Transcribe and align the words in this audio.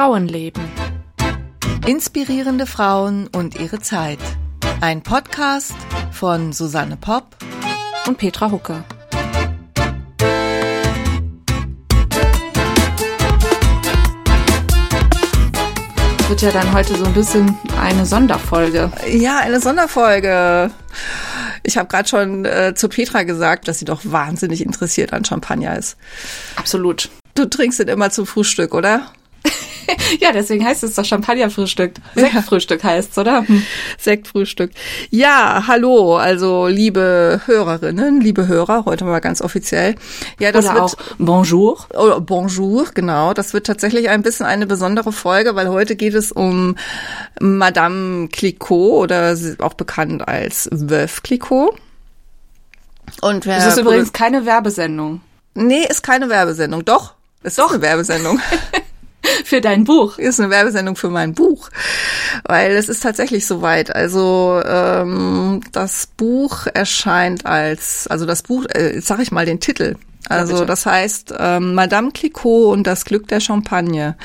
Frauenleben. 0.00 0.64
Inspirierende 1.86 2.64
Frauen 2.64 3.26
und 3.36 3.60
ihre 3.60 3.80
Zeit. 3.80 4.18
Ein 4.80 5.02
Podcast 5.02 5.74
von 6.10 6.54
Susanne 6.54 6.96
Popp 6.96 7.36
und 8.06 8.16
Petra 8.16 8.50
Hucke. 8.50 8.82
Wird 16.28 16.40
ja 16.40 16.50
dann 16.50 16.72
heute 16.72 16.96
so 16.96 17.04
ein 17.04 17.12
bisschen 17.12 17.54
eine 17.78 18.06
Sonderfolge. 18.06 18.90
Ja, 19.06 19.40
eine 19.40 19.60
Sonderfolge. 19.60 20.70
Ich 21.62 21.76
habe 21.76 21.88
gerade 21.88 22.08
schon 22.08 22.46
äh, 22.46 22.72
zu 22.74 22.88
Petra 22.88 23.24
gesagt, 23.24 23.68
dass 23.68 23.80
sie 23.80 23.84
doch 23.84 24.00
wahnsinnig 24.04 24.64
interessiert 24.64 25.12
an 25.12 25.26
Champagner 25.26 25.76
ist. 25.76 25.98
Absolut. 26.56 27.10
Du 27.34 27.44
trinkst 27.44 27.80
ihn 27.80 27.88
immer 27.88 28.08
zum 28.08 28.24
Frühstück, 28.24 28.72
oder? 28.72 29.12
ja, 30.20 30.32
deswegen 30.32 30.64
heißt 30.64 30.82
es 30.82 30.94
doch 30.94 31.04
Champagnerfrühstück. 31.04 31.94
Sektfrühstück 32.14 32.82
ja. 32.82 32.90
heißt's, 32.90 33.18
oder? 33.18 33.46
Hm. 33.46 33.62
Sektfrühstück. 33.98 34.70
Ja, 35.10 35.64
hallo, 35.66 36.16
also 36.16 36.66
liebe 36.66 37.40
Hörerinnen, 37.46 38.20
liebe 38.20 38.46
Hörer, 38.46 38.84
heute 38.84 39.04
mal 39.04 39.20
ganz 39.20 39.42
offiziell. 39.42 39.94
Ja, 40.38 40.52
das 40.52 40.66
oder 40.66 40.74
wird, 40.74 40.84
auch 40.84 40.94
Bonjour. 41.18 41.86
Oder 41.90 42.20
Bonjour, 42.20 42.86
genau. 42.94 43.34
Das 43.34 43.52
wird 43.52 43.66
tatsächlich 43.66 44.08
ein 44.08 44.22
bisschen 44.22 44.46
eine 44.46 44.66
besondere 44.66 45.12
Folge, 45.12 45.54
weil 45.54 45.68
heute 45.68 45.96
geht 45.96 46.14
es 46.14 46.32
um 46.32 46.76
Madame 47.40 48.28
Clicquot 48.28 49.02
oder 49.02 49.36
auch 49.58 49.74
bekannt 49.74 50.26
als 50.26 50.68
Veuve 50.72 51.20
Clicquot. 51.22 51.74
Und 53.20 53.46
wer 53.46 53.56
das 53.56 53.74
ist 53.74 53.78
übrigens 53.78 54.12
keine 54.12 54.46
Werbesendung. 54.46 55.20
Nee, 55.54 55.84
ist 55.88 56.02
keine 56.02 56.28
Werbesendung. 56.28 56.84
Doch, 56.84 57.14
ist 57.42 57.58
doch 57.58 57.72
eine 57.72 57.82
Werbesendung. 57.82 58.40
für 59.44 59.60
dein 59.60 59.84
Buch. 59.84 60.18
Ist 60.18 60.40
eine 60.40 60.50
Werbesendung 60.50 60.96
für 60.96 61.10
mein 61.10 61.34
Buch, 61.34 61.68
weil 62.44 62.72
es 62.72 62.88
ist 62.88 63.02
tatsächlich 63.02 63.46
soweit. 63.46 63.94
Also 63.94 64.62
ähm, 64.64 65.60
das 65.72 66.08
Buch 66.16 66.66
erscheint 66.72 67.46
als, 67.46 68.06
also 68.08 68.26
das 68.26 68.42
Buch, 68.42 68.66
äh, 68.74 68.94
jetzt 68.94 69.06
sage 69.06 69.22
ich 69.22 69.32
mal 69.32 69.46
den 69.46 69.60
Titel. 69.60 69.96
Also 70.28 70.58
ja, 70.58 70.64
das 70.64 70.86
heißt 70.86 71.34
ähm, 71.38 71.74
Madame 71.74 72.12
Clicquot 72.12 72.72
und 72.72 72.86
das 72.86 73.04
Glück 73.04 73.26
der 73.28 73.40
Champagne 73.40 74.16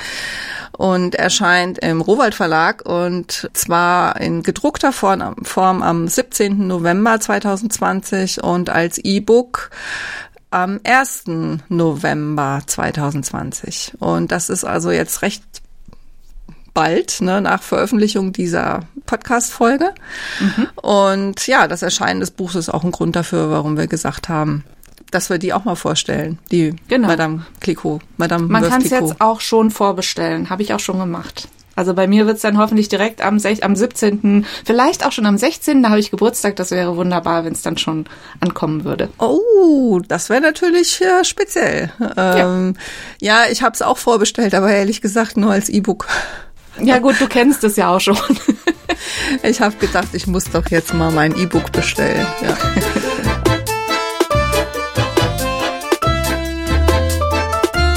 und 0.76 1.14
erscheint 1.14 1.78
im 1.78 2.00
Rohwald 2.00 2.34
Verlag 2.34 2.84
und 2.86 3.50
zwar 3.54 4.20
in 4.20 4.42
gedruckter 4.42 4.92
Form, 4.92 5.36
Form 5.42 5.82
am 5.82 6.06
17. 6.06 6.66
November 6.66 7.18
2020 7.18 8.42
und 8.44 8.70
als 8.70 8.98
E-Book 8.98 9.70
am 10.56 10.80
1. 10.84 11.24
November 11.68 12.62
2020. 12.64 13.92
Und 13.98 14.32
das 14.32 14.48
ist 14.48 14.64
also 14.64 14.90
jetzt 14.90 15.20
recht 15.20 15.42
bald, 16.72 17.20
ne, 17.20 17.42
nach 17.42 17.62
Veröffentlichung 17.62 18.32
dieser 18.32 18.80
Podcast-Folge. 19.04 19.92
Mhm. 20.40 20.68
Und 20.76 21.46
ja, 21.46 21.68
das 21.68 21.82
Erscheinen 21.82 22.20
des 22.20 22.30
Buchs 22.30 22.54
ist 22.54 22.70
auch 22.70 22.84
ein 22.84 22.90
Grund 22.90 23.16
dafür, 23.16 23.50
warum 23.50 23.76
wir 23.76 23.86
gesagt 23.86 24.30
haben, 24.30 24.64
dass 25.10 25.28
wir 25.28 25.36
die 25.36 25.52
auch 25.52 25.66
mal 25.66 25.76
vorstellen, 25.76 26.38
die 26.50 26.74
genau. 26.88 27.08
Madame 27.08 27.44
Clicquot, 27.60 28.00
Madame 28.16 28.46
Man 28.46 28.66
kann 28.66 28.80
es 28.80 28.90
jetzt 28.90 29.20
auch 29.20 29.42
schon 29.42 29.70
vorbestellen, 29.70 30.48
habe 30.48 30.62
ich 30.62 30.72
auch 30.72 30.80
schon 30.80 30.98
gemacht. 30.98 31.48
Also 31.76 31.92
bei 31.92 32.06
mir 32.06 32.26
wird's 32.26 32.40
dann 32.40 32.56
hoffentlich 32.56 32.88
direkt 32.88 33.20
am, 33.20 33.38
am 33.60 33.76
17., 33.76 34.46
vielleicht 34.64 35.04
auch 35.04 35.12
schon 35.12 35.26
am 35.26 35.36
16., 35.36 35.82
da 35.82 35.90
habe 35.90 36.00
ich 36.00 36.10
Geburtstag. 36.10 36.56
Das 36.56 36.70
wäre 36.70 36.96
wunderbar, 36.96 37.44
wenn 37.44 37.52
es 37.52 37.60
dann 37.60 37.76
schon 37.76 38.06
ankommen 38.40 38.84
würde. 38.84 39.10
Oh, 39.18 40.00
das 40.08 40.30
wäre 40.30 40.40
natürlich 40.40 41.00
äh, 41.02 41.22
speziell. 41.22 41.92
Ähm, 42.16 42.76
ja. 43.20 43.44
ja, 43.44 43.50
ich 43.52 43.62
habe 43.62 43.74
es 43.74 43.82
auch 43.82 43.98
vorbestellt, 43.98 44.54
aber 44.54 44.70
ehrlich 44.70 45.02
gesagt 45.02 45.36
nur 45.36 45.52
als 45.52 45.68
E-Book. 45.68 46.06
Ja 46.80 46.98
gut, 46.98 47.20
du 47.20 47.26
kennst 47.26 47.62
es 47.62 47.76
ja 47.76 47.94
auch 47.94 48.00
schon. 48.00 48.16
ich 49.42 49.60
habe 49.60 49.76
gedacht, 49.76 50.08
ich 50.12 50.26
muss 50.26 50.44
doch 50.44 50.66
jetzt 50.68 50.94
mal 50.94 51.10
mein 51.10 51.36
E-Book 51.36 51.72
bestellen. 51.72 52.26
Ja. 52.42 52.56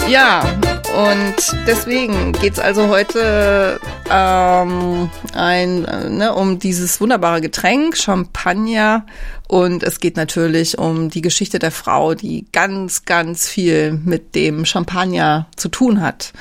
Ja, 0.10 0.59
und 0.98 1.36
deswegen 1.68 2.32
geht's 2.34 2.60
also 2.60 2.88
heute 2.88 3.80
ähm, 4.10 5.10
ein, 5.34 5.82
ne, 5.82 6.34
um 6.34 6.60
dieses 6.60 7.00
wunderbare 7.02 7.42
Getränk, 7.42 7.98
Champagner. 7.98 9.06
Und 9.48 9.84
es 9.84 10.00
geht 10.00 10.18
natürlich 10.18 10.78
um 10.78 11.10
die 11.10 11.22
Geschichte 11.22 11.60
der 11.60 11.72
Frau, 11.72 12.14
die 12.14 12.46
ganz, 12.52 13.06
ganz 13.06 13.48
viel 13.48 13.94
mit 13.94 14.36
dem 14.36 14.66
Champagner 14.66 15.48
zu 15.56 15.70
tun 15.70 16.02
hat 16.02 16.34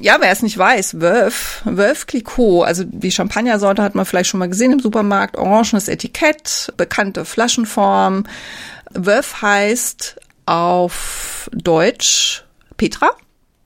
ja, 0.00 0.16
wer 0.20 0.30
es 0.30 0.42
nicht 0.42 0.58
weiß, 0.58 1.00
Wölf, 1.00 1.62
Wölf 1.64 2.06
Clicquot, 2.06 2.64
also 2.64 2.84
die 2.84 3.10
Champagnersorte 3.10 3.82
hat 3.82 3.94
man 3.94 4.04
vielleicht 4.04 4.30
schon 4.30 4.38
mal 4.38 4.48
gesehen 4.48 4.72
im 4.72 4.80
Supermarkt, 4.80 5.36
orangenes 5.36 5.88
Etikett, 5.88 6.72
bekannte 6.76 7.24
Flaschenform. 7.24 8.24
Wölf 8.92 9.42
heißt 9.42 10.16
auf 10.46 11.50
Deutsch 11.52 12.45
Petra. 12.76 13.10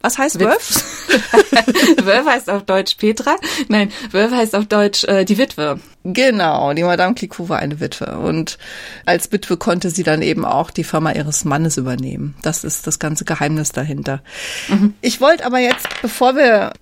Was 0.03 0.17
heißt 0.17 0.41
Wölf? 0.41 0.85
Wölf 2.05 2.27
heißt 2.27 2.49
auf 2.49 2.63
Deutsch 2.63 2.95
Petra. 2.95 3.37
Nein, 3.69 3.93
Wölf 4.11 4.33
heißt 4.33 4.57
auf 4.57 4.65
Deutsch 4.65 5.05
äh, 5.05 5.27
die 5.27 5.37
Witwe. 5.37 5.79
Genau, 6.05 6.73
die 6.73 6.85
Madame 6.85 7.15
Clicquot 7.15 7.51
war 7.51 7.59
eine 7.59 7.81
Witwe. 7.81 8.19
Und 8.19 8.57
als 9.05 9.31
Witwe 9.31 9.59
konnte 9.59 9.91
sie 9.91 10.03
dann 10.03 10.23
eben 10.23 10.47
auch 10.47 10.71
die 10.71 10.85
Firma 10.85 11.13
ihres 11.13 11.45
Mannes 11.45 11.77
übernehmen. 11.77 12.35
Das 12.41 12.65
ist 12.65 12.87
das 12.87 12.99
ganze 12.99 13.27
Geheimnis 13.27 13.73
dahinter. 13.73 14.23
Mhm. 14.69 14.95
Ich 15.03 15.21
wollte 15.21 15.45
aber 15.45 15.59
jetzt, 15.59 15.87
bevor 16.01 16.35
wir 16.35 16.73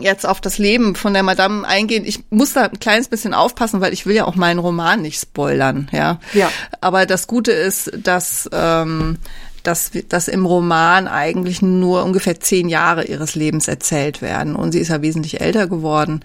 jetzt 0.00 0.26
auf 0.26 0.40
das 0.40 0.58
Leben 0.58 0.94
von 0.94 1.14
der 1.14 1.22
Madame 1.22 1.66
eingehen. 1.66 2.04
Ich 2.04 2.20
muss 2.30 2.52
da 2.52 2.64
ein 2.64 2.78
kleines 2.78 3.08
bisschen 3.08 3.34
aufpassen, 3.34 3.80
weil 3.80 3.92
ich 3.92 4.06
will 4.06 4.14
ja 4.14 4.24
auch 4.24 4.36
meinen 4.36 4.58
Roman 4.58 5.02
nicht 5.02 5.20
spoilern, 5.20 5.88
ja. 5.92 6.20
Ja. 6.32 6.50
Aber 6.80 7.06
das 7.06 7.26
Gute 7.26 7.52
ist, 7.52 7.90
dass 8.02 8.48
ähm, 8.52 9.18
dass, 9.62 9.90
dass 10.08 10.28
im 10.28 10.46
Roman 10.46 11.08
eigentlich 11.08 11.62
nur 11.62 12.04
ungefähr 12.04 12.40
zehn 12.40 12.68
Jahre 12.68 13.04
ihres 13.04 13.34
Lebens 13.34 13.68
erzählt 13.68 14.22
werden. 14.22 14.56
Und 14.56 14.72
sie 14.72 14.78
ist 14.78 14.88
ja 14.88 15.02
wesentlich 15.02 15.40
älter 15.40 15.66
geworden. 15.66 16.24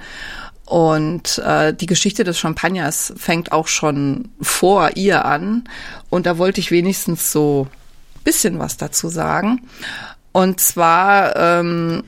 Und 0.66 1.38
äh, 1.40 1.73
die 1.73 1.85
Geschichte 1.85 2.23
des 2.23 2.40
Champagners 2.40 3.13
fängt 3.18 3.51
auch 3.51 3.68
schon 3.68 4.29
vor 4.41 4.91
ihr 4.96 5.25
an. 5.25 5.66
Und 6.09 6.25
da 6.25 6.38
wollte 6.38 6.59
ich 6.59 6.72
wenigstens 6.72 7.31
so 7.31 7.68
bisschen 8.23 8.59
was 8.59 8.78
dazu 8.78 9.07
sagen. 9.07 9.62
Und 10.31 10.59
zwar 10.59 11.35
ähm, 11.35 12.03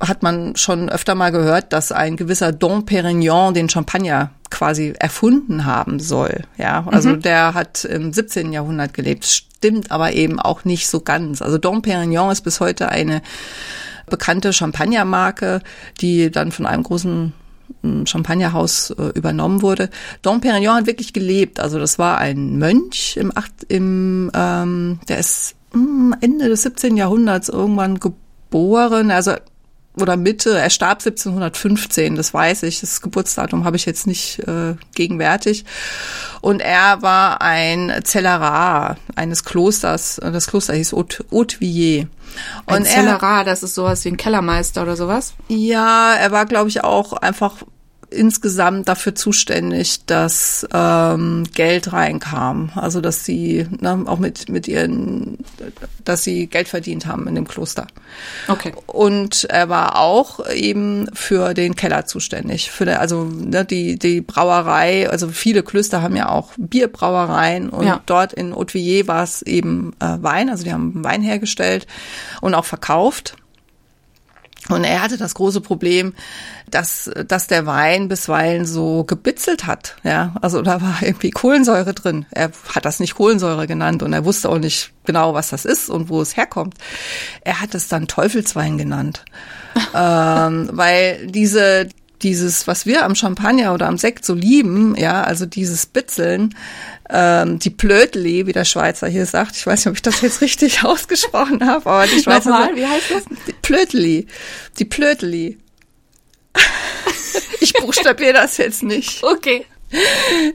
hat 0.00 0.22
man 0.22 0.56
schon 0.56 0.90
öfter 0.90 1.14
mal 1.14 1.32
gehört, 1.32 1.72
dass 1.72 1.92
ein 1.92 2.16
gewisser 2.16 2.52
Dom 2.52 2.84
Perignon 2.84 3.54
den 3.54 3.68
Champagner 3.70 4.30
quasi 4.50 4.94
erfunden 4.98 5.64
haben 5.64 6.00
soll. 6.00 6.42
Ja, 6.58 6.86
also 6.86 7.10
mhm. 7.10 7.22
der 7.22 7.54
hat 7.54 7.84
im 7.84 8.12
17. 8.12 8.52
Jahrhundert 8.52 8.94
gelebt, 8.94 9.24
stimmt 9.24 9.90
aber 9.90 10.12
eben 10.12 10.38
auch 10.38 10.64
nicht 10.64 10.88
so 10.88 11.00
ganz. 11.00 11.42
Also 11.42 11.58
Dom 11.58 11.82
Perignon 11.82 12.30
ist 12.30 12.42
bis 12.42 12.60
heute 12.60 12.88
eine 12.88 13.22
bekannte 14.08 14.52
Champagnermarke, 14.52 15.60
die 16.00 16.30
dann 16.30 16.52
von 16.52 16.66
einem 16.66 16.82
großen 16.82 17.32
hm, 17.82 18.06
Champagnerhaus 18.06 18.90
äh, 18.90 19.08
übernommen 19.14 19.62
wurde. 19.62 19.90
Dom 20.22 20.40
Perignon 20.40 20.76
hat 20.76 20.86
wirklich 20.86 21.12
gelebt. 21.12 21.60
Also 21.60 21.78
das 21.78 21.98
war 21.98 22.18
ein 22.18 22.58
Mönch 22.58 23.16
im, 23.16 23.32
acht, 23.36 23.52
im 23.68 24.30
ähm, 24.34 25.00
der 25.08 25.18
ist 25.18 25.56
mh, 25.72 25.80
hm, 25.80 26.16
Ende 26.20 26.48
des 26.48 26.62
17. 26.62 26.96
Jahrhunderts 26.96 27.48
irgendwann 27.48 27.98
geboren. 27.98 29.10
Also 29.10 29.32
oder 29.96 30.16
Mitte, 30.16 30.58
er 30.58 30.70
starb 30.70 30.98
1715, 30.98 32.16
das 32.16 32.34
weiß 32.34 32.64
ich, 32.64 32.80
das 32.80 33.00
Geburtsdatum 33.00 33.64
habe 33.64 33.76
ich 33.76 33.86
jetzt 33.86 34.06
nicht 34.06 34.40
äh, 34.40 34.74
gegenwärtig. 34.94 35.64
Und 36.40 36.60
er 36.60 37.02
war 37.02 37.40
ein 37.40 37.92
Zellerar 38.04 38.98
eines 39.14 39.44
Klosters, 39.44 40.20
das 40.22 40.46
Kloster 40.46 40.74
hieß 40.74 40.92
Haute-Villiers. 40.92 42.06
Ein 42.66 42.84
Zellerar, 42.84 43.44
das 43.44 43.62
ist 43.62 43.74
sowas 43.74 44.04
wie 44.04 44.10
ein 44.10 44.16
Kellermeister 44.16 44.82
oder 44.82 44.96
sowas? 44.96 45.34
Ja, 45.48 46.14
er 46.14 46.30
war, 46.30 46.44
glaube 46.44 46.68
ich, 46.68 46.84
auch 46.84 47.14
einfach 47.14 47.54
insgesamt 48.10 48.88
dafür 48.88 49.14
zuständig, 49.14 50.04
dass 50.06 50.66
ähm, 50.72 51.44
Geld 51.54 51.92
reinkam. 51.92 52.70
Also 52.74 53.00
dass 53.00 53.24
sie 53.24 53.66
ne, 53.80 54.04
auch 54.06 54.18
mit 54.18 54.48
mit 54.48 54.68
ihren, 54.68 55.38
dass 56.04 56.24
sie 56.24 56.46
Geld 56.46 56.68
verdient 56.68 57.06
haben 57.06 57.26
in 57.26 57.34
dem 57.34 57.48
Kloster. 57.48 57.86
Okay. 58.48 58.72
Und 58.86 59.44
er 59.44 59.68
war 59.68 59.98
auch 59.98 60.46
eben 60.48 61.08
für 61.14 61.54
den 61.54 61.76
Keller 61.76 62.06
zuständig. 62.06 62.70
Für 62.70 62.84
der, 62.84 63.00
also 63.00 63.24
ne, 63.24 63.64
die 63.64 63.98
die 63.98 64.20
Brauerei. 64.20 65.08
Also 65.10 65.28
viele 65.28 65.62
Klöster 65.62 66.02
haben 66.02 66.16
ja 66.16 66.28
auch 66.28 66.52
Bierbrauereien 66.56 67.70
und 67.70 67.86
ja. 67.86 68.00
dort 68.06 68.32
in 68.32 68.54
Haute-Villiers 68.54 69.08
war 69.08 69.22
es 69.22 69.42
eben 69.42 69.94
äh, 70.00 70.16
Wein. 70.20 70.50
Also 70.50 70.64
die 70.64 70.72
haben 70.72 71.04
Wein 71.04 71.22
hergestellt 71.22 71.86
und 72.40 72.54
auch 72.54 72.64
verkauft. 72.64 73.36
Und 74.68 74.84
er 74.84 75.02
hatte 75.02 75.16
das 75.16 75.34
große 75.34 75.60
Problem, 75.60 76.14
dass, 76.70 77.10
dass 77.26 77.46
der 77.46 77.66
Wein 77.66 78.08
bisweilen 78.08 78.66
so 78.66 79.04
gebitzelt 79.04 79.66
hat. 79.66 79.96
Ja, 80.02 80.34
also 80.42 80.62
da 80.62 80.80
war 80.80 80.98
irgendwie 81.02 81.30
Kohlensäure 81.30 81.94
drin. 81.94 82.26
Er 82.30 82.50
hat 82.74 82.84
das 82.84 82.98
nicht 82.98 83.14
Kohlensäure 83.14 83.66
genannt 83.66 84.02
und 84.02 84.12
er 84.12 84.24
wusste 84.24 84.48
auch 84.48 84.58
nicht 84.58 84.92
genau, 85.04 85.34
was 85.34 85.50
das 85.50 85.64
ist 85.64 85.88
und 85.88 86.08
wo 86.08 86.20
es 86.20 86.36
herkommt. 86.36 86.74
Er 87.42 87.60
hat 87.60 87.74
es 87.74 87.88
dann 87.88 88.08
Teufelswein 88.08 88.78
genannt. 88.78 89.24
ähm, 89.94 90.70
weil 90.72 91.26
diese, 91.28 91.88
dieses, 92.22 92.66
was 92.66 92.86
wir 92.86 93.04
am 93.04 93.14
Champagner 93.14 93.74
oder 93.74 93.86
am 93.88 93.98
Sekt 93.98 94.24
so 94.24 94.34
lieben, 94.34 94.94
ja, 94.96 95.22
also 95.22 95.46
dieses 95.46 95.86
Bitzeln, 95.86 96.54
ähm, 97.10 97.58
die 97.58 97.70
Plötli, 97.70 98.46
wie 98.46 98.52
der 98.52 98.64
Schweizer 98.64 99.08
hier 99.08 99.26
sagt. 99.26 99.56
Ich 99.56 99.66
weiß 99.66 99.80
nicht, 99.80 99.90
ob 99.90 99.96
ich 99.96 100.02
das 100.02 100.20
jetzt 100.20 100.40
richtig 100.40 100.82
ausgesprochen 100.84 101.66
habe, 101.66 101.88
aber 101.88 102.06
die 102.06 102.22
Schweizer 102.22 102.50
Nochmal, 102.50 102.76
wie 102.76 102.86
heißt 102.86 103.10
das? 103.10 103.24
Die 103.46 103.52
Plötli, 103.52 104.26
die 104.78 104.84
Plötli. 104.84 105.58
ich 107.60 107.72
buchstabiere 107.74 108.32
das 108.32 108.56
jetzt 108.56 108.82
nicht. 108.82 109.22
Okay. 109.22 109.66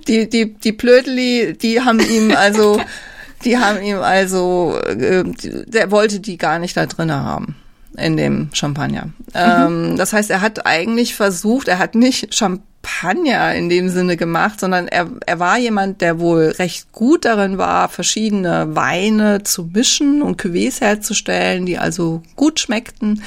Die, 0.08 0.30
die, 0.30 0.54
die 0.54 0.74
Plötli, 0.74 1.54
die 1.54 1.82
haben 1.82 2.00
ihm 2.00 2.32
also, 2.32 2.82
die 3.46 3.58
haben 3.58 3.82
ihm 3.82 4.00
also, 4.00 4.78
äh, 4.86 5.24
der 5.68 5.92
wollte 5.92 6.20
die 6.20 6.38
gar 6.38 6.60
nicht 6.60 6.76
da 6.76 6.86
drinnen 6.86 7.24
haben 7.24 7.61
in 7.98 8.18
dem 8.18 8.50
Champagner. 8.54 9.06
Mhm. 9.06 9.12
Ähm, 9.34 9.98
das 9.98 10.14
heißt, 10.14 10.30
er 10.30 10.42
hat 10.42 10.66
eigentlich 10.66 11.16
versucht, 11.16 11.68
er 11.68 11.80
hat 11.80 11.96
nicht 11.96 12.34
Champagner 12.34 13.54
in 13.54 13.70
dem 13.70 13.90
Sinne 13.90 14.18
gemacht, 14.18 14.60
sondern 14.60 14.88
er, 14.88 15.08
er 15.26 15.40
war 15.40 15.58
jemand, 15.58 16.02
der 16.02 16.20
wohl 16.20 16.54
recht 16.58 16.92
gut 16.92 17.26
darin 17.26 17.58
war, 17.58 17.90
verschiedene 17.90 18.76
Weine 18.76 19.44
zu 19.44 19.70
mischen 19.74 20.22
und 20.22 20.42
Cuvées 20.42 20.82
herzustellen, 20.82 21.66
die 21.66 21.78
also 21.78 22.24
gut 22.36 22.60
schmeckten. 22.60 23.24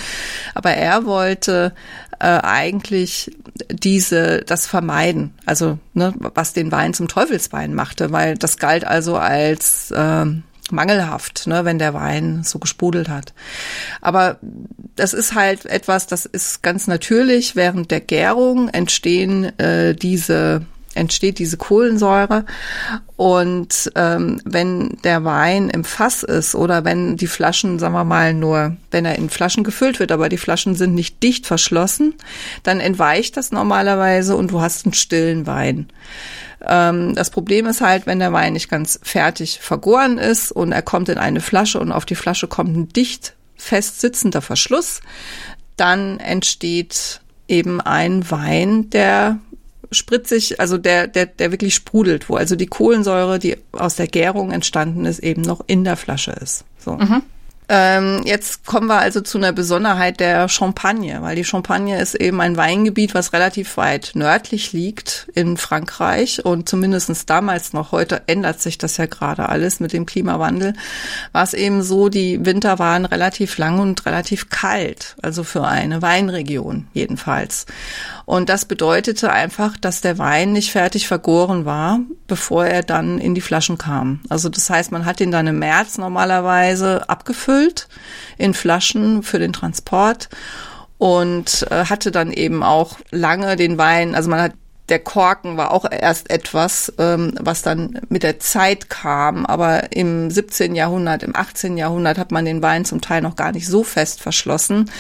Aber 0.55 0.71
er 0.71 1.05
wollte 1.05 1.73
äh, 2.19 2.41
eigentlich 2.43 3.37
diese 3.71 4.43
das 4.43 4.67
vermeiden, 4.67 5.35
also 5.47 5.79
ne, 5.93 6.15
was 6.19 6.53
den 6.53 6.73
Wein 6.73 6.95
zum 6.95 7.09
Teufelswein 7.09 7.75
machte, 7.75 8.13
weil 8.13 8.37
das 8.37 8.57
galt 8.57 8.85
also 8.87 9.17
als 9.17 9.91
äh, 9.91 10.27
mangelhaft, 10.71 11.47
ne, 11.47 11.65
wenn 11.65 11.79
der 11.79 11.95
Wein 11.95 12.43
so 12.43 12.59
gesprudelt 12.59 13.09
hat. 13.09 13.35
Aber 14.01 14.39
das 14.97 15.13
ist 15.13 15.35
halt 15.35 15.67
etwas, 15.67 16.07
das 16.07 16.27
ist 16.27 16.63
ganz 16.63 16.87
natürlich. 16.87 17.57
Während 17.57 17.91
der 17.91 18.01
Gärung 18.01 18.69
entstehen 18.69 19.59
äh, 19.59 19.95
diese 19.95 20.63
entsteht 20.95 21.39
diese 21.39 21.57
Kohlensäure 21.57 22.45
und 23.17 23.93
ähm, 23.95 24.41
wenn 24.45 24.99
der 25.05 25.25
Wein 25.25 25.71
im 25.71 25.85
Fass 25.85 26.23
ist 26.23 26.55
oder 26.55 26.85
wenn 26.85 27.17
die 27.17 27.27
Flaschen, 27.27 27.79
sagen 27.79 27.95
wir 27.95 28.05
mal 28.05 28.35
nur, 28.35 28.77
wenn 28.91 29.05
er 29.05 29.17
in 29.17 29.31
Flaschen 29.31 29.65
gefüllt 29.65 30.01
wird, 30.01 30.13
aber 30.13 30.29
die 30.29 30.39
Flaschen 30.39 30.75
sind 30.75 30.95
nicht 30.95 31.23
dicht 31.23 31.47
verschlossen, 31.47 32.15
dann 32.63 32.81
entweicht 32.81 33.37
das 33.37 33.53
normalerweise 33.53 34.37
und 34.37 34.51
du 34.51 34.61
hast 34.61 34.87
einen 34.87 34.95
stillen 34.95 35.47
Wein. 35.47 35.89
Ähm, 36.67 37.15
das 37.15 37.31
Problem 37.31 37.67
ist 37.67 37.81
halt, 37.81 38.07
wenn 38.07 38.19
der 38.19 38.33
Wein 38.33 38.55
nicht 38.55 38.71
ganz 38.71 38.99
fertig 39.03 39.61
vergoren 39.61 40.19
ist 40.19 40.51
und 40.53 40.73
er 40.73 40.83
kommt 40.83 41.09
in 41.09 41.19
eine 41.19 41.41
Flasche 41.41 41.81
und 41.81 41.93
auf 41.93 42.05
die 42.05 42.15
Flasche 42.15 42.49
kommt 42.49 42.77
ein 42.77 42.89
dicht 42.89 43.35
fest 43.57 44.01
sitzender 44.01 44.43
Verschluss, 44.43 45.01
dann 45.77 46.19
entsteht 46.21 47.21
eben 47.49 47.81
ein 47.81 48.31
Wein, 48.31 48.91
der 48.91 49.39
spritzig, 49.91 50.61
also 50.61 50.79
der, 50.79 51.07
der, 51.07 51.27
der 51.27 51.51
wirklich 51.51 51.75
sprudelt, 51.75 52.29
wo 52.29 52.37
also 52.37 52.57
die 52.57 52.67
Kohlensäure, 52.67 53.39
die 53.39 53.57
aus 53.73 53.97
der 53.97 54.07
Gärung 54.07 54.51
entstanden 54.51 55.05
ist, 55.05 55.21
eben 55.21 55.43
noch 55.43 55.63
in 55.67 55.85
der 55.85 55.97
Flasche 55.97 56.33
ist. 56.33 56.65
So. 56.79 56.95
Mhm. 56.95 57.23
Ähm, 57.67 58.21
jetzt 58.27 58.67
kommen 58.67 58.89
wir 58.89 58.99
also 58.99 59.23
zu 59.23 59.39
einer 59.39 59.53
Besonderheit 59.53 60.21
der 60.21 60.51
Champagne, 60.51 61.23
weil 61.23 61.35
die 61.35 61.45
Champagne 61.45 61.99
ist 61.99 62.15
eben 62.15 62.43
ein 62.43 62.59
Weingebiet, 62.59 63.15
was 63.15 63.33
relativ 63.33 63.79
weit 63.79 64.11
nördlich 64.15 64.75
liegt 64.75 65.31
in 65.35 65.57
Frankreich 65.57 66.45
und 66.45 66.69
zumindestens 66.69 67.25
damals 67.25 67.73
noch, 67.73 67.91
heute 67.91 68.23
ändert 68.27 68.61
sich 68.61 68.77
das 68.77 68.99
ja 68.99 69.07
gerade 69.07 69.49
alles 69.49 69.81
mit 69.81 69.95
dem 69.95 70.05
Klimawandel, 70.05 70.75
war 71.33 71.43
es 71.43 71.55
eben 71.55 71.83
so, 71.83 72.11
die 72.11 72.45
Winter 72.45 72.79
waren 72.79 73.07
relativ 73.07 73.57
lang 73.57 73.79
und 73.79 74.05
relativ 74.05 74.51
kalt, 74.51 75.17
also 75.23 75.43
für 75.43 75.65
eine 75.65 76.03
Weinregion 76.03 76.89
jedenfalls. 76.93 77.65
Und 78.27 78.49
das 78.49 78.65
bedeutete 78.65 79.31
einfach, 79.31 79.77
dass 79.77 80.01
der 80.01 80.19
Wein 80.19 80.53
nicht 80.53 80.73
fertig 80.73 81.07
vergoren 81.07 81.65
war, 81.65 82.01
bevor 82.27 82.67
er 82.67 82.83
dann 82.83 83.19
in 83.19 83.35
die 83.35 83.41
Flaschen 83.41 83.77
kam. 83.77 84.21
Also 84.29 84.49
das 84.49 84.71
heißt, 84.71 84.93
man 84.93 85.05
hat 85.05 85.21
ihn 85.21 85.31
dann 85.31 85.47
im 85.47 85.59
März 85.59 85.99
normalerweise 85.99 87.09
abgefüllt 87.09 87.89
in 88.39 88.55
Flaschen 88.55 89.23
für 89.23 89.39
den 89.39 89.53
Transport 89.53 90.31
und 90.97 91.67
äh, 91.71 91.85
hatte 91.85 92.11
dann 92.11 92.33
eben 92.33 92.63
auch 92.63 92.99
lange 93.11 93.57
den 93.57 93.77
Wein, 93.79 94.15
also 94.15 94.31
man 94.31 94.41
hat 94.41 94.53
der 94.89 94.99
Korken 94.99 95.57
war 95.57 95.71
auch 95.71 95.87
erst 95.91 96.31
etwas, 96.31 96.93
ähm, 96.99 97.33
was 97.41 97.63
dann 97.63 98.01
mit 98.09 98.23
der 98.23 98.39
Zeit 98.39 98.91
kam, 98.91 99.47
aber 99.47 99.93
im 99.93 100.31
17. 100.31 100.75
Jahrhundert, 100.75 101.23
im 101.23 101.35
18. 101.35 101.79
Jahrhundert 101.79 102.19
hat 102.19 102.33
man 102.33 102.45
den 102.45 102.63
Wein 102.63 102.85
zum 102.85 103.01
Teil 103.01 103.23
noch 103.23 103.37
gar 103.37 103.53
nicht 103.53 103.67
so 103.67 103.83
fest 103.83 104.21
verschlossen. 104.21 104.91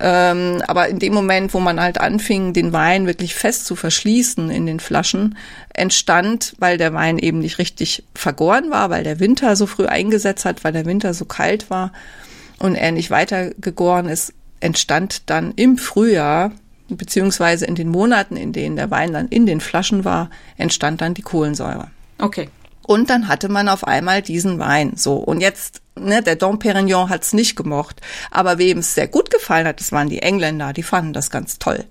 Ähm, 0.00 0.62
aber 0.66 0.88
in 0.88 0.98
dem 0.98 1.14
Moment, 1.14 1.54
wo 1.54 1.60
man 1.60 1.80
halt 1.80 1.98
anfing, 1.98 2.52
den 2.52 2.72
Wein 2.72 3.06
wirklich 3.06 3.34
fest 3.34 3.66
zu 3.66 3.76
verschließen 3.76 4.50
in 4.50 4.66
den 4.66 4.80
Flaschen, 4.80 5.36
entstand, 5.74 6.54
weil 6.58 6.78
der 6.78 6.92
Wein 6.92 7.18
eben 7.18 7.38
nicht 7.38 7.58
richtig 7.58 8.04
vergoren 8.14 8.70
war, 8.70 8.90
weil 8.90 9.04
der 9.04 9.20
Winter 9.20 9.56
so 9.56 9.66
früh 9.66 9.86
eingesetzt 9.86 10.44
hat, 10.44 10.64
weil 10.64 10.72
der 10.72 10.86
Winter 10.86 11.14
so 11.14 11.24
kalt 11.24 11.70
war 11.70 11.92
und 12.58 12.74
er 12.74 12.92
nicht 12.92 13.10
weiter 13.10 13.50
gegoren 13.54 14.08
ist, 14.08 14.32
entstand 14.60 15.30
dann 15.30 15.52
im 15.56 15.78
Frühjahr 15.78 16.52
beziehungsweise 16.88 17.66
in 17.66 17.74
den 17.74 17.88
Monaten, 17.88 18.36
in 18.36 18.52
denen 18.52 18.76
der 18.76 18.90
Wein 18.90 19.12
dann 19.12 19.28
in 19.28 19.46
den 19.46 19.60
Flaschen 19.60 20.04
war, 20.04 20.30
entstand 20.56 21.00
dann 21.00 21.14
die 21.14 21.22
Kohlensäure. 21.22 21.88
Okay. 22.18 22.48
Und 22.86 23.10
dann 23.10 23.26
hatte 23.26 23.48
man 23.48 23.68
auf 23.68 23.84
einmal 23.84 24.22
diesen 24.22 24.60
Wein. 24.60 24.92
So, 24.94 25.16
und 25.16 25.40
jetzt, 25.40 25.82
ne, 25.98 26.22
der 26.22 26.36
Dom 26.36 26.60
Perignon 26.60 27.10
hat's 27.10 27.32
nicht 27.32 27.56
gemocht. 27.56 28.00
Aber 28.30 28.58
wem 28.58 28.78
es 28.78 28.94
sehr 28.94 29.08
gut 29.08 29.30
gefallen 29.30 29.66
hat, 29.66 29.80
das 29.80 29.90
waren 29.90 30.08
die 30.08 30.22
Engländer, 30.22 30.72
die 30.72 30.84
fanden 30.84 31.12
das 31.12 31.30
ganz 31.30 31.58
toll. 31.58 31.84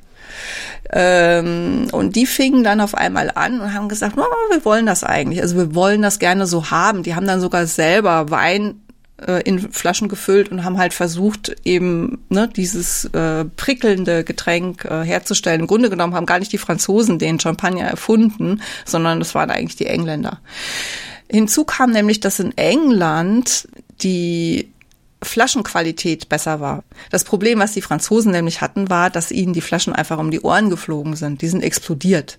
Ähm, 0.93 1.87
und 1.91 2.15
die 2.15 2.25
fingen 2.25 2.63
dann 2.63 2.79
auf 2.79 2.95
einmal 2.95 3.29
an 3.35 3.59
und 3.59 3.73
haben 3.73 3.89
gesagt, 3.89 4.17
oh, 4.17 4.53
wir 4.53 4.63
wollen 4.63 4.85
das 4.85 5.03
eigentlich. 5.03 5.41
Also 5.41 5.57
wir 5.57 5.75
wollen 5.75 6.01
das 6.01 6.17
gerne 6.17 6.47
so 6.47 6.71
haben. 6.71 7.03
Die 7.03 7.13
haben 7.13 7.27
dann 7.27 7.41
sogar 7.41 7.67
selber 7.67 8.31
Wein 8.31 8.84
äh, 9.17 9.41
in 9.43 9.71
Flaschen 9.71 10.09
gefüllt 10.09 10.49
und 10.49 10.63
haben 10.63 10.77
halt 10.77 10.93
versucht, 10.93 11.55
eben 11.63 12.23
ne, 12.29 12.49
dieses 12.53 13.05
äh, 13.05 13.45
prickelnde 13.45 14.23
Getränk 14.23 14.85
äh, 14.85 15.03
herzustellen. 15.03 15.61
Im 15.61 15.67
Grunde 15.67 15.89
genommen 15.89 16.13
haben 16.13 16.25
gar 16.25 16.39
nicht 16.39 16.51
die 16.51 16.57
Franzosen 16.57 17.19
den 17.19 17.39
Champagner 17.39 17.85
erfunden, 17.85 18.61
sondern 18.85 19.19
das 19.19 19.35
waren 19.35 19.51
eigentlich 19.51 19.77
die 19.77 19.87
Engländer. 19.87 20.39
Hinzu 21.29 21.65
kam 21.65 21.91
nämlich, 21.91 22.19
dass 22.19 22.39
in 22.39 22.55
England 22.57 23.67
die 24.01 24.69
Flaschenqualität 25.23 26.29
besser 26.29 26.59
war. 26.59 26.83
Das 27.09 27.23
Problem, 27.23 27.59
was 27.59 27.73
die 27.73 27.81
Franzosen 27.81 28.31
nämlich 28.31 28.61
hatten, 28.61 28.89
war, 28.89 29.09
dass 29.09 29.31
ihnen 29.31 29.53
die 29.53 29.61
Flaschen 29.61 29.93
einfach 29.93 30.19
um 30.19 30.29
die 30.29 30.41
Ohren 30.41 30.69
geflogen 30.69 31.15
sind. 31.15 31.41
Die 31.41 31.47
sind 31.47 31.63
explodiert. 31.63 32.37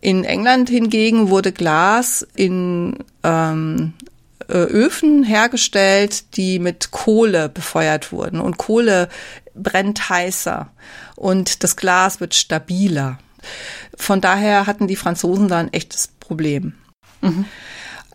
In 0.00 0.24
England 0.24 0.68
hingegen 0.68 1.30
wurde 1.30 1.52
Glas 1.52 2.26
in 2.34 2.98
ähm, 3.22 3.92
äh, 4.02 4.13
Öfen 4.48 5.24
hergestellt, 5.24 6.36
die 6.36 6.58
mit 6.58 6.90
Kohle 6.90 7.48
befeuert 7.48 8.12
wurden. 8.12 8.40
Und 8.40 8.58
Kohle 8.58 9.08
brennt 9.54 10.08
heißer 10.08 10.70
und 11.16 11.62
das 11.62 11.76
Glas 11.76 12.20
wird 12.20 12.34
stabiler. 12.34 13.18
Von 13.96 14.20
daher 14.20 14.66
hatten 14.66 14.88
die 14.88 14.96
Franzosen 14.96 15.48
da 15.48 15.58
ein 15.58 15.72
echtes 15.72 16.08
Problem. 16.08 16.74
Mhm. 17.20 17.44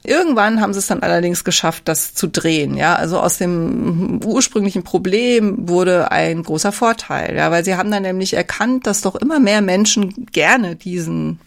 Irgendwann 0.04 0.62
haben 0.62 0.74
sie 0.74 0.80
es 0.80 0.88
dann 0.88 1.04
allerdings 1.04 1.44
geschafft, 1.44 1.84
das 1.88 2.14
zu 2.14 2.28
drehen. 2.28 2.78
Ja, 2.78 2.96
also 2.96 3.20
aus 3.20 3.38
dem 3.38 4.22
ursprünglichen 4.24 4.84
Problem 4.84 5.68
wurde 5.68 6.12
ein 6.12 6.42
großer 6.44 6.72
Vorteil. 6.72 7.36
Ja, 7.36 7.52
weil 7.52 7.66
sie 7.66 7.76
haben 7.76 7.92
dann 7.92 8.04
nämlich 8.04 8.34
erkannt, 8.34 8.88
dass 8.88 9.02
doch 9.02 9.16
immer 9.16 9.40
mehr 9.40 9.62
Menschen 9.62 10.26
gerne 10.32 10.78
diesen 10.78 11.40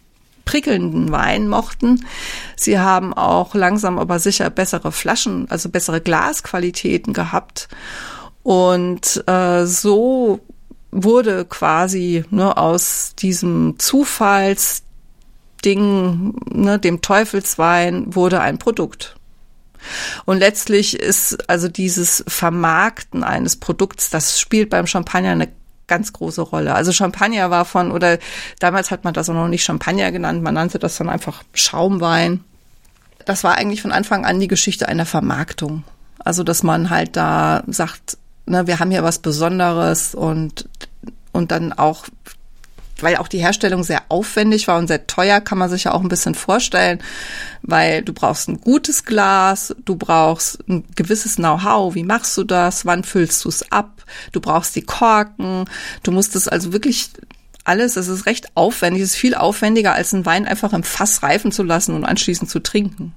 prickelnden 0.53 1.11
Wein 1.11 1.49
mochten. 1.49 2.05
Sie 2.57 2.79
haben 2.79 3.15
auch 3.15 3.55
langsam 3.55 3.99
aber 3.99 4.19
sicher 4.19 4.51
bessere 4.51 4.93
Flaschen, 4.93 5.51
also 5.51 5.71
bessere 5.71 6.03
Glasqualitäten 6.03 7.15
gehabt. 7.15 7.71
Und 8.43 9.27
äh, 9.27 9.65
so 9.65 10.41
wurde 10.91 11.47
quasi 11.47 12.25
ne, 12.29 12.55
aus 12.55 13.15
diesem 13.19 13.77
Zufallsding, 13.79 14.85
ne, 16.53 16.79
dem 16.79 17.01
Teufelswein, 17.01 18.15
wurde 18.15 18.43
ein 18.43 18.59
Produkt. 18.59 19.17
Und 20.27 20.37
letztlich 20.39 21.01
ist 21.01 21.49
also 21.49 21.69
dieses 21.69 22.23
Vermarkten 22.29 23.25
eines 23.25 23.57
Produkts, 23.57 24.11
das 24.11 24.39
spielt 24.39 24.69
beim 24.69 24.87
Champagner 24.87 25.31
eine 25.31 25.49
ganz 25.93 26.15
große 26.15 26.41
Rolle. 26.41 26.75
Also 26.75 26.91
Champagner 26.91 27.51
war 27.51 27.67
von, 27.67 27.93
oder 27.93 28.17
damals 28.61 28.91
hat 28.91 29.05
man 29.05 29.13
das 29.13 29.29
auch 29.29 29.35
noch 29.35 29.49
nicht 29.49 29.63
Champagner 29.63 30.11
genannt, 30.11 30.43
man 30.43 30.55
nannte 30.55 30.79
das 30.79 30.97
dann 30.97 31.11
einfach 31.11 31.43
Schaumwein. 31.53 32.41
Das 33.27 33.45
war 33.45 33.57
eigentlich 33.57 33.83
von 33.83 33.93
Anfang 33.93 34.25
an 34.25 34.41
die 34.41 34.49
Geschichte 34.49 34.89
einer 34.89 35.05
Vermarktung. 35.05 35.85
Also, 36.19 36.45
dass 36.45 36.63
man 36.63 36.89
halt 36.89 37.15
da 37.15 37.63
sagt, 37.67 38.17
ne, 38.47 38.67
wir 38.67 38.81
haben 38.81 38.91
hier 38.91 39.05
was 39.05 39.19
Besonderes 39.19 40.15
und, 40.15 40.67
und 41.31 41.51
dann 41.51 41.75
auch 41.75 42.07
weil 43.01 43.17
auch 43.17 43.29
die 43.29 43.39
Herstellung 43.39 43.83
sehr 43.83 44.03
aufwendig 44.09 44.69
war 44.69 44.79
und 44.79 44.89
sehr 44.89 45.07
teuer, 45.07 45.41
kann 45.41 45.59
man 45.59 45.71
sich 45.71 45.85
ja 45.85 45.93
auch 45.93 46.03
ein 46.03 46.09
bisschen 46.09 46.35
vorstellen, 46.35 47.01
weil 47.63 48.03
du 48.03 48.13
brauchst 48.13 48.49
ein 48.49 48.61
gutes 48.61 49.05
Glas, 49.05 49.75
du 49.85 49.97
brauchst 49.97 50.59
ein 50.69 50.85
gewisses 50.95 51.37
Know-how, 51.37 51.95
wie 51.95 52.05
machst 52.05 52.37
du 52.37 52.45
das, 52.45 52.87
wann 52.87 53.05
füllst 53.05 53.45
du 53.45 53.49
es 53.49 53.71
ab, 53.73 54.05
du 54.33 54.41
brauchst 54.41 54.77
die 54.77 54.83
Korken, 54.83 55.65
du 56.03 56.13
musst 56.13 56.37
es 56.37 56.49
also 56.49 56.73
wirklich 56.73 57.11
alles, 57.65 57.97
es 57.97 58.09
ist 58.09 58.27
recht 58.27 58.49
aufwendig, 58.55 59.03
es 59.03 59.11
ist 59.11 59.17
viel 59.17 59.35
aufwendiger, 59.35 59.95
als 59.95 60.13
einen 60.13 60.27
Wein 60.27 60.47
einfach 60.47 60.73
im 60.73 60.83
Fass 60.83 61.23
reifen 61.23 61.53
zu 61.53 61.63
lassen 61.63 61.95
und 61.95 62.05
anschließend 62.05 62.51
zu 62.51 62.61
trinken. 62.61 63.15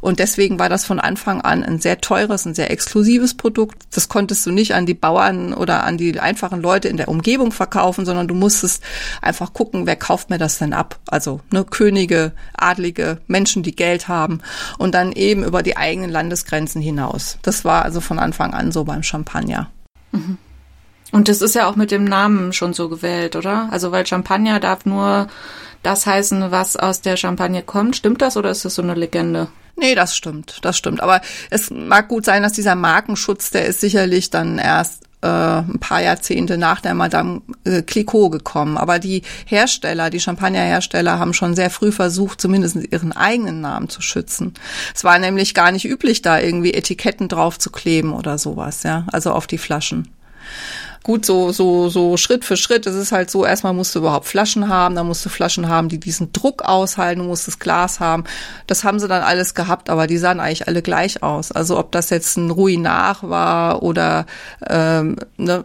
Und 0.00 0.18
deswegen 0.18 0.58
war 0.58 0.68
das 0.68 0.84
von 0.84 0.98
Anfang 0.98 1.40
an 1.42 1.62
ein 1.62 1.80
sehr 1.80 2.00
teures, 2.00 2.46
ein 2.46 2.54
sehr 2.54 2.70
exklusives 2.70 3.34
Produkt. 3.34 3.84
Das 3.92 4.08
konntest 4.08 4.46
du 4.46 4.50
nicht 4.50 4.74
an 4.74 4.86
die 4.86 4.94
Bauern 4.94 5.52
oder 5.52 5.84
an 5.84 5.98
die 5.98 6.18
einfachen 6.18 6.62
Leute 6.62 6.88
in 6.88 6.96
der 6.96 7.08
Umgebung 7.08 7.52
verkaufen, 7.52 8.06
sondern 8.06 8.28
du 8.28 8.34
musstest 8.34 8.82
einfach 9.20 9.52
gucken, 9.52 9.86
wer 9.86 9.96
kauft 9.96 10.30
mir 10.30 10.38
das 10.38 10.58
denn 10.58 10.72
ab? 10.72 10.98
Also 11.08 11.40
ne, 11.50 11.64
Könige, 11.64 12.32
Adlige, 12.54 13.18
Menschen, 13.26 13.62
die 13.62 13.76
Geld 13.76 14.08
haben 14.08 14.40
und 14.78 14.94
dann 14.94 15.12
eben 15.12 15.44
über 15.44 15.62
die 15.62 15.76
eigenen 15.76 16.10
Landesgrenzen 16.10 16.80
hinaus. 16.80 17.38
Das 17.42 17.64
war 17.64 17.84
also 17.84 18.00
von 18.00 18.18
Anfang 18.18 18.54
an 18.54 18.72
so 18.72 18.84
beim 18.84 19.02
Champagner. 19.02 19.70
Mhm. 20.12 20.38
Und 21.12 21.28
das 21.28 21.40
ist 21.40 21.54
ja 21.54 21.68
auch 21.68 21.76
mit 21.76 21.90
dem 21.90 22.04
Namen 22.04 22.52
schon 22.52 22.74
so 22.74 22.88
gewählt, 22.88 23.36
oder? 23.36 23.68
Also 23.70 23.92
weil 23.92 24.06
Champagner 24.06 24.60
darf 24.60 24.84
nur 24.84 25.28
das 25.82 26.06
heißen, 26.06 26.50
was 26.50 26.76
aus 26.76 27.00
der 27.00 27.16
Champagne 27.16 27.62
kommt. 27.62 27.96
Stimmt 27.96 28.22
das 28.22 28.36
oder 28.36 28.50
ist 28.50 28.64
das 28.64 28.74
so 28.74 28.82
eine 28.82 28.94
Legende? 28.94 29.48
Nee, 29.76 29.94
das 29.94 30.16
stimmt, 30.16 30.58
das 30.62 30.76
stimmt. 30.76 31.00
Aber 31.00 31.20
es 31.50 31.70
mag 31.70 32.08
gut 32.08 32.24
sein, 32.24 32.42
dass 32.42 32.54
dieser 32.54 32.74
Markenschutz, 32.74 33.50
der 33.50 33.66
ist 33.66 33.80
sicherlich 33.80 34.30
dann 34.30 34.58
erst 34.58 35.04
äh, 35.20 35.28
ein 35.28 35.78
paar 35.78 36.02
Jahrzehnte 36.02 36.56
nach 36.56 36.80
der 36.80 36.94
Madame 36.94 37.42
äh, 37.64 37.82
Clicquot 37.82 38.30
gekommen. 38.30 38.78
Aber 38.78 38.98
die 38.98 39.22
Hersteller, 39.44 40.08
die 40.08 40.18
Champagnerhersteller 40.18 41.18
haben 41.18 41.34
schon 41.34 41.54
sehr 41.54 41.70
früh 41.70 41.92
versucht, 41.92 42.40
zumindest 42.40 42.76
ihren 42.90 43.12
eigenen 43.12 43.60
Namen 43.60 43.90
zu 43.90 44.00
schützen. 44.00 44.54
Es 44.94 45.04
war 45.04 45.18
nämlich 45.18 45.54
gar 45.54 45.72
nicht 45.72 45.84
üblich, 45.84 46.22
da 46.22 46.40
irgendwie 46.40 46.72
Etiketten 46.72 47.28
drauf 47.28 47.58
zu 47.58 47.70
kleben 47.70 48.12
oder 48.12 48.38
sowas, 48.38 48.82
ja, 48.82 49.06
also 49.12 49.32
auf 49.32 49.46
die 49.46 49.58
Flaschen 49.58 50.08
gut, 51.06 51.24
so, 51.24 51.52
so, 51.52 51.88
so 51.88 52.16
Schritt 52.16 52.44
für 52.44 52.56
Schritt. 52.56 52.84
Es 52.84 52.96
ist 52.96 53.12
halt 53.12 53.30
so, 53.30 53.46
erstmal 53.46 53.72
musst 53.72 53.94
du 53.94 54.00
überhaupt 54.00 54.26
Flaschen 54.26 54.68
haben, 54.68 54.96
dann 54.96 55.06
musst 55.06 55.24
du 55.24 55.28
Flaschen 55.28 55.68
haben, 55.68 55.88
die 55.88 56.00
diesen 56.00 56.32
Druck 56.32 56.62
aushalten, 56.62 57.20
du 57.20 57.26
musst 57.28 57.46
das 57.46 57.60
Glas 57.60 58.00
haben. 58.00 58.24
Das 58.66 58.82
haben 58.82 58.98
sie 58.98 59.06
dann 59.06 59.22
alles 59.22 59.54
gehabt, 59.54 59.88
aber 59.88 60.08
die 60.08 60.18
sahen 60.18 60.40
eigentlich 60.40 60.66
alle 60.66 60.82
gleich 60.82 61.22
aus. 61.22 61.52
Also 61.52 61.78
ob 61.78 61.92
das 61.92 62.10
jetzt 62.10 62.36
ein 62.36 62.50
Ruinach 62.50 63.22
war 63.22 63.84
oder 63.84 64.26
ähm, 64.68 65.14
ne, 65.36 65.62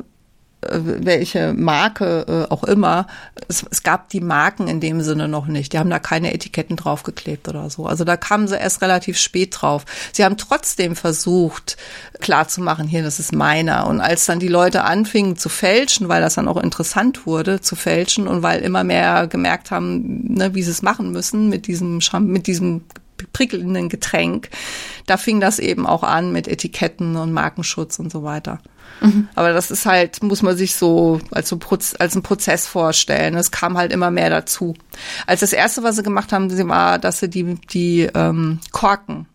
welche 0.70 1.53
Marke 1.53 2.25
äh, 2.27 2.51
auch 2.51 2.63
immer. 2.63 3.08
Es, 3.48 3.65
es, 3.72 3.82
gab 3.82 4.10
die 4.10 4.22
Marken 4.22 4.68
in 4.68 4.80
dem 4.80 5.01
Sinne 5.01 5.27
noch 5.27 5.48
nicht. 5.48 5.74
Die 5.74 5.80
haben 5.80 5.89
da 5.89 5.98
keine 5.98 6.34
Etiketten 6.34 6.75
draufgeklebt 6.75 7.48
oder 7.48 7.70
so. 7.70 7.88
Also 7.88 8.03
da 8.03 8.15
kamen 8.15 8.48
sie 8.48 8.58
erst 8.58 8.82
relativ 8.82 9.18
spät 9.18 9.58
drauf. 9.60 9.86
Sie 10.13 10.24
haben 10.24 10.38
trotzdem 10.38 10.96
versucht, 10.96 11.77
klarzumachen, 12.20 12.88
hier, 12.88 13.01
das 13.01 13.20
ist 13.20 13.34
meiner. 13.34 13.88
Und 13.88 14.01
als 14.01 14.27
dann 14.27 14.39
die 14.39 14.48
Leute 14.48 14.84
anfingen 14.84 15.36
zu 15.36 15.50
fälschen, 15.50 16.10
weil 16.10 16.22
das 16.22 16.36
dann 16.36 16.48
auch 16.48 16.58
interessant 16.58 17.25
wurde, 17.25 17.62
zu 17.62 17.75
fälschen 17.75 18.27
und 18.27 18.44
weil 18.44 18.62
immer 18.62 18.84
mehr 18.84 19.25
gemerkt 19.27 19.72
haben, 19.72 20.34
ne, 20.36 20.53
wie 20.53 20.62
sie 20.62 20.72
es 20.72 20.84
machen 20.84 21.12
müssen 21.12 21.50
mit 21.50 21.65
diesem, 21.65 22.00
mit 22.20 22.46
diesem 22.46 22.84
prickelnden 23.34 23.89
Getränk, 23.89 24.50
da 25.06 25.18
fing 25.18 25.39
das 25.39 25.60
eben 25.60 25.86
auch 25.88 26.03
an 26.03 26.32
mit 26.32 26.48
Etiketten 26.48 27.15
und 27.15 27.32
Markenschutz 27.32 28.00
und 28.00 28.12
so 28.12 28.24
weiter. 28.24 28.60
Mhm. 29.00 29.27
Aber 29.36 29.53
das 29.53 29.71
ist 29.71 29.86
halt, 29.86 30.21
muss 30.21 30.41
man 30.41 30.57
sich 30.57 30.75
so 30.75 31.19
als, 31.31 31.50
so 31.50 31.60
als 32.00 32.15
ein 32.15 32.24
Prozess 32.24 32.67
vorstellen. 32.67 33.36
Es 33.36 33.51
kam 33.51 33.77
halt 33.77 33.91
immer 33.91 34.12
mehr 34.12 34.29
dazu. 34.29 34.75
Als 35.25 35.39
das 35.39 35.53
erste, 35.53 35.83
was 35.83 35.95
sie 35.95 36.03
gemacht 36.03 36.31
haben, 36.31 36.50
sie 36.50 36.67
war, 36.67 37.00
dass 37.00 37.19
sie 37.19 37.29
die, 37.29 37.55
die 37.55 38.10
ähm, 38.13 38.60
Korken 38.71 39.27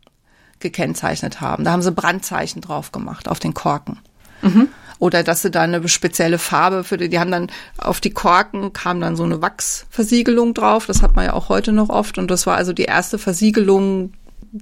gekennzeichnet 0.60 1.40
haben. 1.40 1.64
Da 1.64 1.72
haben 1.72 1.82
sie 1.82 1.92
Brandzeichen 1.92 2.62
drauf 2.62 2.92
gemacht 2.92 3.28
auf 3.28 3.38
den 3.38 3.54
Korken. 3.54 3.98
Mhm. 4.42 4.68
Oder 4.98 5.22
dass 5.22 5.42
sie 5.42 5.50
da 5.50 5.62
eine 5.62 5.86
spezielle 5.88 6.38
Farbe 6.38 6.82
für 6.82 6.96
die, 6.96 7.08
die 7.08 7.18
haben 7.18 7.30
dann 7.30 7.48
auf 7.76 8.00
die 8.00 8.10
Korken 8.10 8.72
kam 8.72 9.00
dann 9.00 9.16
so 9.16 9.24
eine 9.24 9.42
Wachsversiegelung 9.42 10.54
drauf. 10.54 10.86
Das 10.86 11.02
hat 11.02 11.16
man 11.16 11.26
ja 11.26 11.32
auch 11.34 11.48
heute 11.48 11.72
noch 11.72 11.90
oft. 11.90 12.16
Und 12.18 12.30
das 12.30 12.46
war 12.46 12.56
also 12.56 12.72
die 12.72 12.84
erste 12.84 13.18
Versiegelung, 13.18 14.12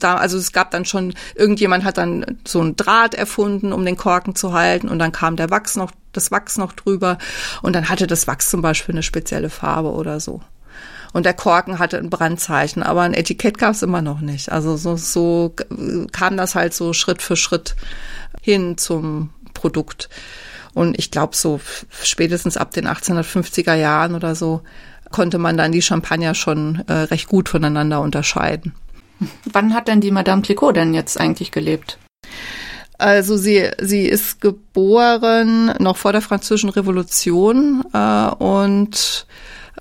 da, 0.00 0.16
also 0.16 0.38
es 0.38 0.52
gab 0.52 0.70
dann 0.70 0.84
schon, 0.84 1.14
irgendjemand 1.34 1.84
hat 1.84 1.98
dann 1.98 2.38
so 2.46 2.60
ein 2.60 2.76
Draht 2.76 3.14
erfunden, 3.14 3.72
um 3.72 3.84
den 3.84 3.96
Korken 3.96 4.34
zu 4.34 4.52
halten 4.52 4.88
und 4.88 4.98
dann 4.98 5.12
kam 5.12 5.36
der 5.36 5.50
Wachs 5.50 5.76
noch, 5.76 5.92
das 6.12 6.30
Wachs 6.30 6.58
noch 6.58 6.72
drüber 6.72 7.18
und 7.62 7.74
dann 7.74 7.88
hatte 7.88 8.06
das 8.06 8.26
Wachs 8.26 8.50
zum 8.50 8.62
Beispiel 8.62 8.94
eine 8.94 9.02
spezielle 9.02 9.50
Farbe 9.50 9.92
oder 9.92 10.20
so. 10.20 10.40
Und 11.12 11.26
der 11.26 11.34
Korken 11.34 11.78
hatte 11.78 11.96
ein 11.98 12.10
Brandzeichen, 12.10 12.82
aber 12.82 13.02
ein 13.02 13.14
Etikett 13.14 13.56
gab 13.56 13.70
es 13.74 13.82
immer 13.82 14.02
noch 14.02 14.20
nicht. 14.20 14.50
Also 14.50 14.76
so, 14.76 14.96
so 14.96 15.54
kam 16.10 16.36
das 16.36 16.56
halt 16.56 16.74
so 16.74 16.92
Schritt 16.92 17.22
für 17.22 17.36
Schritt 17.36 17.76
hin 18.42 18.76
zum 18.76 19.30
Produkt. 19.54 20.08
Und 20.74 20.98
ich 20.98 21.12
glaube, 21.12 21.36
so 21.36 21.60
spätestens 22.02 22.56
ab 22.56 22.72
den 22.72 22.88
1850er 22.88 23.74
Jahren 23.74 24.16
oder 24.16 24.34
so 24.34 24.62
konnte 25.12 25.38
man 25.38 25.56
dann 25.56 25.70
die 25.70 25.82
Champagner 25.82 26.34
schon 26.34 26.82
äh, 26.88 26.92
recht 26.92 27.28
gut 27.28 27.48
voneinander 27.48 28.00
unterscheiden. 28.00 28.74
Wann 29.52 29.75
hat 29.75 29.88
denn 29.88 30.00
die 30.00 30.11
Madame 30.11 30.42
Clicquot 30.42 30.73
denn 30.73 30.94
jetzt 30.94 31.18
eigentlich 31.18 31.50
gelebt? 31.50 31.99
Also 32.99 33.37
sie, 33.37 33.71
sie 33.80 34.06
ist 34.06 34.40
geboren 34.40 35.75
noch 35.78 35.97
vor 35.97 36.12
der 36.12 36.23
Französischen 36.23 36.71
Revolution 36.71 37.85
äh, 37.92 38.26
und 38.38 39.26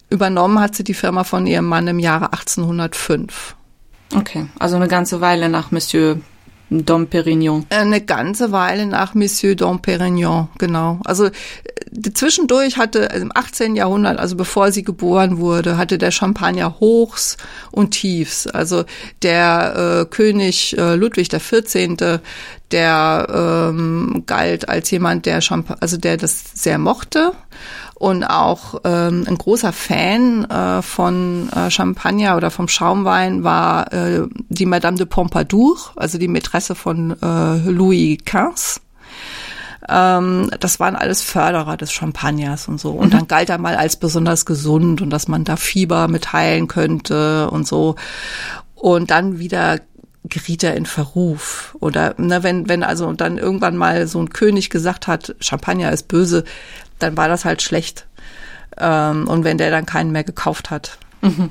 übernommen 0.10 0.60
hat 0.60 0.76
sie 0.76 0.84
die 0.84 0.94
Firma 0.94 1.24
von 1.24 1.46
ihrem 1.46 1.66
Mann 1.66 1.88
im 1.88 2.00
Jahre 2.00 2.34
1805. 2.34 3.56
Okay, 4.16 4.48
also 4.60 4.76
eine 4.76 4.88
ganze 4.88 5.22
Weile 5.22 5.50
nach 5.50 5.72
Monsieur 5.72 6.18
Dom 6.82 7.08
Perignon. 7.08 7.66
Eine 7.70 8.02
ganze 8.02 8.52
Weile 8.52 8.86
nach 8.86 9.14
Monsieur 9.14 9.56
Dom 9.56 9.82
Perignon, 9.82 10.50
genau. 10.58 11.00
Also 11.06 11.30
zwischendurch 12.14 12.78
hatte 12.78 13.12
also 13.12 13.24
im 13.24 13.32
18. 13.34 13.76
Jahrhundert, 13.76 14.20
also 14.20 14.36
bevor 14.36 14.72
sie 14.72 14.84
geboren 14.84 15.38
wurde, 15.38 15.78
hatte 15.78 15.98
der 15.98 16.12
Champagner 16.12 16.80
Hochs 16.80 17.38
und 17.72 17.92
Tiefs. 17.92 18.48
Also 18.48 18.86
der 19.22 20.02
äh, 20.02 20.06
König 20.06 20.78
äh, 20.78 20.96
Ludwig 20.96 21.30
14., 21.30 21.98
der 22.72 23.70
ähm, 23.70 24.24
galt 24.26 24.68
als 24.68 24.90
jemand, 24.90 25.28
der 25.28 25.42
Champ 25.42 25.78
also 25.80 25.98
der 25.98 26.18
das 26.18 26.44
sehr 26.56 26.80
mochte 26.80 27.34
und 27.96 28.24
auch 28.24 28.82
ähm, 28.84 29.26
ein 29.28 29.38
großer 29.38 29.72
Fan 29.72 30.46
äh, 30.50 30.82
von 30.82 31.50
äh, 31.54 31.70
Champagner 31.70 32.36
oder 32.36 32.52
vom 32.52 32.68
Schaumwein 32.68 33.44
war 33.44 33.94
äh, 33.94 34.28
die 34.50 34.66
Madame 34.66 34.98
de 34.98 35.06
Pompadour, 35.06 35.78
also 35.96 36.18
die 36.18 36.28
Mätresse 36.28 36.76
von 36.76 37.16
äh, 37.22 37.70
Louis 37.70 38.18
XV. 38.26 38.82
Ähm, 39.90 40.50
das 40.60 40.80
waren 40.80 40.96
alles 40.96 41.22
Förderer 41.22 41.78
des 41.78 41.92
Champagners 41.92 42.68
und 42.68 42.80
so. 42.80 42.92
Und 42.92 43.08
mhm. 43.08 43.18
dann 43.18 43.28
galt 43.28 43.50
er 43.50 43.58
mal 43.58 43.76
als 43.76 43.98
besonders 43.98 44.46
gesund 44.46 45.02
und 45.02 45.10
dass 45.10 45.28
man 45.28 45.44
da 45.44 45.56
Fieber 45.56 46.08
mit 46.08 46.34
heilen 46.34 46.68
könnte 46.68 47.50
und 47.50 47.68
so. 47.68 47.96
Und 48.76 49.12
dann 49.12 49.40
wieder 49.40 49.80
geriet 50.26 50.64
er 50.64 50.76
in 50.76 50.86
Verruf. 50.86 51.76
Oder 51.80 52.16
ne, 52.18 52.44
wenn, 52.44 52.70
wenn 52.70 52.84
also 52.84 53.12
dann 53.14 53.38
irgendwann 53.38 53.76
mal 53.76 54.08
so 54.08 54.20
ein 54.20 54.30
König 54.30 54.70
gesagt 54.70 55.08
hat, 55.08 55.36
Champagner 55.40 55.92
ist 55.92 56.08
böse, 56.08 56.44
dann 57.04 57.18
war 57.18 57.28
das 57.28 57.46
halt 57.46 57.62
schlecht. 57.62 58.08
Ähm, 58.78 59.28
und 59.28 59.44
wenn 59.44 59.58
der 59.58 59.72
dann 59.72 59.86
keinen 59.86 60.12
mehr 60.12 60.24
gekauft 60.24 60.72
hat. 60.72 60.98
Mhm. 61.22 61.50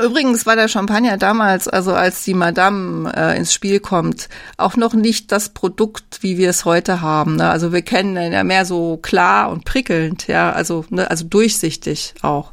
Übrigens 0.00 0.46
war 0.46 0.56
der 0.56 0.68
Champagner 0.68 1.18
damals, 1.18 1.68
also 1.68 1.92
als 1.92 2.24
die 2.24 2.32
Madame 2.32 3.12
äh, 3.14 3.36
ins 3.36 3.52
Spiel 3.52 3.78
kommt, 3.78 4.30
auch 4.56 4.76
noch 4.76 4.94
nicht 4.94 5.32
das 5.32 5.50
Produkt, 5.50 6.22
wie 6.22 6.38
wir 6.38 6.48
es 6.48 6.64
heute 6.64 7.02
haben. 7.02 7.36
Ne? 7.36 7.50
Also 7.50 7.72
wir 7.72 7.82
kennen 7.82 8.16
ihn 8.16 8.32
ja 8.32 8.42
mehr 8.42 8.64
so 8.64 8.96
klar 8.96 9.50
und 9.50 9.66
prickelnd, 9.66 10.28
ja, 10.28 10.50
also 10.50 10.86
ne, 10.88 11.10
also 11.10 11.26
durchsichtig 11.26 12.14
auch. 12.22 12.52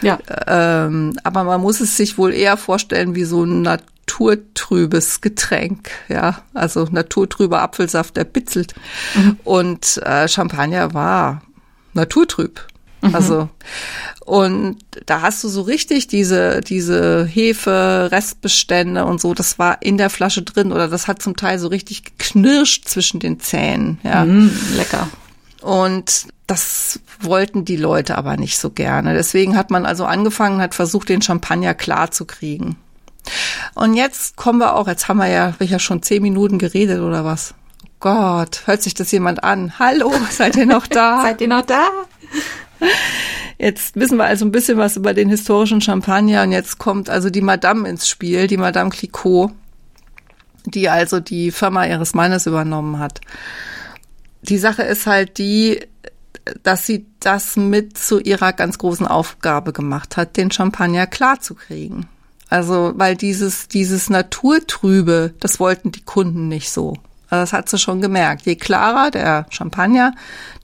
Ja. 0.00 0.18
Ähm, 0.46 1.18
aber 1.22 1.44
man 1.44 1.60
muss 1.60 1.80
es 1.80 1.98
sich 1.98 2.16
wohl 2.16 2.32
eher 2.32 2.56
vorstellen 2.56 3.14
wie 3.14 3.24
so 3.24 3.44
ein 3.44 3.60
naturtrübes 4.06 5.20
Getränk, 5.20 5.90
ja, 6.08 6.42
also 6.54 6.86
naturtrüber 6.90 7.62
Apfelsaft, 7.62 8.16
der 8.16 8.24
bitzelt. 8.24 8.74
Mhm. 9.14 9.38
Und 9.44 9.96
äh, 9.98 10.28
Champagner 10.28 10.94
war 10.94 11.42
naturtrüb. 11.92 12.66
Mhm. 13.02 13.14
Also 13.14 13.48
und 14.26 14.76
da 15.06 15.22
hast 15.22 15.42
du 15.42 15.48
so 15.48 15.62
richtig 15.62 16.06
diese 16.06 16.60
diese 16.60 17.24
Hefe 17.24 18.08
Restbestände 18.10 19.04
und 19.04 19.20
so, 19.20 19.32
das 19.32 19.58
war 19.58 19.80
in 19.80 19.96
der 19.96 20.10
Flasche 20.10 20.42
drin 20.42 20.72
oder 20.72 20.88
das 20.88 21.08
hat 21.08 21.22
zum 21.22 21.36
Teil 21.36 21.58
so 21.58 21.68
richtig 21.68 22.04
geknirscht 22.04 22.88
zwischen 22.88 23.20
den 23.20 23.40
Zähnen, 23.40 23.98
ja. 24.02 24.24
Mhm, 24.24 24.52
lecker. 24.76 25.08
Und 25.62 26.26
das 26.46 27.00
wollten 27.20 27.64
die 27.64 27.76
Leute 27.76 28.18
aber 28.18 28.36
nicht 28.36 28.58
so 28.58 28.70
gerne. 28.70 29.14
Deswegen 29.14 29.56
hat 29.56 29.70
man 29.70 29.86
also 29.86 30.04
angefangen, 30.04 30.60
hat 30.60 30.74
versucht, 30.74 31.08
den 31.08 31.22
Champagner 31.22 31.74
klar 31.74 32.10
zu 32.10 32.24
kriegen. 32.24 32.76
Und 33.74 33.94
jetzt 33.94 34.36
kommen 34.36 34.58
wir 34.58 34.74
auch, 34.74 34.88
jetzt 34.88 35.08
haben 35.08 35.18
wir 35.18 35.28
ja, 35.28 35.54
wir 35.58 35.66
ja 35.66 35.78
schon 35.78 36.02
zehn 36.02 36.22
Minuten 36.22 36.58
geredet 36.58 37.00
oder 37.00 37.24
was? 37.24 37.54
Gott, 38.00 38.62
hört 38.66 38.82
sich 38.82 38.94
das 38.94 39.10
jemand 39.12 39.44
an? 39.44 39.78
Hallo, 39.78 40.12
seid 40.30 40.56
ihr 40.56 40.66
noch 40.66 40.86
da? 40.86 41.22
seid 41.22 41.40
ihr 41.40 41.48
noch 41.48 41.64
da? 41.64 41.88
Jetzt 43.58 43.94
wissen 43.96 44.16
wir 44.16 44.24
also 44.24 44.46
ein 44.46 44.52
bisschen 44.52 44.78
was 44.78 44.96
über 44.96 45.12
den 45.12 45.28
historischen 45.28 45.82
Champagner 45.82 46.42
und 46.44 46.52
jetzt 46.52 46.78
kommt 46.78 47.10
also 47.10 47.28
die 47.28 47.42
Madame 47.42 47.86
ins 47.86 48.08
Spiel, 48.08 48.46
die 48.46 48.56
Madame 48.56 48.88
Clicquot, 48.88 49.52
die 50.64 50.88
also 50.88 51.20
die 51.20 51.50
Firma 51.50 51.84
ihres 51.84 52.14
Mannes 52.14 52.46
übernommen 52.46 52.98
hat. 52.98 53.20
Die 54.40 54.56
Sache 54.56 54.82
ist 54.82 55.06
halt 55.06 55.36
die, 55.36 55.80
dass 56.62 56.86
sie 56.86 57.04
das 57.20 57.56
mit 57.56 57.98
zu 57.98 58.18
ihrer 58.18 58.54
ganz 58.54 58.78
großen 58.78 59.06
Aufgabe 59.06 59.74
gemacht 59.74 60.16
hat, 60.16 60.38
den 60.38 60.50
Champagner 60.50 61.06
klar 61.06 61.40
zu 61.40 61.54
kriegen. 61.54 62.08
Also, 62.50 62.92
weil 62.96 63.16
dieses, 63.16 63.68
dieses 63.68 64.10
Naturtrübe, 64.10 65.32
das 65.40 65.60
wollten 65.60 65.92
die 65.92 66.02
Kunden 66.02 66.48
nicht 66.48 66.70
so. 66.70 66.94
Also 67.30 67.42
das 67.42 67.52
hat 67.52 67.68
sie 67.68 67.78
schon 67.78 68.02
gemerkt. 68.02 68.44
Je 68.44 68.56
klarer 68.56 69.12
der 69.12 69.46
Champagner, 69.50 70.12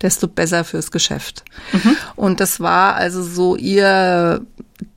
desto 0.02 0.26
besser 0.26 0.64
fürs 0.64 0.90
Geschäft. 0.90 1.44
Mhm. 1.72 1.96
Und 2.16 2.40
das 2.40 2.58
war 2.58 2.96
also 2.96 3.22
so 3.22 3.54
ihr 3.54 4.44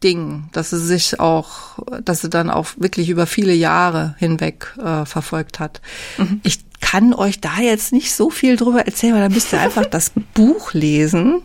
Ding, 0.03 0.49
dass 0.51 0.71
sie 0.71 0.79
sich 0.79 1.19
auch, 1.19 1.77
dass 2.03 2.21
sie 2.21 2.29
dann 2.29 2.49
auch 2.49 2.69
wirklich 2.77 3.09
über 3.09 3.27
viele 3.27 3.53
Jahre 3.53 4.15
hinweg 4.17 4.75
äh, 4.83 5.05
verfolgt 5.05 5.59
hat. 5.59 5.79
Mhm. 6.17 6.41
Ich 6.43 6.59
kann 6.81 7.13
euch 7.13 7.39
da 7.39 7.59
jetzt 7.61 7.93
nicht 7.93 8.13
so 8.15 8.31
viel 8.31 8.55
drüber 8.55 8.85
erzählen, 8.85 9.13
weil 9.13 9.21
da 9.21 9.29
müsst 9.29 9.53
ihr 9.53 9.61
einfach 9.61 9.85
das 9.85 10.11
Buch 10.33 10.73
lesen. 10.73 11.43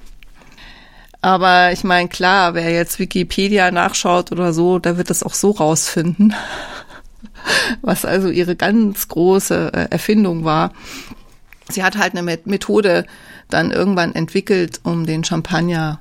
Aber 1.25 1.73
ich 1.73 1.85
meine, 1.85 2.11
klar, 2.11 2.53
wer 2.53 2.71
jetzt 2.71 2.99
Wikipedia 2.99 3.71
nachschaut 3.71 4.31
oder 4.31 4.53
so, 4.53 4.79
da 4.79 4.99
wird 4.99 5.09
das 5.09 5.23
auch 5.23 5.33
so 5.33 5.53
rausfinden 5.53 6.35
was 7.81 8.05
also 8.05 8.29
ihre 8.29 8.57
ganz 8.57 9.09
große 9.09 9.73
äh, 9.73 9.87
Erfindung 9.89 10.45
war. 10.45 10.75
Sie 11.71 11.83
hat 11.83 11.97
halt 11.97 12.15
eine 12.15 12.39
Methode 12.45 13.07
dann 13.49 13.71
irgendwann 13.71 14.15
entwickelt, 14.15 14.81
um 14.83 15.07
den 15.07 15.25
Champagner 15.25 16.01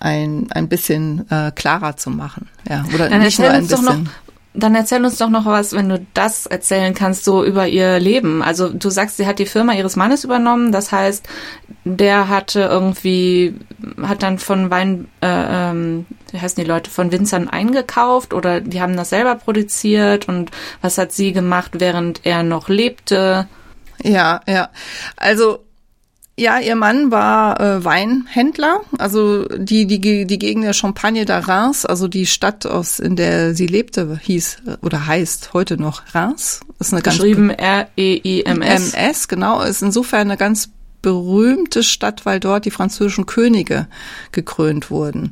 ein, 0.00 0.46
ein 0.52 0.70
bisschen 0.70 1.30
äh, 1.30 1.52
klarer 1.54 1.98
zu 1.98 2.08
machen. 2.08 2.48
Ja, 2.66 2.86
oder 2.94 3.10
dann 3.10 3.20
nicht 3.20 3.38
nur 3.38 3.50
ein 3.50 3.66
bisschen. 3.66 4.08
Dann 4.58 4.74
erzähl 4.74 5.04
uns 5.04 5.18
doch 5.18 5.28
noch 5.28 5.44
was, 5.44 5.72
wenn 5.72 5.88
du 5.88 6.04
das 6.14 6.46
erzählen 6.46 6.94
kannst, 6.94 7.24
so 7.24 7.44
über 7.44 7.68
ihr 7.68 7.98
Leben. 7.98 8.42
Also 8.42 8.70
du 8.70 8.88
sagst, 8.88 9.18
sie 9.18 9.26
hat 9.26 9.38
die 9.38 9.46
Firma 9.46 9.74
ihres 9.74 9.96
Mannes 9.96 10.24
übernommen. 10.24 10.72
Das 10.72 10.92
heißt, 10.92 11.28
der 11.84 12.28
hatte 12.28 12.62
irgendwie, 12.62 13.54
hat 14.02 14.22
dann 14.22 14.38
von 14.38 14.70
Wein, 14.70 15.08
äh, 15.20 15.26
ähm, 15.26 16.06
wie 16.32 16.40
heißen 16.40 16.62
die 16.62 16.68
Leute, 16.68 16.90
von 16.90 17.12
Winzern 17.12 17.48
eingekauft 17.48 18.32
oder 18.32 18.60
die 18.60 18.80
haben 18.80 18.96
das 18.96 19.10
selber 19.10 19.34
produziert 19.34 20.28
und 20.28 20.50
was 20.80 20.98
hat 20.98 21.12
sie 21.12 21.32
gemacht, 21.32 21.72
während 21.74 22.24
er 22.24 22.42
noch 22.42 22.68
lebte? 22.68 23.46
Ja, 24.02 24.40
ja. 24.46 24.70
Also 25.16 25.65
ja, 26.38 26.58
ihr 26.58 26.76
Mann 26.76 27.10
war 27.10 27.60
äh, 27.60 27.84
Weinhändler, 27.84 28.80
also 28.98 29.44
die 29.56 29.86
die 29.86 30.26
die 30.26 30.38
Gegend 30.38 30.64
der 30.64 30.74
Champagne 30.74 31.24
de 31.24 31.36
Reims, 31.36 31.86
also 31.86 32.08
die 32.08 32.26
Stadt 32.26 32.66
aus 32.66 32.98
in 32.98 33.16
der 33.16 33.54
sie 33.54 33.66
lebte, 33.66 34.18
hieß 34.22 34.58
oder 34.82 35.06
heißt 35.06 35.54
heute 35.54 35.80
noch 35.80 36.02
Reims. 36.14 36.60
ist 36.78 36.92
eine 36.92 37.02
Geschrieben 37.02 37.50
R 37.50 37.88
E 37.96 38.20
I 38.22 38.42
M 38.44 38.60
S. 38.60 38.92
M 38.92 38.98
S 39.10 39.28
genau, 39.28 39.62
ist 39.62 39.82
insofern 39.82 40.22
eine 40.22 40.36
ganz 40.36 40.70
berühmte 41.06 41.84
Stadt, 41.84 42.26
weil 42.26 42.40
dort 42.40 42.64
die 42.64 42.72
französischen 42.72 43.26
Könige 43.26 43.86
gekrönt 44.32 44.90
wurden. 44.90 45.30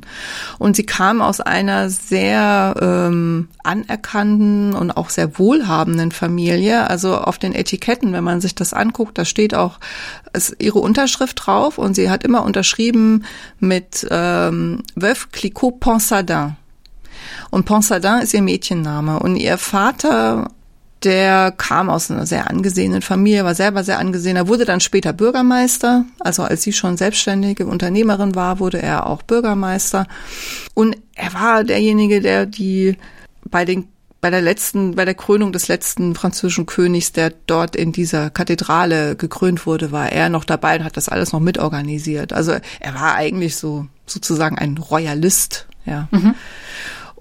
Und 0.57 0.77
sie 0.77 0.85
kam 0.85 1.21
aus 1.21 1.41
einer 1.41 1.89
sehr 1.89 2.75
ähm, 2.81 3.49
anerkannten 3.61 4.73
und 4.73 4.95
auch 4.95 5.09
sehr 5.09 5.37
wohlhabenden 5.37 6.13
Familie. 6.13 6.89
Also 6.89 7.17
auf 7.17 7.39
den 7.39 7.53
Etiketten, 7.53 8.13
wenn 8.13 8.23
man 8.23 8.39
sich 8.39 8.55
das 8.55 8.71
anguckt, 8.71 9.17
da 9.17 9.25
steht 9.25 9.53
auch 9.53 9.79
ihre 10.59 10.79
Unterschrift 10.79 11.45
drauf 11.45 11.77
und 11.77 11.93
sie 11.93 12.09
hat 12.09 12.23
immer 12.23 12.45
unterschrieben 12.45 13.25
mit 13.59 14.07
ähm, 14.09 14.81
Veuve 14.95 15.27
Clicquot 15.33 15.81
Ponsadin. 15.81 16.55
Und 17.51 17.65
Ponsadin 17.65 18.19
ist 18.21 18.33
ihr 18.33 18.41
Mädchenname. 18.41 19.19
Und 19.19 19.35
ihr 19.35 19.57
Vater 19.57 20.47
der 21.05 21.53
kam 21.55 21.89
aus 21.89 22.09
einer 22.09 22.25
sehr 22.25 22.49
angesehenen 22.49 23.01
Familie, 23.01 23.45
war 23.45 23.55
selber 23.55 23.83
sehr 23.83 23.99
angesehen. 23.99 24.35
Er 24.35 24.47
wurde 24.47 24.65
dann 24.65 24.79
später 24.79 25.13
Bürgermeister. 25.13 26.05
Also 26.19 26.43
als 26.43 26.63
sie 26.63 26.73
schon 26.73 26.97
selbstständige 26.97 27.67
Unternehmerin 27.67 28.35
war, 28.35 28.59
wurde 28.59 28.81
er 28.81 29.05
auch 29.05 29.21
Bürgermeister. 29.21 30.07
Und 30.73 30.97
er 31.13 31.33
war 31.33 31.63
derjenige, 31.63 32.21
der 32.21 32.45
die 32.45 32.97
bei 33.45 33.63
den 33.63 33.87
bei 34.25 34.31
der 34.31 34.41
letzten, 34.41 34.95
bei 34.95 35.05
der 35.05 35.13
Krönung 35.13 35.51
des 35.51 35.67
letzten 35.67 36.15
französischen 36.15 36.65
Königs, 36.65 37.11
der 37.11 37.31
dort 37.45 37.75
in 37.75 37.91
dieser 37.91 38.31
Kathedrale 38.31 39.15
gekrönt 39.15 39.67
wurde, 39.67 39.91
war 39.91 40.11
er 40.11 40.29
noch 40.29 40.45
dabei 40.45 40.79
und 40.79 40.83
hat 40.83 40.97
das 40.97 41.09
alles 41.09 41.31
noch 41.31 41.39
mitorganisiert. 41.39 42.33
Also 42.33 42.53
er 42.79 42.95
war 42.95 43.13
eigentlich 43.13 43.55
so 43.55 43.85
sozusagen 44.07 44.57
ein 44.57 44.79
Royalist, 44.79 45.67
ja. 45.85 46.07
Mhm. 46.09 46.33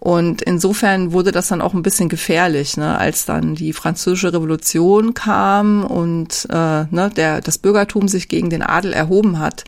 Und 0.04 0.42
insofern 0.42 1.12
wurde 1.12 1.32
das 1.32 1.48
dann 1.48 1.62
auch 1.62 1.72
ein 1.72 1.82
bisschen 1.82 2.10
gefährlich, 2.10 2.76
ne, 2.76 2.98
als 2.98 3.24
dann 3.24 3.54
die 3.54 3.72
französische 3.72 4.34
Revolution 4.34 5.14
kam 5.14 5.82
und 5.82 6.46
äh, 6.50 6.84
ne, 6.90 7.10
der, 7.16 7.40
das 7.40 7.56
Bürgertum 7.56 8.06
sich 8.06 8.28
gegen 8.28 8.50
den 8.50 8.60
Adel 8.60 8.92
erhoben 8.92 9.38
hat. 9.38 9.64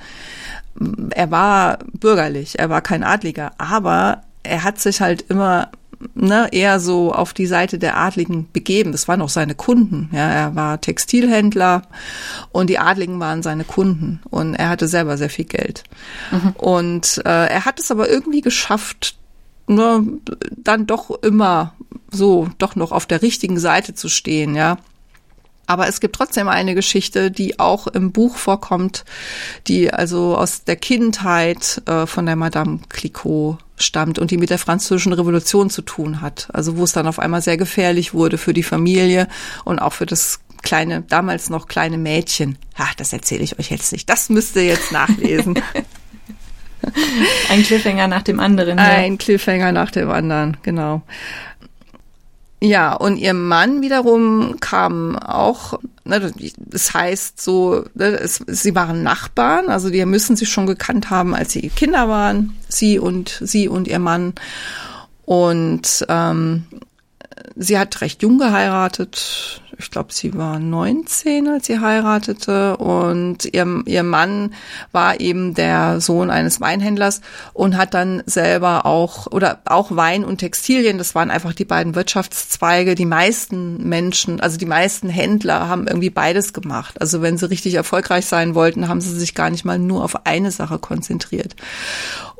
Er 1.09 1.31
war 1.31 1.79
bürgerlich, 1.95 2.59
er 2.59 2.69
war 2.69 2.83
kein 2.83 3.03
Adliger, 3.03 3.53
aber 3.57 4.25
er 4.43 4.63
hat 4.63 4.79
sich 4.79 5.01
halt 5.01 5.25
immer 5.31 5.71
ne, 6.15 6.49
eher 6.53 6.81
so 6.81 7.15
auf 7.15 7.33
die 7.33 7.47
Seite 7.47 7.79
der 7.79 7.97
Adligen 7.97 8.53
begeben. 8.53 8.93
Das 8.93 9.09
waren 9.09 9.23
auch 9.23 9.31
seine 9.31 9.55
Kunden. 9.55 10.11
Ja, 10.13 10.29
er 10.29 10.55
war 10.55 10.83
Textilhändler 10.83 11.81
und 12.53 12.69
die 12.69 12.79
Adligen 12.79 13.19
waren 13.21 13.43
seine 13.43 13.65
Kunden 13.65 14.21
und 14.29 14.53
er 14.53 14.69
hatte 14.69 14.87
selber 14.87 15.17
sehr 15.17 15.31
viel 15.31 15.47
Geld. 15.47 15.85
Mhm. 16.31 16.51
Und 16.59 17.23
äh, 17.25 17.47
er 17.47 17.65
hat 17.65 17.81
es 17.81 17.91
aber 17.91 18.11
irgendwie 18.11 18.43
geschafft, 18.43 19.17
ne, 19.67 20.05
dann 20.57 20.87
doch 20.87 21.11
immer 21.23 21.75
so 22.11 22.49
doch 22.59 22.77
noch 22.77 22.93
auf 22.93 23.07
der 23.07 23.23
richtigen 23.23 23.59
Seite 23.59 23.95
zu 23.95 24.09
stehen, 24.09 24.55
ja. 24.55 24.79
Aber 25.67 25.89
es 25.89 25.99
gibt 25.99 26.15
trotzdem 26.15 26.49
eine 26.49 26.77
Geschichte, 26.77 27.31
die 27.33 27.59
auch 27.59 27.89
im 27.89 28.13
Buch 28.13 28.37
vorkommt, 28.37 29.05
die 29.67 29.93
also 29.93 30.37
aus 30.37 30.63
der 30.63 30.77
Kindheit 30.77 31.83
äh, 31.87 32.07
von 32.07 32.25
der 32.25 32.37
Madame 32.37 32.79
Clicquot 32.89 33.59
stammt 33.77 34.19
und 34.19 34.31
die 34.31 34.39
mit 34.39 34.51
der 34.51 34.59
französischen 34.59 35.13
Revolution 35.13 35.69
zu 35.69 35.83
tun 35.83 36.21
hat. 36.21 36.49
Also 36.53 36.77
wo 36.77 36.85
es 36.85 36.93
dann 36.93 37.09
auf 37.09 37.19
einmal 37.19 37.43
sehr 37.43 37.57
gefährlich 37.57 38.15
wurde 38.15 38.39
für 38.39 38.55
die 38.55 38.63
Familie 38.63 39.27
und 39.65 39.81
auch 39.81 39.93
für 39.93 40.07
das 40.07 40.39
kleine, 40.63 41.03
damals 41.03 41.51
noch 41.51 41.67
kleine 41.67 41.99
Mädchen. 41.99 42.59
Ach, 42.77 42.95
das 42.95 43.13
erzähle 43.13 43.43
ich 43.43 43.59
euch 43.59 43.71
jetzt 43.71 43.93
nicht. 43.93 44.09
Das 44.09 44.29
müsst 44.29 44.55
ihr 44.57 44.65
jetzt 44.65 44.93
nachlesen. 44.93 45.61
Ein 47.51 47.63
Cliffhanger 47.63 48.09
nach 48.09 48.23
dem 48.23 48.41
anderen. 48.41 48.79
Ja. 48.79 48.85
Ein 48.85 49.19
Cliffhanger 49.19 49.73
nach 49.73 49.91
dem 49.91 50.11
anderen, 50.11 50.57
genau. 50.63 51.03
Ja, 52.61 52.95
und 52.95 53.19
ihr 53.19 53.35
Mann 53.35 53.83
wiederum 53.83 54.57
kam 54.61 55.17
auch, 55.19 55.79
ne, 56.05 56.33
das 56.57 56.95
heißt 56.95 57.41
so, 57.41 57.85
ne, 57.95 58.19
es, 58.19 58.41
sie 58.47 58.75
waren 58.75 59.03
Nachbarn, 59.03 59.69
also 59.69 59.91
die 59.91 60.05
müssen 60.07 60.37
sich 60.37 60.49
schon 60.49 60.67
gekannt 60.67 61.11
haben, 61.11 61.35
als 61.35 61.53
sie 61.53 61.69
Kinder 61.69 62.09
waren, 62.09 62.57
sie 62.69 62.99
und 62.99 63.39
sie 63.43 63.69
und 63.69 63.89
ihr 63.89 63.99
Mann. 63.99 64.33
Und 65.27 66.07
ähm, 66.09 66.65
sie 67.57 67.79
hat 67.79 68.01
recht 68.01 68.23
jung 68.23 68.39
geheiratet, 68.39 69.61
ich 69.79 69.91
glaube, 69.91 70.13
sie 70.13 70.35
war 70.35 70.59
19, 70.59 71.49
als 71.49 71.67
sie 71.67 71.81
heiratete 71.81 72.77
und 72.77 73.45
ihr, 73.45 73.83
ihr 73.85 74.03
Mann 74.03 74.55
war 74.93 75.21
eben 75.21 75.55
der 75.55 76.01
Sohn 76.01 76.31
eines 76.31 76.61
Weinhändlers 76.61 77.21
und 77.53 77.77
hat 77.77 77.95
dann 77.95 78.23
selber 78.27 78.87
auch 78.87 79.27
oder 79.27 79.61
auch 79.65 79.95
Wein 79.95 80.25
und 80.25 80.39
Textilien, 80.39 80.99
das 80.99 81.15
waren 81.15 81.31
einfach 81.31 81.53
die 81.53 81.65
beiden 81.65 81.95
Wirtschaftszweige. 81.95 82.95
Die 82.95 83.05
meisten 83.05 83.89
Menschen, 83.89 84.41
also 84.41 84.57
die 84.57 84.67
meisten 84.67 85.09
Händler 85.09 85.69
haben 85.69 85.87
irgendwie 85.87 86.11
beides 86.11 86.53
gemacht. 86.53 87.01
Also 87.01 87.23
wenn 87.23 87.37
sie 87.37 87.51
richtig 87.51 87.75
erfolgreich 87.75 88.27
sein 88.27 88.55
wollten, 88.55 88.89
haben 88.89 89.01
sie 89.01 89.19
sich 89.19 89.35
gar 89.35 89.51
nicht 89.51 89.65
mal 89.65 89.79
nur 89.79 90.05
auf 90.05 90.27
eine 90.27 90.51
Sache 90.51 90.79
konzentriert. 90.79 91.55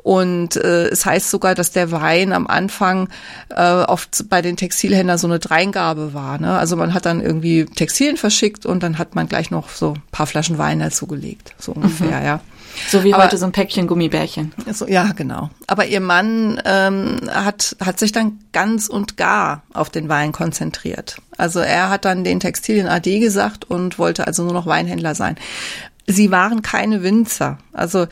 Und 0.07 0.55
äh, 0.55 0.87
es 0.87 1.05
heißt 1.05 1.29
sogar, 1.29 1.53
dass 1.53 1.73
der 1.73 1.91
Wein 1.91 2.31
am 2.31 2.47
Anfang 2.47 3.09
äh, 3.49 3.61
oft 3.61 4.29
bei 4.29 4.41
den 4.41 4.55
Textilhändlern 4.55 5.17
so 5.17 5.27
eine 5.27 5.37
Dreingabe 5.37 6.13
war. 6.13 6.39
Ne? 6.39 6.57
Also 6.57 6.77
man 6.77 6.93
hat 6.93 7.05
dann 7.05 7.19
irgendwie 7.19 7.65
Textilien 7.65 8.15
verschickt 8.15 8.65
und 8.65 8.83
dann 8.83 8.99
hat 8.99 9.15
man 9.15 9.27
gleich 9.27 9.51
noch 9.51 9.67
so 9.67 9.95
ein 9.95 10.01
paar 10.13 10.25
Flaschen 10.25 10.57
Wein 10.57 10.79
dazugelegt, 10.79 11.55
so 11.59 11.73
ungefähr, 11.73 12.19
mhm. 12.19 12.25
ja. 12.25 12.39
So 12.87 13.03
wie 13.03 13.13
Aber, 13.13 13.25
heute 13.25 13.37
so 13.37 13.47
ein 13.47 13.51
Päckchen 13.51 13.85
Gummibärchen. 13.85 14.53
So, 14.71 14.87
ja, 14.87 15.11
genau. 15.11 15.49
Aber 15.67 15.85
ihr 15.87 15.99
Mann 15.99 16.61
ähm, 16.63 17.19
hat, 17.29 17.75
hat 17.83 17.99
sich 17.99 18.13
dann 18.13 18.39
ganz 18.53 18.87
und 18.87 19.17
gar 19.17 19.63
auf 19.73 19.89
den 19.89 20.07
Wein 20.07 20.31
konzentriert. 20.31 21.17
Also 21.35 21.59
er 21.59 21.89
hat 21.89 22.05
dann 22.05 22.23
den 22.23 22.39
Textilien 22.39 22.87
AD 22.87 23.19
gesagt 23.19 23.69
und 23.69 23.99
wollte 23.99 24.25
also 24.25 24.43
nur 24.43 24.53
noch 24.53 24.67
Weinhändler 24.67 25.15
sein. 25.15 25.35
Sie 26.05 26.31
waren 26.31 26.61
keine 26.61 27.03
Winzer. 27.03 27.57
Also 27.73 28.07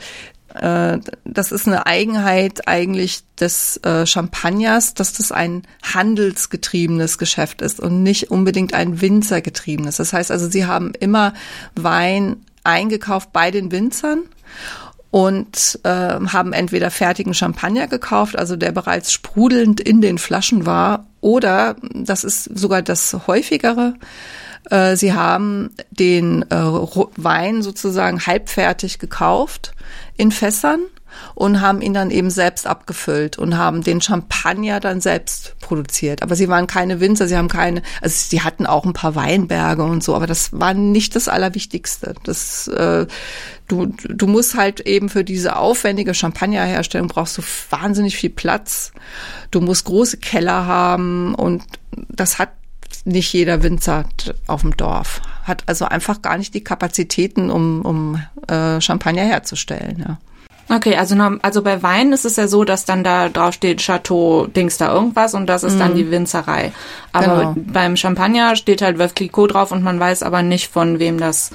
äh, 0.62 1.00
das 1.24 1.52
ist 1.52 1.66
eine 1.66 1.86
Eigenheit 1.86 2.68
eigentlich 2.68 3.22
des 3.38 3.78
äh, 3.78 4.06
Champagners, 4.06 4.94
dass 4.94 5.12
das 5.12 5.32
ein 5.32 5.62
handelsgetriebenes 5.82 7.18
Geschäft 7.18 7.62
ist 7.62 7.80
und 7.80 8.02
nicht 8.02 8.30
unbedingt 8.30 8.74
ein 8.74 9.00
winzergetriebenes. 9.00 9.96
Das 9.96 10.12
heißt 10.12 10.30
also, 10.30 10.48
sie 10.48 10.66
haben 10.66 10.92
immer 10.98 11.34
Wein 11.74 12.36
eingekauft 12.64 13.32
bei 13.32 13.50
den 13.50 13.70
Winzern 13.70 14.22
und 15.10 15.78
äh, 15.84 15.88
haben 15.88 16.52
entweder 16.52 16.90
fertigen 16.90 17.32
Champagner 17.32 17.86
gekauft, 17.86 18.38
also 18.38 18.56
der 18.56 18.72
bereits 18.72 19.12
sprudelnd 19.12 19.80
in 19.80 20.00
den 20.00 20.18
Flaschen 20.18 20.66
war, 20.66 21.06
oder 21.20 21.76
das 21.94 22.24
ist 22.24 22.44
sogar 22.44 22.82
das 22.82 23.16
häufigere. 23.26 23.94
Äh, 24.70 24.96
sie 24.96 25.12
haben 25.12 25.70
den 25.90 26.42
äh, 26.50 26.56
Wein 27.16 27.62
sozusagen 27.62 28.26
halbfertig 28.26 28.98
gekauft 28.98 29.72
in 30.16 30.32
Fässern 30.32 30.80
und 31.34 31.60
haben 31.60 31.80
ihn 31.80 31.94
dann 31.94 32.10
eben 32.10 32.30
selbst 32.30 32.66
abgefüllt 32.66 33.38
und 33.38 33.56
haben 33.56 33.82
den 33.82 34.00
Champagner 34.00 34.80
dann 34.80 35.00
selbst 35.00 35.54
produziert. 35.60 36.22
Aber 36.22 36.36
sie 36.36 36.48
waren 36.48 36.66
keine 36.66 37.00
Winzer, 37.00 37.28
sie 37.28 37.36
haben 37.36 37.48
keine, 37.48 37.82
also 38.00 38.14
sie 38.28 38.42
hatten 38.42 38.66
auch 38.66 38.84
ein 38.84 38.92
paar 38.92 39.14
Weinberge 39.14 39.82
und 39.82 40.02
so, 40.02 40.14
aber 40.14 40.26
das 40.26 40.52
war 40.52 40.74
nicht 40.74 41.16
das 41.16 41.28
Allerwichtigste. 41.28 42.14
Das, 42.24 42.68
äh, 42.68 43.06
du, 43.68 43.86
du 44.08 44.26
musst 44.26 44.56
halt 44.56 44.80
eben 44.80 45.08
für 45.08 45.24
diese 45.24 45.56
aufwendige 45.56 46.14
Champagnerherstellung 46.14 47.08
brauchst 47.08 47.38
du 47.38 47.42
wahnsinnig 47.70 48.16
viel 48.16 48.30
Platz. 48.30 48.92
Du 49.50 49.60
musst 49.60 49.84
große 49.84 50.18
Keller 50.18 50.66
haben 50.66 51.34
und 51.34 51.62
das 52.08 52.38
hat 52.38 52.50
nicht 53.06 53.32
jeder 53.32 53.62
Winzer 53.62 54.04
auf 54.46 54.62
dem 54.62 54.76
Dorf. 54.76 55.22
Hat 55.44 55.62
also 55.66 55.84
einfach 55.86 56.22
gar 56.22 56.36
nicht 56.36 56.54
die 56.54 56.64
Kapazitäten, 56.64 57.50
um, 57.50 57.82
um 57.82 58.22
äh, 58.48 58.80
Champagner 58.80 59.22
herzustellen. 59.22 60.04
Ja. 60.06 60.18
Okay, 60.68 60.96
also, 60.96 61.14
also 61.42 61.62
bei 61.62 61.82
Wein 61.84 62.12
ist 62.12 62.24
es 62.24 62.34
ja 62.34 62.48
so, 62.48 62.64
dass 62.64 62.84
dann 62.84 63.04
da 63.04 63.28
drauf 63.28 63.54
steht 63.54 63.80
Chateau 63.80 64.48
Dings 64.48 64.78
da 64.78 64.92
irgendwas 64.92 65.34
und 65.34 65.46
das 65.46 65.62
ist 65.62 65.76
mm. 65.76 65.78
dann 65.78 65.92
mhm. 65.92 65.96
die 65.96 66.10
Winzerei. 66.10 66.72
Aber 67.12 67.54
genau. 67.54 67.54
beim 67.56 67.96
Champagner 67.96 68.56
steht 68.56 68.82
halt 68.82 68.98
Veuve 68.98 69.14
Clicquot 69.14 69.46
drauf 69.46 69.70
und 69.70 69.84
man 69.84 70.00
weiß 70.00 70.24
aber 70.24 70.42
nicht 70.42 70.68
von 70.68 70.98
wem 70.98 71.18
das, 71.18 71.52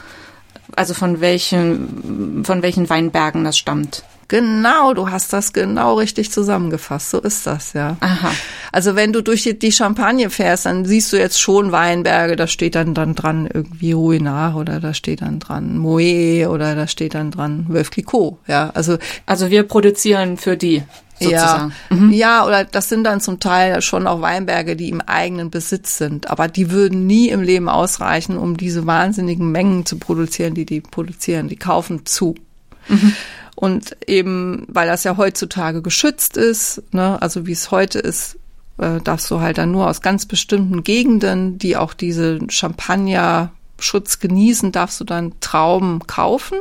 also 0.78 0.94
von 0.94 1.20
welchen, 1.20 2.46
von 2.46 2.62
welchen 2.62 2.90
Weinbergen 2.90 3.44
das 3.44 3.58
stammt. 3.58 4.04
Genau, 4.32 4.94
du 4.94 5.12
hast 5.12 5.34
das 5.34 5.52
genau 5.52 5.96
richtig 5.96 6.32
zusammengefasst. 6.32 7.10
So 7.10 7.20
ist 7.20 7.46
das, 7.46 7.74
ja. 7.74 7.98
Aha. 8.00 8.32
Also 8.72 8.96
wenn 8.96 9.12
du 9.12 9.22
durch 9.22 9.44
die 9.44 9.72
Champagne 9.74 10.30
fährst, 10.30 10.66
dann 10.66 10.86
siehst 10.86 11.12
du 11.12 11.18
jetzt 11.18 11.38
schon 11.42 11.74
Weinberge, 11.74 12.38
da 12.38 12.48
steht 12.48 12.76
dann, 12.76 12.94
dann 12.94 13.14
dran 13.14 13.50
irgendwie 13.54 13.92
Ruinart 13.92 14.56
oder 14.56 14.80
da 14.80 14.94
steht 14.94 15.22
dann 15.22 15.40
dran 15.40 15.78
Moët 15.78 16.48
oder 16.48 16.76
da 16.76 16.88
steht 16.88 17.14
dann 17.14 17.32
dran 17.32 17.66
Veuve 17.68 17.90
Clicquot, 17.90 18.38
ja. 18.48 18.70
Also, 18.74 19.00
also 19.26 19.50
wir 19.50 19.64
produzieren 19.64 20.38
für 20.38 20.56
die. 20.56 20.84
Sozusagen. 21.20 21.74
Ja, 21.90 21.96
mhm. 21.96 22.14
ja, 22.14 22.46
oder 22.48 22.64
das 22.64 22.88
sind 22.88 23.04
dann 23.04 23.20
zum 23.20 23.42
Teil 23.42 23.82
schon 23.82 24.08
auch 24.08 24.22
Weinberge, 24.22 24.78
die 24.78 24.90
im 24.90 25.02
eigenen 25.02 25.52
Besitz 25.52 25.98
sind. 25.98 26.32
Aber 26.32 26.48
die 26.48 26.72
würden 26.72 27.06
nie 27.06 27.28
im 27.30 27.42
Leben 27.42 27.68
ausreichen, 27.68 28.38
um 28.38 28.56
diese 28.56 28.88
wahnsinnigen 28.88 29.52
Mengen 29.52 29.86
zu 29.86 30.00
produzieren, 30.00 30.56
die 30.56 30.66
die 30.66 30.80
produzieren. 30.80 31.50
Die 31.50 31.58
kaufen 31.58 32.06
zu. 32.06 32.34
Mhm. 32.88 33.14
Und 33.62 33.96
eben, 34.08 34.66
weil 34.70 34.88
das 34.88 35.04
ja 35.04 35.18
heutzutage 35.18 35.84
geschützt 35.84 36.36
ist, 36.36 36.82
ne, 36.96 37.22
also 37.22 37.46
wie 37.46 37.52
es 37.52 37.70
heute 37.70 38.00
ist, 38.00 38.40
äh, 38.80 39.00
darfst 39.02 39.30
du 39.30 39.40
halt 39.40 39.60
dann 39.60 39.70
nur 39.70 39.88
aus 39.88 40.02
ganz 40.02 40.26
bestimmten 40.26 40.84
Gegenden, 40.84 41.60
die 41.60 41.78
auch 41.78 41.94
diese 41.94 42.40
Champagner-Schutz 42.50 44.18
genießen, 44.18 44.72
darfst 44.72 45.00
du 45.00 45.04
dann 45.04 45.34
Trauben 45.42 46.00
kaufen. 46.08 46.58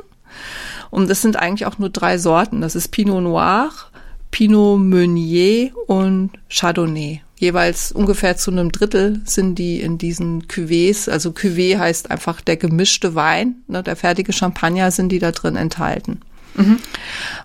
Und 0.90 1.08
das 1.08 1.22
sind 1.22 1.36
eigentlich 1.36 1.64
auch 1.64 1.78
nur 1.78 1.88
drei 1.88 2.18
Sorten. 2.18 2.60
Das 2.60 2.74
ist 2.74 2.88
Pinot 2.88 3.22
Noir, 3.22 3.70
Pinot 4.30 4.78
Meunier 4.78 5.70
und 5.86 6.32
Chardonnay. 6.50 7.22
Jeweils 7.38 7.92
ungefähr 7.92 8.36
zu 8.36 8.50
einem 8.50 8.72
Drittel 8.72 9.22
sind 9.24 9.58
die 9.58 9.80
in 9.80 9.96
diesen 9.96 10.48
Cuvées. 10.48 11.08
Also 11.08 11.30
Cuvée 11.30 11.78
heißt 11.78 12.10
einfach 12.10 12.42
der 12.42 12.58
gemischte 12.58 13.14
Wein, 13.14 13.62
ne, 13.68 13.82
der 13.82 13.96
fertige 13.96 14.34
Champagner 14.34 14.90
sind 14.90 15.08
die 15.08 15.18
da 15.18 15.32
drin 15.32 15.56
enthalten. 15.56 16.20
Mhm. 16.54 16.78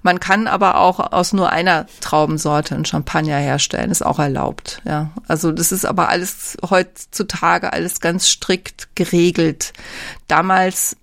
Man 0.04 0.20
kann 0.20 0.48
aber 0.48 0.78
auch 0.80 1.00
aus 1.00 1.34
nur 1.34 1.52
einer 1.52 1.86
Traubensorte 2.02 2.76
einen 2.76 2.86
Champagner 2.86 3.38
herstellen, 3.38 3.92
ist 3.92 4.06
auch 4.06 4.20
erlaubt. 4.20 4.82
Ja, 4.86 5.12
also 5.28 5.52
das 5.52 5.72
ist 5.72 5.86
aber 5.86 6.10
alles 6.10 6.58
heutzutage 6.70 7.74
alles 7.74 8.00
ganz 8.00 8.28
strikt 8.28 8.96
geregelt. 8.96 9.74
Damals 10.28 10.98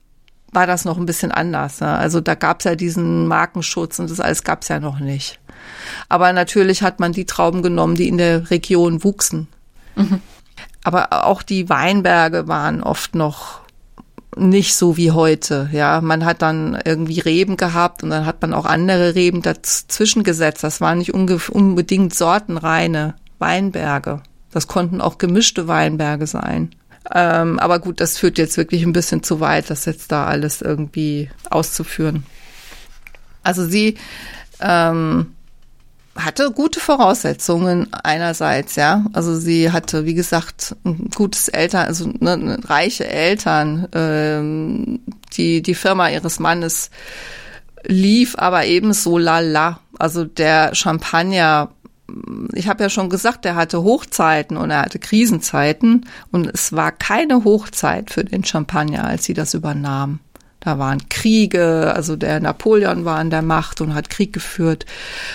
war 0.52 0.66
das 0.66 0.84
noch 0.84 0.98
ein 0.98 1.06
bisschen 1.06 1.32
anders. 1.32 1.80
Ne? 1.80 1.88
Also 1.88 2.20
da 2.20 2.34
gab 2.34 2.60
es 2.60 2.64
ja 2.64 2.74
diesen 2.74 3.26
Markenschutz 3.26 3.98
und 3.98 4.10
das 4.10 4.20
alles 4.20 4.44
gab 4.44 4.62
es 4.62 4.68
ja 4.68 4.80
noch 4.80 5.00
nicht. 5.00 5.40
Aber 6.08 6.32
natürlich 6.32 6.82
hat 6.82 7.00
man 7.00 7.12
die 7.12 7.24
Trauben 7.24 7.62
genommen, 7.62 7.94
die 7.94 8.08
in 8.08 8.18
der 8.18 8.50
Region 8.50 9.02
wuchsen. 9.02 9.48
Mhm. 9.96 10.20
Aber 10.84 11.26
auch 11.26 11.42
die 11.42 11.68
Weinberge 11.68 12.48
waren 12.48 12.82
oft 12.82 13.14
noch 13.14 13.61
nicht 14.36 14.76
so 14.76 14.96
wie 14.96 15.10
heute. 15.10 15.68
Ja, 15.72 16.00
man 16.00 16.24
hat 16.24 16.42
dann 16.42 16.78
irgendwie 16.84 17.20
Reben 17.20 17.56
gehabt 17.56 18.02
und 18.02 18.10
dann 18.10 18.26
hat 18.26 18.40
man 18.42 18.54
auch 18.54 18.64
andere 18.64 19.14
Reben 19.14 19.42
dazwischen 19.42 20.22
gesetzt. 20.22 20.64
Das 20.64 20.80
waren 20.80 20.98
nicht 20.98 21.12
unbedingt 21.14 22.14
sortenreine 22.14 23.14
Weinberge. 23.38 24.22
Das 24.50 24.66
konnten 24.66 25.00
auch 25.00 25.18
gemischte 25.18 25.68
Weinberge 25.68 26.26
sein. 26.26 26.74
Ähm, 27.12 27.58
aber 27.58 27.78
gut, 27.78 28.00
das 28.00 28.18
führt 28.18 28.38
jetzt 28.38 28.56
wirklich 28.56 28.84
ein 28.84 28.92
bisschen 28.92 29.22
zu 29.22 29.40
weit, 29.40 29.70
das 29.70 29.84
jetzt 29.86 30.12
da 30.12 30.26
alles 30.26 30.62
irgendwie 30.62 31.30
auszuführen. 31.50 32.24
Also 33.42 33.66
sie 33.66 33.98
ähm, 34.60 35.34
hatte 36.16 36.50
gute 36.50 36.78
Voraussetzungen 36.78 37.92
einerseits, 37.92 38.76
ja. 38.76 39.04
Also 39.12 39.34
sie 39.36 39.72
hatte, 39.72 40.04
wie 40.04 40.14
gesagt, 40.14 40.76
ein 40.84 41.08
gutes 41.14 41.48
Eltern, 41.48 41.86
also 41.86 42.06
ne, 42.20 42.36
ne, 42.36 42.58
reiche 42.64 43.06
Eltern. 43.06 43.88
Ähm, 43.94 45.00
die 45.34 45.62
die 45.62 45.74
Firma 45.74 46.08
ihres 46.10 46.38
Mannes 46.38 46.90
lief 47.84 48.36
aber 48.36 48.66
ebenso 48.66 49.18
lala. 49.18 49.80
Also 49.98 50.24
der 50.24 50.74
Champagner, 50.74 51.70
ich 52.52 52.68
habe 52.68 52.82
ja 52.82 52.90
schon 52.90 53.08
gesagt, 53.08 53.44
der 53.44 53.54
hatte 53.54 53.82
Hochzeiten 53.82 54.56
und 54.56 54.70
er 54.70 54.82
hatte 54.82 54.98
Krisenzeiten 54.98 56.06
und 56.30 56.46
es 56.46 56.72
war 56.72 56.92
keine 56.92 57.44
Hochzeit 57.44 58.10
für 58.10 58.24
den 58.24 58.44
Champagner, 58.44 59.04
als 59.04 59.24
sie 59.24 59.34
das 59.34 59.54
übernahm. 59.54 60.20
Da 60.64 60.78
waren 60.78 61.08
Kriege, 61.08 61.92
also 61.94 62.14
der 62.14 62.40
Napoleon 62.40 63.04
war 63.04 63.18
an 63.18 63.30
der 63.30 63.42
Macht 63.42 63.80
und 63.80 63.94
hat 63.94 64.10
Krieg 64.10 64.32
geführt. 64.32 64.86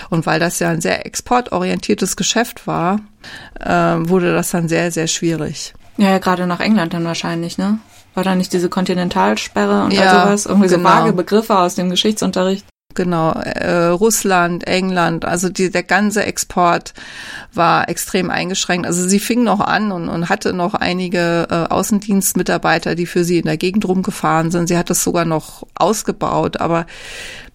Und 0.10 0.26
weil 0.26 0.40
das 0.40 0.60
ja 0.60 0.70
ein 0.70 0.82
sehr 0.82 1.06
exportorientiertes 1.06 2.16
Geschäft 2.16 2.66
war, 2.66 3.02
äh, 3.60 3.70
wurde 3.70 4.34
das 4.34 4.52
dann 4.52 4.70
sehr, 4.70 4.92
sehr 4.92 5.08
schwierig. 5.08 5.74
Ja, 5.98 6.12
ja, 6.12 6.18
gerade 6.20 6.48
nach 6.48 6.62
England 6.62 6.94
dann 6.94 7.04
wahrscheinlich, 7.04 7.58
ne? 7.58 7.80
War 8.14 8.24
da 8.24 8.36
nicht 8.36 8.54
diese 8.54 8.70
Kontinentalsperre 8.70 9.84
und 9.84 9.94
ja, 9.94 10.12
all 10.12 10.26
sowas? 10.28 10.46
Irgendwie 10.46 10.70
genau. 10.70 10.90
so 10.90 10.96
vage 10.96 11.14
Begriffe 11.14 11.58
aus 11.58 11.76
dem 11.76 11.90
Geschichtsunterricht 11.90 12.66
genau, 12.98 13.32
äh, 13.32 13.86
Russland, 13.86 14.66
England, 14.66 15.24
also 15.24 15.50
die, 15.50 15.70
der 15.70 15.84
ganze 15.84 16.26
Export 16.26 16.94
war 17.54 17.88
extrem 17.90 18.30
eingeschränkt. 18.30 18.86
Also 18.86 19.08
sie 19.08 19.20
fing 19.20 19.44
noch 19.44 19.60
an 19.60 19.92
und, 19.92 20.10
und 20.10 20.30
hatte 20.30 20.52
noch 20.52 20.74
einige 20.74 21.48
äh, 21.50 21.74
Außendienstmitarbeiter, 21.74 22.96
die 22.96 23.06
für 23.06 23.24
sie 23.24 23.38
in 23.38 23.46
der 23.46 23.58
Gegend 23.58 23.88
rumgefahren 23.88 24.52
sind. 24.52 24.68
Sie 24.68 24.78
hat 24.78 24.90
das 24.90 25.04
sogar 25.04 25.26
noch 25.26 25.66
ausgebaut, 25.76 26.58
aber 26.58 26.86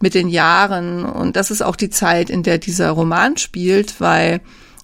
mit 0.00 0.14
den 0.14 0.28
Jahren, 0.28 1.04
und 1.04 1.36
das 1.36 1.50
ist 1.50 1.62
auch 1.62 1.76
die 1.76 1.90
Zeit, 1.90 2.30
in 2.30 2.42
der 2.42 2.58
dieser 2.58 2.90
Roman 2.90 3.36
spielt, 3.36 4.00
weil 4.00 4.40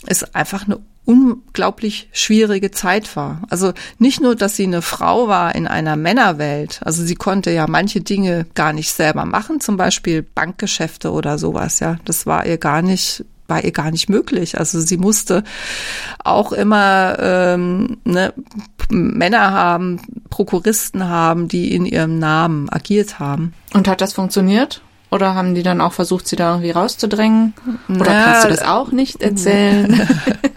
es 0.07 0.35
einfach 0.35 0.65
eine 0.67 0.79
unglaublich 1.09 2.11
schwierige 2.13 2.71
Zeit 2.71 3.17
war. 3.17 3.41
Also 3.49 3.73
nicht 3.99 4.21
nur, 4.21 4.37
dass 4.37 4.57
sie 4.57 4.65
eine 4.65 4.83
Frau 4.83 5.27
war 5.27 5.55
in 5.55 5.67
einer 5.67 5.97
Männerwelt, 5.97 6.81
also 6.85 7.03
sie 7.03 7.15
konnte 7.15 7.51
ja 7.51 7.67
manche 7.67 8.03
Dinge 8.03 8.45
gar 8.55 8.75
nicht 8.75 8.93
selber 8.93 9.25
machen, 9.25 9.59
zum 9.61 9.79
Beispiel 9.79 10.21
Bankgeschäfte 10.23 11.11
oder 11.11 11.39
sowas, 11.39 11.81
ja, 11.81 11.97
das 12.05 12.27
war 12.27 12.45
ihr 12.45 12.59
gar 12.59 12.83
nicht 12.83 13.25
war 13.47 13.65
ihr 13.65 13.73
gar 13.73 13.91
nicht 13.91 14.11
möglich. 14.11 14.59
Also 14.59 14.79
sie 14.79 14.99
musste 14.99 15.43
auch 16.23 16.53
immer 16.53 17.17
ähm, 17.19 17.97
ne, 18.05 18.35
Männer 18.91 19.53
haben, 19.53 20.03
Prokuristen 20.29 21.09
haben, 21.09 21.49
die 21.49 21.75
in 21.75 21.87
ihrem 21.87 22.19
Namen 22.19 22.69
agiert 22.69 23.19
haben. 23.19 23.55
Und 23.73 23.89
hat 23.89 24.03
das 24.03 24.13
funktioniert? 24.13 24.83
Oder 25.11 25.35
haben 25.35 25.55
die 25.55 25.63
dann 25.63 25.81
auch 25.81 25.95
versucht, 25.95 26.29
sie 26.29 26.37
da 26.37 26.51
irgendwie 26.51 26.73
rauszudrängen? 26.73 27.55
Oder 27.89 28.13
ja, 28.13 28.25
kannst 28.25 28.45
du 28.45 28.49
das 28.51 28.63
auch 28.63 28.93
nicht 28.93 29.23
erzählen? 29.23 30.07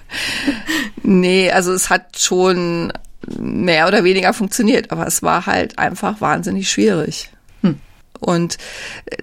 nee, 1.19 1.51
also 1.51 1.73
es 1.73 1.89
hat 1.89 2.17
schon 2.17 2.91
mehr 3.37 3.87
oder 3.87 4.03
weniger 4.03 4.33
funktioniert, 4.33 4.91
aber 4.91 5.07
es 5.07 5.21
war 5.23 5.45
halt 5.45 5.77
einfach 5.77 6.21
wahnsinnig 6.21 6.69
schwierig. 6.69 7.29
Hm. 7.61 7.79
Und 8.19 8.57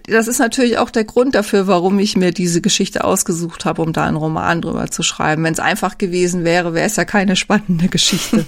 das 0.09 0.29
ist 0.29 0.39
natürlich 0.39 0.79
auch 0.79 0.91
der 0.91 1.05
Grund 1.05 1.35
dafür, 1.35 1.67
warum 1.67 1.99
ich 1.99 2.17
mir 2.17 2.33
diese 2.33 2.61
Geschichte 2.61 3.05
ausgesucht 3.05 3.65
habe, 3.65 3.83
um 3.83 3.93
da 3.93 4.05
einen 4.05 4.17
Roman 4.17 4.61
drüber 4.61 4.91
zu 4.91 5.03
schreiben. 5.03 5.45
Wenn 5.45 5.53
es 5.53 5.61
einfach 5.61 5.99
gewesen 5.99 6.45
wäre, 6.45 6.75
wäre 6.75 6.87
es 6.87 6.97
ja 6.97 7.05
keine 7.05 7.37
spannende 7.37 7.89
Geschichte. 7.91 8.45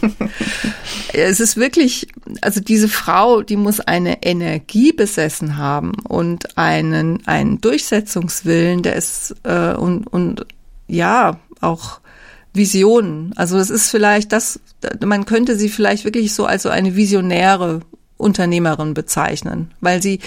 es 1.13 1.41
ist 1.41 1.57
wirklich, 1.57 2.09
also 2.41 2.61
diese 2.61 2.89
Frau, 2.89 3.43
die 3.43 3.57
muss 3.57 3.81
eine 3.81 4.23
Energie 4.23 4.93
besessen 4.93 5.57
haben 5.57 5.93
und 6.09 6.59
einen, 6.59 7.27
einen 7.27 7.61
Durchsetzungswillen, 7.61 8.83
der 8.83 8.97
ist 8.97 9.35
äh, 9.45 9.75
und, 9.75 10.07
und 10.07 10.47
ja, 10.87 11.39
auch 11.61 12.01
Visionen. 12.53 13.33
Also 13.37 13.59
es 13.59 13.71
ist 13.71 13.91
vielleicht 13.91 14.33
das, 14.33 14.61
man 15.05 15.25
könnte 15.25 15.57
sie 15.57 15.69
vielleicht 15.69 16.05
wirklich 16.05 16.35
so 16.35 16.47
als 16.47 16.65
so 16.65 16.69
eine 16.69 16.97
visionäre 16.97 17.81
Unternehmerin 18.17 18.95
bezeichnen, 18.95 19.73
weil 19.81 20.03
sie 20.03 20.21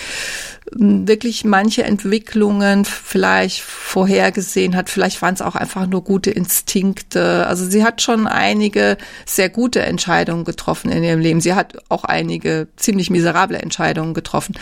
wirklich 0.71 1.45
manche 1.45 1.83
Entwicklungen 1.83 2.85
vielleicht 2.85 3.61
vorhergesehen 3.61 4.75
hat. 4.75 4.89
Vielleicht 4.89 5.21
waren 5.21 5.35
es 5.35 5.41
auch 5.41 5.55
einfach 5.55 5.85
nur 5.85 6.03
gute 6.03 6.31
Instinkte. 6.31 7.45
Also 7.47 7.65
sie 7.65 7.83
hat 7.83 8.01
schon 8.01 8.27
einige 8.27 8.97
sehr 9.25 9.49
gute 9.49 9.81
Entscheidungen 9.83 10.43
getroffen 10.43 10.91
in 10.91 11.03
ihrem 11.03 11.19
Leben. 11.19 11.41
Sie 11.41 11.53
hat 11.53 11.77
auch 11.89 12.03
einige 12.03 12.67
ziemlich 12.75 13.09
miserable 13.09 13.59
Entscheidungen 13.59 14.15
getroffen. 14.15 14.55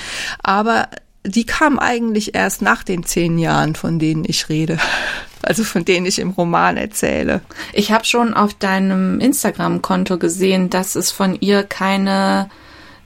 Aber 0.43 0.89
die 1.23 1.45
kam 1.45 1.79
eigentlich 1.79 2.35
erst 2.35 2.61
nach 2.61 2.83
den 2.83 3.03
zehn 3.03 3.37
Jahren, 3.37 3.75
von 3.75 3.99
denen 3.99 4.25
ich 4.25 4.49
rede. 4.49 4.77
Also 5.43 5.63
von 5.63 5.83
denen 5.83 6.05
ich 6.05 6.19
im 6.19 6.29
Roman 6.29 6.77
erzähle. 6.77 7.41
Ich 7.73 7.91
habe 7.91 8.05
schon 8.05 8.35
auf 8.35 8.53
deinem 8.53 9.19
Instagram-Konto 9.19 10.19
gesehen, 10.19 10.69
dass 10.69 10.93
es 10.93 11.09
von 11.09 11.35
ihr 11.39 11.63
keine 11.63 12.47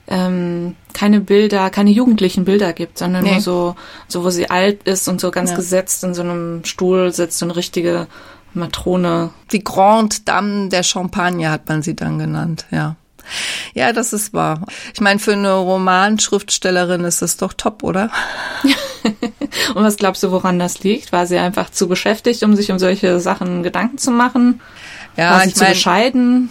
ähm, 0.06 0.76
keine 0.92 1.20
Bilder, 1.20 1.70
keine 1.70 1.90
jugendlichen 1.90 2.44
Bilder 2.44 2.74
gibt, 2.74 2.98
sondern 2.98 3.24
nee. 3.24 3.32
nur 3.32 3.40
so, 3.40 3.76
so 4.06 4.22
wo 4.22 4.28
sie 4.28 4.50
alt 4.50 4.82
ist 4.84 5.08
und 5.08 5.18
so 5.18 5.30
ganz 5.30 5.50
ja. 5.50 5.56
gesetzt 5.56 6.04
in 6.04 6.14
so 6.14 6.20
einem 6.20 6.62
Stuhl 6.66 7.12
sitzt, 7.12 7.38
so 7.38 7.46
eine 7.46 7.56
richtige 7.56 8.06
Matrone. 8.52 9.30
Die 9.52 9.64
Grande 9.64 10.16
Dame 10.24 10.68
der 10.68 10.82
Champagne 10.82 11.50
hat 11.50 11.68
man 11.68 11.82
sie 11.82 11.96
dann 11.96 12.18
genannt, 12.18 12.66
ja. 12.70 12.96
Ja, 13.74 13.92
das 13.92 14.12
ist 14.12 14.32
wahr. 14.32 14.60
Ich 14.94 15.00
meine, 15.00 15.18
für 15.18 15.32
eine 15.32 15.52
Romanschriftstellerin 15.52 17.04
ist 17.04 17.22
das 17.22 17.36
doch 17.36 17.52
top, 17.52 17.82
oder? 17.82 18.10
und 19.74 19.82
was 19.84 19.96
glaubst 19.96 20.22
du, 20.22 20.30
woran 20.30 20.58
das 20.58 20.82
liegt? 20.82 21.12
War 21.12 21.26
sie 21.26 21.38
einfach 21.38 21.70
zu 21.70 21.88
beschäftigt, 21.88 22.42
um 22.42 22.56
sich 22.56 22.70
um 22.70 22.78
solche 22.78 23.20
Sachen 23.20 23.62
Gedanken 23.62 23.98
zu 23.98 24.10
machen? 24.10 24.60
Ja, 25.16 25.32
War 25.32 25.40
sie 25.40 25.48
ich 25.48 25.54
zu 25.54 25.64
mein, 25.64 25.72
bescheiden? 25.72 26.50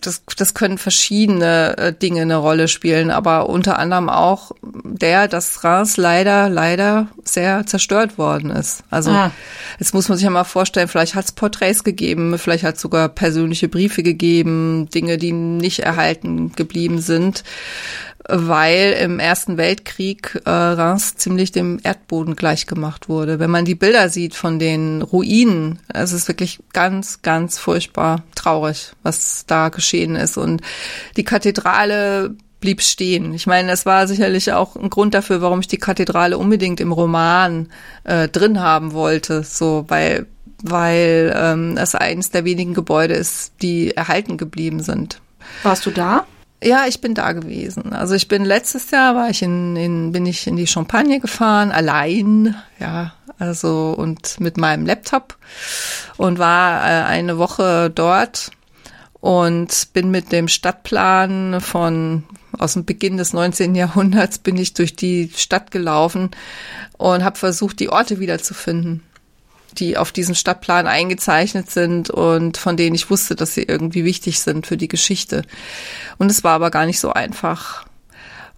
Das, 0.00 0.22
das 0.38 0.54
können 0.54 0.78
verschiedene 0.78 1.76
äh, 1.76 1.92
Dinge 1.92 2.22
eine 2.22 2.36
Rolle 2.36 2.68
spielen, 2.68 3.10
aber 3.10 3.48
unter 3.50 3.78
anderem 3.78 4.08
auch 4.08 4.52
der, 4.62 5.28
dass 5.28 5.62
Reims 5.62 5.98
leider, 5.98 6.48
leider 6.48 7.08
sehr 7.22 7.66
zerstört 7.66 8.16
worden 8.16 8.50
ist. 8.50 8.82
Also 8.90 9.10
ah. 9.10 9.30
jetzt 9.78 9.92
muss 9.92 10.08
man 10.08 10.16
sich 10.16 10.24
ja 10.24 10.30
mal 10.30 10.44
vorstellen, 10.44 10.88
vielleicht 10.88 11.14
hat 11.14 11.26
es 11.26 11.32
Porträts 11.32 11.84
gegeben, 11.84 12.38
vielleicht 12.38 12.64
hat 12.64 12.76
es 12.76 12.80
sogar 12.80 13.10
persönliche 13.10 13.68
Briefe 13.68 14.02
gegeben, 14.02 14.88
Dinge, 14.88 15.18
die 15.18 15.32
nicht 15.32 15.80
erhalten 15.80 16.52
geblieben 16.52 17.00
sind 17.00 17.44
weil 18.28 18.96
im 19.00 19.18
Ersten 19.18 19.56
Weltkrieg 19.56 20.40
äh, 20.44 20.50
Reims 20.50 21.16
ziemlich 21.16 21.52
dem 21.52 21.78
Erdboden 21.82 22.36
gleichgemacht 22.36 23.08
wurde. 23.08 23.38
Wenn 23.38 23.50
man 23.50 23.64
die 23.64 23.74
Bilder 23.74 24.08
sieht 24.08 24.34
von 24.34 24.58
den 24.58 25.02
Ruinen, 25.02 25.78
es 25.92 26.12
ist 26.12 26.28
wirklich 26.28 26.60
ganz, 26.72 27.22
ganz 27.22 27.58
furchtbar 27.58 28.22
traurig, 28.34 28.92
was 29.02 29.44
da 29.46 29.68
geschehen 29.68 30.16
ist. 30.16 30.38
Und 30.38 30.62
die 31.16 31.24
Kathedrale 31.24 32.34
blieb 32.60 32.80
stehen. 32.80 33.34
Ich 33.34 33.46
meine, 33.46 33.70
es 33.72 33.84
war 33.84 34.08
sicherlich 34.08 34.52
auch 34.52 34.74
ein 34.74 34.88
Grund 34.88 35.12
dafür, 35.12 35.42
warum 35.42 35.60
ich 35.60 35.68
die 35.68 35.76
Kathedrale 35.76 36.38
unbedingt 36.38 36.80
im 36.80 36.92
Roman 36.92 37.68
äh, 38.04 38.28
drin 38.28 38.60
haben 38.60 38.94
wollte, 38.94 39.44
so 39.44 39.84
weil 39.88 40.26
weil 40.66 41.34
ähm, 41.36 41.76
es 41.76 41.94
eines 41.94 42.30
der 42.30 42.46
wenigen 42.46 42.72
Gebäude 42.72 43.12
ist, 43.12 43.52
die 43.60 43.94
erhalten 43.94 44.38
geblieben 44.38 44.82
sind. 44.82 45.20
Warst 45.62 45.84
du 45.84 45.90
da? 45.90 46.24
Ja, 46.62 46.86
ich 46.86 47.00
bin 47.00 47.14
da 47.14 47.32
gewesen. 47.32 47.92
Also 47.92 48.14
ich 48.14 48.28
bin 48.28 48.44
letztes 48.44 48.90
Jahr 48.90 49.14
war 49.14 49.28
ich 49.28 49.42
in, 49.42 49.76
in 49.76 50.12
bin 50.12 50.24
ich 50.24 50.46
in 50.46 50.56
die 50.56 50.66
Champagne 50.66 51.20
gefahren, 51.20 51.70
allein, 51.70 52.54
ja, 52.78 53.12
also 53.38 53.94
und 53.96 54.40
mit 54.40 54.56
meinem 54.56 54.86
Laptop 54.86 55.36
und 56.16 56.38
war 56.38 56.80
äh, 56.82 57.04
eine 57.04 57.36
Woche 57.36 57.90
dort 57.90 58.50
und 59.20 59.92
bin 59.92 60.10
mit 60.10 60.32
dem 60.32 60.48
Stadtplan 60.48 61.60
von 61.60 62.24
aus 62.58 62.74
dem 62.74 62.84
Beginn 62.84 63.16
des 63.16 63.32
19. 63.32 63.74
Jahrhunderts 63.74 64.38
bin 64.38 64.56
ich 64.56 64.74
durch 64.74 64.96
die 64.96 65.30
Stadt 65.34 65.70
gelaufen 65.70 66.30
und 66.96 67.24
habe 67.24 67.36
versucht, 67.36 67.80
die 67.80 67.90
Orte 67.90 68.20
wiederzufinden 68.20 69.02
die 69.78 69.96
auf 69.96 70.12
diesem 70.12 70.34
Stadtplan 70.34 70.86
eingezeichnet 70.86 71.70
sind 71.70 72.10
und 72.10 72.56
von 72.56 72.76
denen 72.76 72.94
ich 72.94 73.10
wusste, 73.10 73.34
dass 73.34 73.54
sie 73.54 73.62
irgendwie 73.62 74.04
wichtig 74.04 74.40
sind 74.40 74.66
für 74.66 74.76
die 74.76 74.88
Geschichte. 74.88 75.42
Und 76.18 76.30
es 76.30 76.44
war 76.44 76.52
aber 76.52 76.70
gar 76.70 76.86
nicht 76.86 77.00
so 77.00 77.12
einfach, 77.12 77.84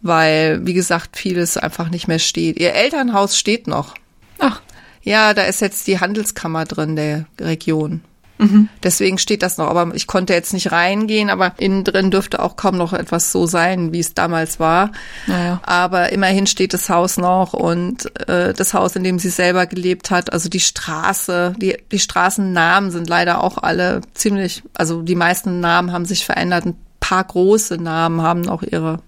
weil, 0.03 0.65
wie 0.67 0.75
gesagt, 0.75 1.17
vieles 1.17 1.57
einfach 1.57 1.89
nicht 1.89 2.09
mehr 2.09 2.19
steht. 2.19 2.59
Ihr 2.59 2.75
Elternhaus 2.75 3.39
steht 3.39 3.67
noch. 3.67 3.95
Ach. 4.39 4.61
Ja, 5.03 5.35
da 5.35 5.45
ist 5.45 5.61
jetzt 5.61 5.87
die 5.87 6.01
Handelskammer 6.01 6.65
drin 6.65 6.97
der 6.97 7.27
Region. 7.41 8.03
Mhm. 8.39 8.69
Deswegen 8.83 9.19
steht 9.19 9.43
das 9.43 9.59
noch. 9.59 9.69
Aber 9.69 9.95
ich 9.95 10.07
konnte 10.07 10.33
jetzt 10.33 10.53
nicht 10.53 10.73
reingehen, 10.73 11.31
aber 11.31 11.55
innen 11.59 11.85
drin 11.85 12.11
dürfte 12.11 12.43
auch 12.43 12.57
kaum 12.57 12.77
noch 12.77 12.93
etwas 12.93 13.33
so 13.33 13.47
sein, 13.47 13.93
wie 13.93 14.01
es 14.01 14.15
damals 14.15 14.61
war. 14.61 14.93
Naja. 15.27 15.61
Aber 15.65 16.13
immerhin 16.13 16.47
steht 16.47 16.75
das 16.75 16.89
Haus 16.89 17.17
noch 17.17 17.53
und 17.53 18.07
äh, 18.29 18.53
das 18.55 18.75
Haus, 18.75 18.97
in 18.97 19.05
dem 19.05 19.19
sie 19.19 19.31
selber 19.31 19.67
gelebt 19.67 20.11
hat, 20.11 20.33
also 20.33 20.49
die 20.49 20.61
Straße, 20.61 21.55
die, 21.59 21.77
die 21.91 21.99
Straßennamen 21.99 22.91
sind 22.91 23.09
leider 23.09 23.43
auch 23.43 23.59
alle 23.59 24.01
ziemlich, 24.15 24.63
also 24.75 25.03
die 25.03 25.15
meisten 25.15 25.61
Namen 25.61 25.93
haben 25.93 26.05
sich 26.05 26.25
verändert. 26.25 26.67
Ein 26.67 26.77
paar 27.01 27.25
große 27.25 27.79
Namen 27.79 28.23
haben 28.23 28.49
auch 28.49 28.63
ihre 28.63 29.01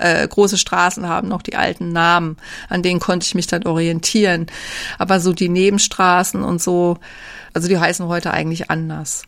äh, 0.00 0.26
große 0.28 0.58
Straßen 0.58 1.08
haben 1.08 1.28
noch 1.28 1.42
die 1.42 1.56
alten 1.56 1.92
Namen, 1.92 2.36
an 2.68 2.82
denen 2.82 3.00
konnte 3.00 3.26
ich 3.26 3.34
mich 3.34 3.46
dann 3.46 3.64
orientieren. 3.64 4.46
Aber 4.98 5.20
so 5.20 5.32
die 5.32 5.48
Nebenstraßen 5.48 6.42
und 6.42 6.60
so, 6.60 6.98
also 7.52 7.68
die 7.68 7.78
heißen 7.78 8.06
heute 8.06 8.32
eigentlich 8.32 8.70
anders. 8.70 9.22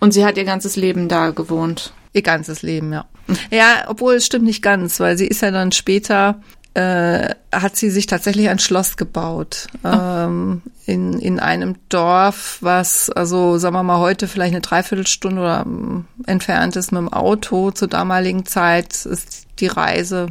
Und 0.00 0.12
sie 0.12 0.24
hat 0.24 0.36
ihr 0.36 0.44
ganzes 0.44 0.76
Leben 0.76 1.08
da 1.08 1.30
gewohnt. 1.30 1.92
Ihr 2.12 2.22
ganzes 2.22 2.62
Leben, 2.62 2.92
ja. 2.92 3.06
Ja, 3.50 3.84
obwohl 3.86 4.14
es 4.14 4.26
stimmt 4.26 4.44
nicht 4.44 4.62
ganz, 4.62 5.00
weil 5.00 5.16
sie 5.16 5.26
ist 5.26 5.42
ja 5.42 5.50
dann 5.50 5.72
später 5.72 6.40
äh, 6.74 7.34
hat 7.52 7.76
sie 7.76 7.90
sich 7.90 8.06
tatsächlich 8.06 8.48
ein 8.48 8.58
Schloss 8.58 8.96
gebaut 8.96 9.66
oh. 9.84 9.88
ähm, 9.88 10.62
in, 10.86 11.18
in 11.18 11.38
einem 11.38 11.76
Dorf, 11.88 12.58
was 12.60 13.10
also 13.10 13.58
sagen 13.58 13.74
wir 13.74 13.82
mal 13.82 13.98
heute 13.98 14.26
vielleicht 14.26 14.54
eine 14.54 14.62
Dreiviertelstunde 14.62 15.40
oder, 15.40 15.66
um, 15.66 16.06
entfernt 16.26 16.76
ist 16.76 16.92
mit 16.92 17.00
dem 17.00 17.12
Auto. 17.12 17.70
Zur 17.72 17.88
damaligen 17.88 18.46
Zeit 18.46 19.04
ist 19.04 19.46
die 19.58 19.66
Reise 19.66 20.28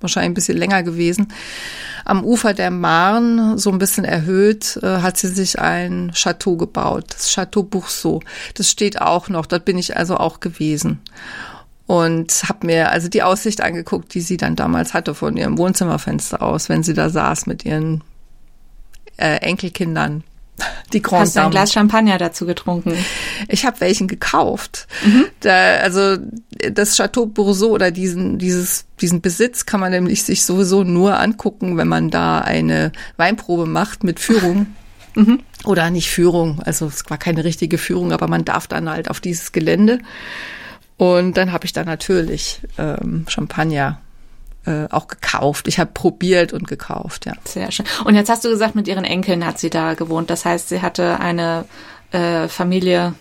wahrscheinlich 0.00 0.30
ein 0.30 0.34
bisschen 0.34 0.58
länger 0.58 0.82
gewesen. 0.82 1.28
Am 2.04 2.22
Ufer 2.22 2.54
der 2.54 2.70
Marne, 2.70 3.58
so 3.58 3.70
ein 3.70 3.78
bisschen 3.78 4.04
erhöht, 4.04 4.78
äh, 4.82 4.98
hat 5.00 5.16
sie 5.16 5.28
sich 5.28 5.58
ein 5.58 6.12
Chateau 6.14 6.56
gebaut, 6.56 7.06
das 7.10 7.32
Chateau 7.32 7.62
Bourseau. 7.62 8.20
Das 8.54 8.70
steht 8.70 9.00
auch 9.00 9.28
noch, 9.28 9.46
dort 9.46 9.64
bin 9.64 9.78
ich 9.78 9.96
also 9.96 10.16
auch 10.16 10.40
gewesen 10.40 11.00
und 11.88 12.44
habe 12.46 12.66
mir 12.66 12.92
also 12.92 13.08
die 13.08 13.22
Aussicht 13.22 13.62
angeguckt, 13.62 14.12
die 14.12 14.20
sie 14.20 14.36
dann 14.36 14.56
damals 14.56 14.92
hatte 14.92 15.14
von 15.14 15.38
ihrem 15.38 15.56
Wohnzimmerfenster 15.56 16.42
aus, 16.42 16.68
wenn 16.68 16.82
sie 16.82 16.92
da 16.92 17.08
saß 17.08 17.46
mit 17.46 17.64
ihren 17.64 18.04
äh, 19.16 19.36
Enkelkindern. 19.36 20.22
Die 20.92 21.00
Grand 21.00 21.22
Hast 21.22 21.36
du 21.36 21.40
ein 21.40 21.50
Glas 21.50 21.72
Champagner 21.72 22.18
dazu 22.18 22.44
getrunken? 22.44 22.92
Ich 23.48 23.64
habe 23.64 23.80
welchen 23.80 24.06
gekauft. 24.06 24.86
Mhm. 25.02 25.26
Da, 25.40 25.76
also 25.76 26.18
das 26.70 26.96
Chateau 26.96 27.24
Bourseau 27.24 27.70
oder 27.70 27.90
diesen 27.90 28.38
dieses 28.38 28.84
diesen 29.00 29.22
Besitz 29.22 29.64
kann 29.64 29.80
man 29.80 29.92
nämlich 29.92 30.24
sich 30.24 30.44
sowieso 30.44 30.84
nur 30.84 31.18
angucken, 31.18 31.78
wenn 31.78 31.88
man 31.88 32.10
da 32.10 32.40
eine 32.40 32.92
Weinprobe 33.16 33.64
macht 33.64 34.04
mit 34.04 34.20
Führung. 34.20 34.66
Mhm. 35.14 35.40
Oder 35.64 35.90
nicht 35.90 36.10
Führung, 36.10 36.60
also 36.62 36.86
es 36.86 37.02
war 37.08 37.18
keine 37.18 37.42
richtige 37.42 37.78
Führung, 37.78 38.12
aber 38.12 38.28
man 38.28 38.44
darf 38.44 38.68
dann 38.68 38.88
halt 38.88 39.10
auf 39.10 39.18
dieses 39.18 39.50
Gelände. 39.50 39.98
Und 40.98 41.36
dann 41.36 41.52
habe 41.52 41.64
ich 41.64 41.72
da 41.72 41.84
natürlich 41.84 42.60
ähm, 42.76 43.24
Champagner 43.28 44.00
äh, 44.66 44.86
auch 44.90 45.08
gekauft. 45.08 45.68
Ich 45.68 45.78
habe 45.78 45.90
probiert 45.94 46.52
und 46.52 46.66
gekauft, 46.66 47.24
ja. 47.24 47.32
Sehr 47.44 47.70
schön. 47.70 47.86
Und 48.04 48.16
jetzt 48.16 48.28
hast 48.28 48.44
du 48.44 48.50
gesagt, 48.50 48.74
mit 48.74 48.88
ihren 48.88 49.04
Enkeln 49.04 49.46
hat 49.46 49.58
sie 49.58 49.70
da 49.70 49.94
gewohnt. 49.94 50.28
Das 50.28 50.44
heißt, 50.44 50.68
sie 50.68 50.82
hatte 50.82 51.20
eine 51.20 51.64
äh, 52.10 52.48
Familie. 52.48 53.14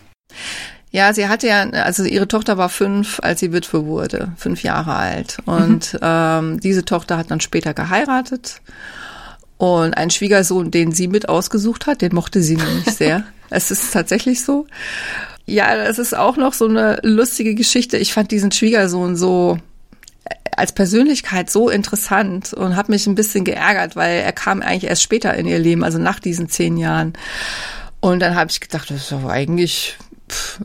Ja, 0.90 1.14
sie 1.14 1.28
hatte 1.28 1.48
ja, 1.48 1.62
also 1.70 2.04
ihre 2.04 2.28
Tochter 2.28 2.58
war 2.58 2.70
fünf, 2.70 3.20
als 3.22 3.40
sie 3.40 3.54
Witwe 3.54 3.86
wurde, 3.86 4.34
fünf 4.38 4.64
Jahre 4.64 4.96
alt. 4.96 5.38
Und 5.46 5.94
mhm. 5.94 6.00
ähm, 6.02 6.60
diese 6.60 6.84
Tochter 6.84 7.18
hat 7.18 7.30
dann 7.30 7.42
später 7.42 7.74
geheiratet. 7.74 8.62
Und 9.58 9.96
ein 9.96 10.10
Schwiegersohn, 10.10 10.72
den 10.72 10.92
sie 10.92 11.08
mit 11.08 11.30
ausgesucht 11.30 11.88
hat, 11.88 12.02
den 12.02 12.14
mochte 12.14 12.42
sie 12.42 12.58
nämlich 12.58 12.86
sehr. 12.86 13.24
es 13.50 13.70
ist 13.70 13.92
tatsächlich 13.94 14.44
so. 14.44 14.66
Ja, 15.48 15.76
das 15.76 15.98
ist 15.98 16.16
auch 16.16 16.38
noch 16.38 16.54
so 16.54 16.68
eine 16.68 17.00
lustige 17.04 17.56
Geschichte. 17.56 17.98
Ich 17.98 18.14
fand 18.14 18.32
diesen 18.32 18.52
Schwiegersohn 18.52 19.16
so, 19.16 19.58
als 20.58 20.74
Persönlichkeit 20.74 21.50
so 21.50 21.70
interessant 21.70 22.54
und 22.54 22.76
hat 22.76 22.90
mich 22.90 23.08
ein 23.08 23.16
bisschen 23.16 23.46
geärgert, 23.46 23.96
weil 23.96 24.20
er 24.20 24.34
kam 24.34 24.62
eigentlich 24.62 24.90
erst 24.90 25.04
später 25.04 25.34
in 25.36 25.48
ihr 25.48 25.60
Leben, 25.60 25.84
also 25.84 26.00
nach 26.00 26.20
diesen 26.20 26.50
zehn 26.50 26.78
Jahren. 26.78 27.14
Und 28.02 28.20
dann 28.20 28.36
habe 28.36 28.52
ich 28.52 28.60
gedacht, 28.60 28.90
das 28.90 28.98
ist 28.98 29.12
doch 29.12 29.26
eigentlich, 29.26 29.98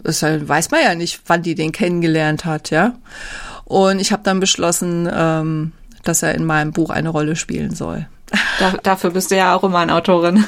das 0.03 0.23
weiß 0.23 0.71
man 0.71 0.81
ja 0.83 0.95
nicht, 0.95 1.21
wann 1.27 1.43
die 1.43 1.55
den 1.55 1.73
kennengelernt 1.73 2.45
hat, 2.45 2.71
ja. 2.71 2.95
Und 3.65 4.01
ich 4.01 4.13
habe 4.13 4.23
dann 4.25 4.41
beschlossen, 4.41 5.09
ähm, 5.13 5.73
dass 6.03 6.23
er 6.23 6.35
in 6.35 6.45
meinem 6.45 6.73
Buch 6.73 6.91
eine 6.91 7.11
Rolle 7.11 7.37
spielen 7.37 7.75
soll. 7.75 8.09
Da, 8.59 8.75
dafür 8.83 9.11
bist 9.11 9.31
du 9.31 9.37
ja 9.37 9.55
auch 9.55 9.63
Romanautorin. 9.63 10.47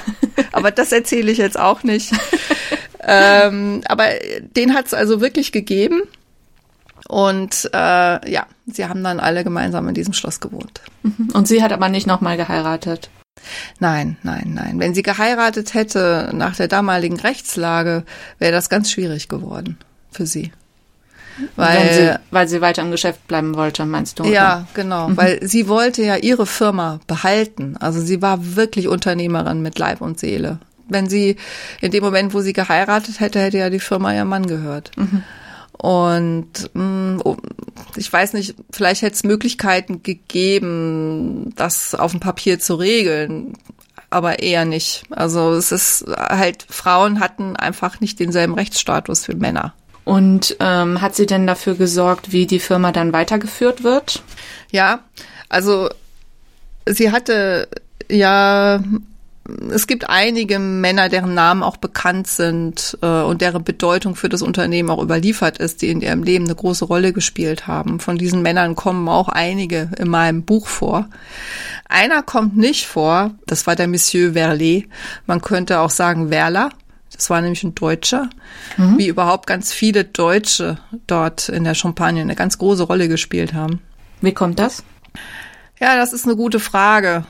aber 0.53 0.71
das 0.71 0.91
erzähle 0.91 1.31
ich 1.31 1.39
jetzt 1.39 1.59
auch 1.59 1.83
nicht. 1.83 2.13
ähm, 3.07 3.83
aber 3.87 4.05
den 4.57 4.75
hat 4.75 4.87
es 4.87 4.95
also 4.95 5.21
wirklich 5.21 5.53
gegeben. 5.53 6.03
Und 7.09 7.69
äh, 7.75 8.31
ja, 8.31 8.47
sie 8.67 8.87
haben 8.87 9.05
dann 9.05 9.21
alle 9.21 9.45
gemeinsam 9.45 9.89
in 9.89 9.95
diesem 9.95 10.15
Schloss 10.15 10.41
gewohnt. 10.41 10.81
Mhm. 11.03 11.31
Und 11.35 11.47
sie 11.47 11.63
hat 11.63 11.73
aber 11.73 11.89
nicht 11.89 12.07
nochmal 12.07 12.37
geheiratet. 12.37 13.11
Nein, 13.79 14.17
nein, 14.23 14.53
nein. 14.55 14.79
Wenn 14.79 14.95
sie 14.95 15.03
geheiratet 15.03 15.75
hätte 15.75 16.31
nach 16.33 16.57
der 16.57 16.69
damaligen 16.69 17.21
Rechtslage, 17.21 18.05
wäre 18.39 18.53
das 18.53 18.71
ganz 18.71 18.91
schwierig 18.91 19.29
geworden 19.29 19.79
für 20.11 20.27
sie. 20.27 20.53
Weil 21.57 21.93
sie, 21.93 22.19
weil 22.31 22.49
sie 22.49 22.61
weiter 22.61 22.83
im 22.83 22.93
Geschäft 22.93 23.27
bleiben 23.27 23.57
wollte, 23.57 23.85
meinst 23.87 24.19
du? 24.19 24.25
Ja, 24.25 24.59
oder? 24.59 24.67
genau. 24.75 25.09
Mhm. 25.09 25.17
Weil 25.17 25.47
sie 25.47 25.69
wollte 25.69 26.03
ja 26.03 26.17
ihre 26.17 26.47
Firma 26.47 27.01
behalten. 27.07 27.77
Also 27.79 28.01
sie 28.01 28.23
war 28.23 28.57
wirklich 28.57 28.89
Unternehmerin 28.89 29.61
mit 29.61 29.79
Leib 29.79 30.01
und 30.01 30.19
Seele. 30.19 30.59
Wenn 30.89 31.09
sie 31.09 31.37
in 31.81 31.91
dem 31.91 32.05
Moment, 32.05 32.35
wo 32.35 32.41
sie 32.41 32.53
geheiratet 32.53 33.21
hätte, 33.21 33.41
hätte 33.41 33.59
ja 33.59 33.71
die 33.71 33.81
Firma 33.81 34.15
ihr 34.15 34.25
Mann 34.25 34.47
gehört. 34.47 34.91
Mhm. 34.97 35.23
Und 35.73 36.71
mh, 36.75 36.83
mm, 36.83 37.21
oh, 37.25 37.37
ich 37.97 38.13
weiß 38.13 38.33
nicht, 38.35 38.55
vielleicht 38.71 39.03
hätte 39.03 39.15
es 39.15 39.25
Möglichkeiten 39.25 40.03
gegeben, 40.03 41.53
das 41.57 41.95
auf 41.95 42.13
dem 42.13 42.21
Papier 42.21 42.59
zu 42.59 42.77
regeln, 42.77 43.55
aber 44.11 44.39
eher 44.41 44.65
nicht. 44.65 45.05
Also 45.11 45.53
es 45.53 45.73
ist 45.73 46.05
halt, 46.17 46.67
Frauen 46.69 47.21
hatten 47.21 47.57
einfach 47.57 48.01
nicht 48.01 48.21
denselben 48.21 48.55
Rechtsstatus 48.55 49.29
wie 49.29 49.35
Männer. 49.35 49.75
Und 50.05 50.57
ähm, 50.61 51.01
hat 51.01 51.17
sie 51.17 51.27
denn 51.27 51.47
dafür 51.47 51.75
gesorgt, 51.75 52.31
wie 52.31 52.47
die 52.47 52.61
Firma 52.61 52.93
dann 52.93 53.13
weitergeführt 53.13 53.83
wird? 53.83 54.23
Ja, 54.71 55.01
also 55.49 55.89
sie 56.87 57.11
hatte 57.11 57.69
ja 58.11 58.81
es 59.71 59.87
gibt 59.87 60.09
einige 60.09 60.59
Männer, 60.59 61.11
deren 61.11 61.35
Namen 61.35 61.63
auch 61.63 61.77
bekannt 61.77 62.27
sind 62.27 62.97
äh, 63.03 63.07
und 63.07 63.43
deren 63.43 63.63
Bedeutung 63.63 64.17
für 64.17 64.31
das 64.31 64.41
Unternehmen 64.41 64.89
auch 64.89 65.03
überliefert 65.03 65.59
ist, 65.59 65.83
die 65.83 65.91
in 65.91 66.01
ihrem 66.01 66.23
Leben 66.23 66.47
eine 66.47 66.55
große 66.55 66.87
Rolle 66.87 67.13
gespielt 67.13 67.67
haben. 67.67 68.01
Von 68.01 68.17
diesen 68.17 68.41
Männern 68.41 68.75
kommen 68.75 69.07
auch 69.09 69.29
einige 69.29 69.91
in 69.99 70.09
meinem 70.09 70.45
Buch 70.45 70.67
vor. 70.67 71.09
Einer 71.89 72.23
kommt 72.23 72.57
nicht 72.57 72.87
vor, 72.87 73.33
das 73.47 73.67
war 73.67 73.77
der 73.77 73.87
Monsieur 73.89 74.33
Verlet. 74.33 74.89
Man 75.27 75.43
könnte 75.43 75.81
auch 75.81 75.91
sagen 75.91 76.31
Werler. 76.31 76.71
Das 77.13 77.31
war 77.31 77.41
nämlich 77.41 77.63
ein 77.63 77.77
Deutscher, 77.77 78.29
mhm. 78.77 78.99
wie 78.99 79.07
überhaupt 79.07 79.47
ganz 79.47 79.73
viele 79.73 80.05
Deutsche 80.05 80.79
dort 81.07 81.49
in 81.49 81.63
der 81.63 81.75
Champagne 81.75 82.21
eine 82.21 82.35
ganz 82.35 82.59
große 82.59 82.83
Rolle 82.83 83.09
gespielt 83.09 83.55
haben. 83.55 83.81
Wie 84.21 84.33
kommt 84.33 84.59
das? 84.59 84.83
Ja, 85.79 85.97
das 85.97 86.13
ist 86.13 86.25
eine 86.25 86.35
gute 86.35 86.59
Frage. 86.59 87.25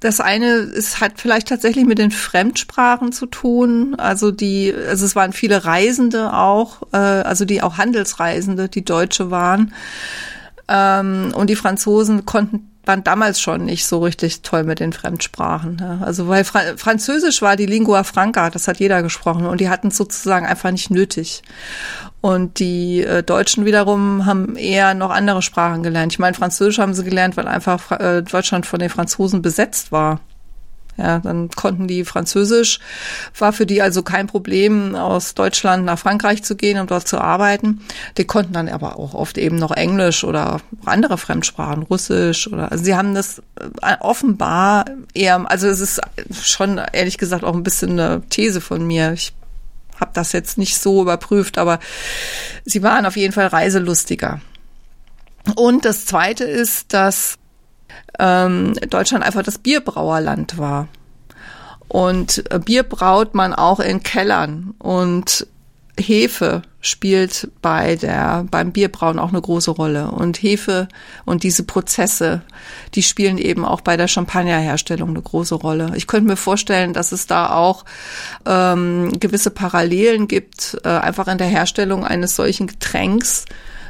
Das 0.00 0.20
eine 0.20 0.46
ist, 0.46 1.00
hat 1.00 1.12
vielleicht 1.16 1.48
tatsächlich 1.48 1.84
mit 1.84 1.98
den 1.98 2.10
Fremdsprachen 2.10 3.12
zu 3.12 3.26
tun. 3.26 3.94
Also 3.96 4.30
die, 4.30 4.72
also 4.88 5.04
es 5.04 5.16
waren 5.16 5.32
viele 5.32 5.64
Reisende 5.64 6.32
auch, 6.32 6.82
äh, 6.92 6.96
also 6.96 7.44
die 7.44 7.62
auch 7.62 7.78
Handelsreisende, 7.78 8.68
die 8.68 8.84
Deutsche 8.84 9.30
waren. 9.30 9.72
Ähm, 10.68 11.32
und 11.34 11.48
die 11.50 11.56
Franzosen 11.56 12.26
konnten 12.26 12.70
waren 12.88 13.04
damals 13.04 13.40
schon 13.40 13.66
nicht 13.66 13.86
so 13.86 13.98
richtig 14.00 14.40
toll 14.42 14.64
mit 14.64 14.80
den 14.80 14.92
Fremdsprachen. 14.92 15.76
Ne? 15.76 16.00
Also 16.02 16.26
weil 16.26 16.42
Fra 16.42 16.60
Französisch 16.76 17.42
war 17.42 17.54
die 17.54 17.66
Lingua 17.66 18.02
Franca, 18.02 18.50
das 18.50 18.66
hat 18.66 18.80
jeder 18.80 19.02
gesprochen 19.02 19.46
und 19.46 19.60
die 19.60 19.68
hatten 19.68 19.88
es 19.88 19.96
sozusagen 19.96 20.46
einfach 20.46 20.72
nicht 20.72 20.90
nötig. 20.90 21.42
Und 22.20 22.58
die 22.58 23.04
äh, 23.04 23.22
Deutschen 23.22 23.64
wiederum 23.64 24.26
haben 24.26 24.56
eher 24.56 24.94
noch 24.94 25.10
andere 25.10 25.42
Sprachen 25.42 25.84
gelernt. 25.84 26.12
Ich 26.12 26.18
meine, 26.18 26.34
Französisch 26.34 26.78
haben 26.78 26.94
sie 26.94 27.04
gelernt, 27.04 27.36
weil 27.36 27.46
einfach 27.46 27.92
äh, 27.92 28.22
Deutschland 28.22 28.66
von 28.66 28.80
den 28.80 28.90
Franzosen 28.90 29.42
besetzt 29.42 29.92
war. 29.92 30.20
Ja, 30.98 31.20
dann 31.20 31.48
konnten 31.50 31.86
die 31.86 32.04
Französisch, 32.04 32.80
war 33.38 33.52
für 33.52 33.66
die 33.66 33.80
also 33.80 34.02
kein 34.02 34.26
Problem, 34.26 34.96
aus 34.96 35.34
Deutschland 35.34 35.84
nach 35.84 35.98
Frankreich 35.98 36.42
zu 36.42 36.56
gehen 36.56 36.76
und 36.80 36.90
dort 36.90 37.06
zu 37.06 37.18
arbeiten. 37.18 37.80
Die 38.16 38.24
konnten 38.24 38.52
dann 38.52 38.68
aber 38.68 38.98
auch 38.98 39.14
oft 39.14 39.38
eben 39.38 39.56
noch 39.56 39.70
Englisch 39.70 40.24
oder 40.24 40.60
andere 40.84 41.16
Fremdsprachen, 41.16 41.84
Russisch 41.84 42.48
oder, 42.48 42.72
also 42.72 42.82
sie 42.82 42.96
haben 42.96 43.14
das 43.14 43.40
äh, 43.80 43.96
offenbar 44.00 44.86
eher, 45.14 45.48
also 45.48 45.68
es 45.68 45.78
ist 45.80 46.00
schon 46.42 46.80
ehrlich 46.92 47.16
gesagt 47.16 47.44
auch 47.44 47.54
ein 47.54 47.62
bisschen 47.62 47.92
eine 47.92 48.22
These 48.28 48.60
von 48.60 48.84
mir. 48.84 49.12
Ich 49.12 49.32
habe 50.00 50.10
das 50.14 50.32
jetzt 50.32 50.58
nicht 50.58 50.78
so 50.78 51.02
überprüft, 51.02 51.58
aber 51.58 51.78
sie 52.64 52.82
waren 52.82 53.06
auf 53.06 53.16
jeden 53.16 53.32
Fall 53.32 53.46
reiselustiger. 53.46 54.40
Und 55.54 55.84
das 55.84 56.06
Zweite 56.06 56.42
ist, 56.42 56.92
dass 56.92 57.38
ähm, 58.18 58.74
Deutschland 58.90 59.24
einfach 59.24 59.42
das 59.42 59.58
Bierbrauerland 59.58 60.58
war. 60.58 60.88
Und 61.88 62.44
Bier 62.64 62.82
braut 62.82 63.34
man 63.34 63.54
auch 63.54 63.80
in 63.80 64.02
Kellern 64.02 64.74
und 64.78 65.46
Hefe 65.98 66.62
spielt 66.80 67.50
bei 67.60 67.96
der, 67.96 68.46
beim 68.50 68.72
Bierbrauen 68.72 69.18
auch 69.18 69.30
eine 69.30 69.40
große 69.40 69.70
Rolle. 69.70 70.10
Und 70.10 70.42
Hefe 70.42 70.88
und 71.24 71.42
diese 71.42 71.64
Prozesse, 71.64 72.42
die 72.94 73.02
spielen 73.02 73.38
eben 73.38 73.64
auch 73.64 73.80
bei 73.80 73.96
der 73.96 74.08
Champagnerherstellung 74.08 75.10
eine 75.10 75.22
große 75.22 75.56
Rolle. 75.56 75.92
Ich 75.96 76.06
könnte 76.06 76.28
mir 76.28 76.36
vorstellen, 76.36 76.92
dass 76.92 77.12
es 77.12 77.26
da 77.26 77.50
auch 77.50 77.84
ähm, 78.46 79.18
gewisse 79.18 79.50
Parallelen 79.50 80.28
gibt, 80.28 80.78
äh, 80.84 80.88
einfach 80.88 81.26
in 81.26 81.38
der 81.38 81.48
Herstellung 81.48 82.04
eines 82.04 82.36
solchen 82.36 82.66
Getränks, 82.66 83.44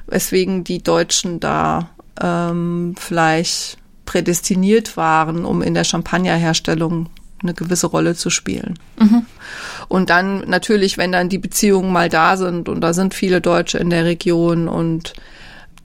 weswegen 0.06 0.64
die 0.64 0.82
Deutschen 0.82 1.40
da 1.40 1.90
ähm, 2.20 2.94
vielleicht 2.98 3.78
prädestiniert 4.08 4.96
waren, 4.96 5.44
um 5.44 5.60
in 5.60 5.74
der 5.74 5.84
Champagnerherstellung 5.84 7.10
eine 7.42 7.52
gewisse 7.52 7.88
Rolle 7.88 8.14
zu 8.14 8.30
spielen. 8.30 8.78
Mhm. 8.98 9.26
Und 9.88 10.08
dann 10.08 10.48
natürlich, 10.48 10.96
wenn 10.96 11.12
dann 11.12 11.28
die 11.28 11.36
Beziehungen 11.36 11.92
mal 11.92 12.08
da 12.08 12.38
sind 12.38 12.70
und 12.70 12.80
da 12.80 12.94
sind 12.94 13.12
viele 13.12 13.42
Deutsche 13.42 13.76
in 13.76 13.90
der 13.90 14.06
Region 14.06 14.66
und 14.66 15.12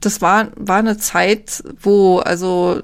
das 0.00 0.22
war, 0.22 0.48
war 0.56 0.78
eine 0.78 0.96
Zeit, 0.96 1.62
wo 1.78 2.18
also 2.18 2.80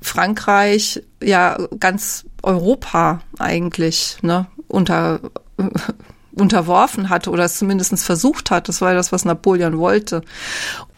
Frankreich 0.00 1.04
ja 1.22 1.56
ganz 1.78 2.26
Europa 2.42 3.20
eigentlich 3.38 4.18
ne, 4.22 4.46
unter, 4.66 5.20
unterworfen 6.32 7.10
hatte 7.10 7.30
oder 7.30 7.44
es 7.44 7.58
zumindest 7.58 7.96
versucht 8.02 8.50
hat. 8.50 8.68
Das 8.68 8.80
war 8.80 8.92
das, 8.94 9.12
was 9.12 9.24
Napoleon 9.24 9.78
wollte. 9.78 10.22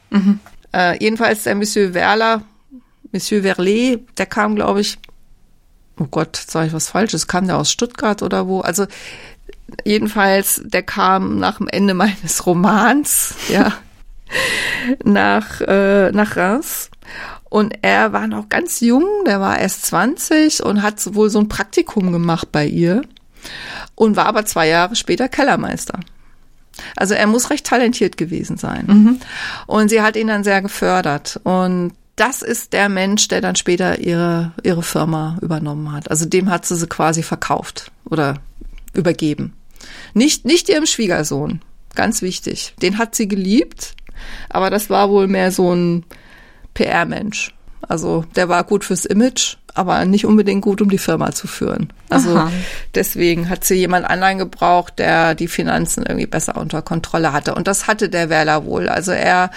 Mhm. 0.08 0.40
Äh, 0.72 0.96
jedenfalls 0.98 1.42
der 1.42 1.56
Monsieur 1.56 1.92
Werler 1.92 2.42
Monsieur 3.12 3.42
Verlet, 3.42 4.00
der 4.18 4.26
kam, 4.26 4.56
glaube 4.56 4.80
ich, 4.80 4.98
oh 5.98 6.06
Gott, 6.10 6.36
sage 6.36 6.68
ich 6.68 6.72
was 6.72 6.88
Falsches, 6.88 7.26
kam 7.26 7.46
der 7.46 7.58
aus 7.58 7.70
Stuttgart 7.70 8.22
oder 8.22 8.48
wo? 8.48 8.60
Also 8.60 8.86
jedenfalls, 9.84 10.62
der 10.64 10.82
kam 10.82 11.38
nach 11.38 11.58
dem 11.58 11.68
Ende 11.68 11.94
meines 11.94 12.46
Romans, 12.46 13.34
ja, 13.48 13.72
nach, 15.04 15.60
äh, 15.60 16.10
nach 16.12 16.36
Reims. 16.36 16.90
Und 17.44 17.74
er 17.82 18.14
war 18.14 18.26
noch 18.26 18.48
ganz 18.48 18.80
jung, 18.80 19.04
der 19.26 19.38
war 19.38 19.58
erst 19.58 19.84
20 19.86 20.62
und 20.62 20.80
hat 20.80 21.14
wohl 21.14 21.28
so 21.28 21.38
ein 21.38 21.48
Praktikum 21.48 22.10
gemacht 22.10 22.50
bei 22.50 22.64
ihr 22.66 23.02
und 23.94 24.16
war 24.16 24.24
aber 24.24 24.46
zwei 24.46 24.68
Jahre 24.68 24.96
später 24.96 25.28
Kellermeister. 25.28 26.00
Also 26.96 27.12
er 27.12 27.26
muss 27.26 27.50
recht 27.50 27.66
talentiert 27.66 28.16
gewesen 28.16 28.56
sein. 28.56 28.86
Mhm. 28.86 29.20
Und 29.66 29.88
sie 29.88 30.00
hat 30.00 30.16
ihn 30.16 30.28
dann 30.28 30.44
sehr 30.44 30.62
gefördert. 30.62 31.40
Und 31.44 31.92
das 32.16 32.42
ist 32.42 32.72
der 32.72 32.88
Mensch, 32.88 33.28
der 33.28 33.40
dann 33.40 33.56
später 33.56 33.98
ihre, 33.98 34.52
ihre 34.62 34.82
Firma 34.82 35.38
übernommen 35.40 35.92
hat. 35.92 36.10
Also 36.10 36.26
dem 36.26 36.50
hat 36.50 36.66
sie 36.66 36.76
sie 36.76 36.86
quasi 36.86 37.22
verkauft 37.22 37.90
oder 38.04 38.38
übergeben. 38.92 39.54
Nicht, 40.14 40.44
nicht 40.44 40.68
ihrem 40.68 40.86
Schwiegersohn. 40.86 41.62
Ganz 41.94 42.22
wichtig. 42.22 42.74
Den 42.80 42.98
hat 42.98 43.14
sie 43.14 43.28
geliebt, 43.28 43.94
aber 44.48 44.70
das 44.70 44.90
war 44.90 45.10
wohl 45.10 45.26
mehr 45.26 45.52
so 45.52 45.74
ein 45.74 46.04
PR-Mensch. 46.74 47.54
Also 47.82 48.24
der 48.36 48.48
war 48.48 48.64
gut 48.64 48.84
fürs 48.84 49.04
Image, 49.04 49.56
aber 49.74 50.04
nicht 50.04 50.26
unbedingt 50.26 50.62
gut, 50.62 50.82
um 50.82 50.90
die 50.90 50.98
Firma 50.98 51.32
zu 51.32 51.46
führen. 51.46 51.92
Also 52.10 52.36
Aha. 52.36 52.52
deswegen 52.94 53.48
hat 53.48 53.64
sie 53.64 53.76
jemand 53.76 54.04
anderen 54.04 54.38
gebraucht, 54.38 54.98
der 54.98 55.34
die 55.34 55.48
Finanzen 55.48 56.04
irgendwie 56.06 56.26
besser 56.26 56.56
unter 56.56 56.82
Kontrolle 56.82 57.32
hatte. 57.32 57.54
Und 57.54 57.66
das 57.66 57.86
hatte 57.86 58.10
der 58.10 58.28
Wähler 58.28 58.66
wohl. 58.66 58.88
Also 58.88 59.12
er 59.12 59.50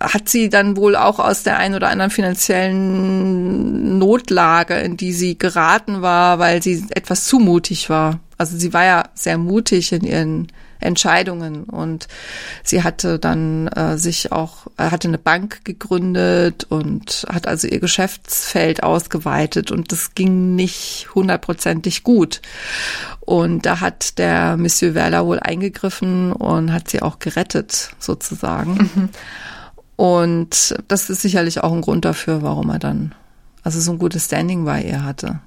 hat 0.00 0.28
sie 0.28 0.48
dann 0.48 0.76
wohl 0.76 0.94
auch 0.94 1.18
aus 1.18 1.42
der 1.42 1.58
einen 1.58 1.74
oder 1.74 1.88
anderen 1.88 2.12
finanziellen 2.12 3.98
Notlage, 3.98 4.74
in 4.74 4.96
die 4.96 5.12
sie 5.12 5.36
geraten 5.38 6.02
war, 6.02 6.38
weil 6.38 6.62
sie 6.62 6.84
etwas 6.90 7.24
zu 7.24 7.38
mutig 7.40 7.90
war, 7.90 8.20
Also 8.38 8.56
sie 8.56 8.72
war 8.72 8.84
ja 8.84 9.04
sehr 9.14 9.38
mutig 9.38 9.92
in 9.92 10.04
ihren 10.04 10.48
Entscheidungen. 10.80 11.64
Und 11.64 12.08
sie 12.62 12.82
hatte 12.82 13.18
dann 13.18 13.68
äh, 13.68 13.98
sich 13.98 14.32
auch 14.32 14.66
hatte 14.76 15.08
eine 15.08 15.18
Bank 15.18 15.64
gegründet 15.64 16.66
und 16.68 17.26
hat 17.32 17.46
also 17.46 17.66
ihr 17.66 17.80
Geschäftsfeld 17.80 18.82
ausgeweitet 18.82 19.70
und 19.70 19.92
das 19.92 20.14
ging 20.14 20.54
nicht 20.54 21.08
hundertprozentig 21.14 22.04
gut. 22.04 22.40
Und 23.20 23.66
da 23.66 23.80
hat 23.80 24.18
der 24.18 24.56
Monsieur 24.56 24.94
Werler 24.94 25.26
wohl 25.26 25.40
eingegriffen 25.40 26.32
und 26.32 26.72
hat 26.72 26.88
sie 26.88 27.02
auch 27.02 27.18
gerettet 27.18 27.90
sozusagen. 27.98 28.90
Mhm. 28.94 29.08
und 29.96 30.76
das 30.88 31.10
ist 31.10 31.22
sicherlich 31.22 31.62
auch 31.62 31.72
ein 31.72 31.80
Grund 31.80 32.04
dafür 32.04 32.42
warum 32.42 32.70
er 32.70 32.78
dann 32.78 33.14
also 33.62 33.80
so 33.80 33.92
ein 33.92 33.98
gutes 33.98 34.26
Standing 34.26 34.64
bei 34.64 34.82
ihr 34.82 35.04
hatte 35.04 35.40